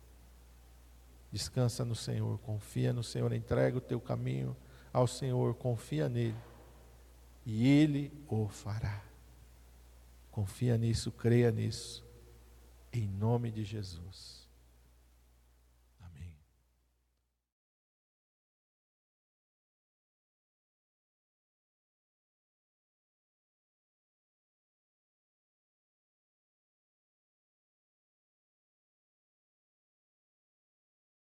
Descansa 1.31 1.85
no 1.85 1.95
Senhor, 1.95 2.39
confia 2.39 2.93
no 2.93 3.05
Senhor, 3.05 3.33
entrega 3.33 3.79
o 3.79 3.81
teu 3.81 4.01
caminho 4.01 4.57
ao 4.93 5.07
Senhor, 5.07 5.55
confia 5.55 6.09
nele. 6.09 6.37
E 7.47 7.69
ele 7.69 8.13
o 8.29 8.49
fará. 8.49 9.01
Confia 10.33 10.77
nisso, 10.77 11.13
creia 11.13 11.53
nisso. 11.53 12.05
Em 12.93 13.07
nome 13.07 13.53
de 13.53 13.65
Jesus. 13.65 14.40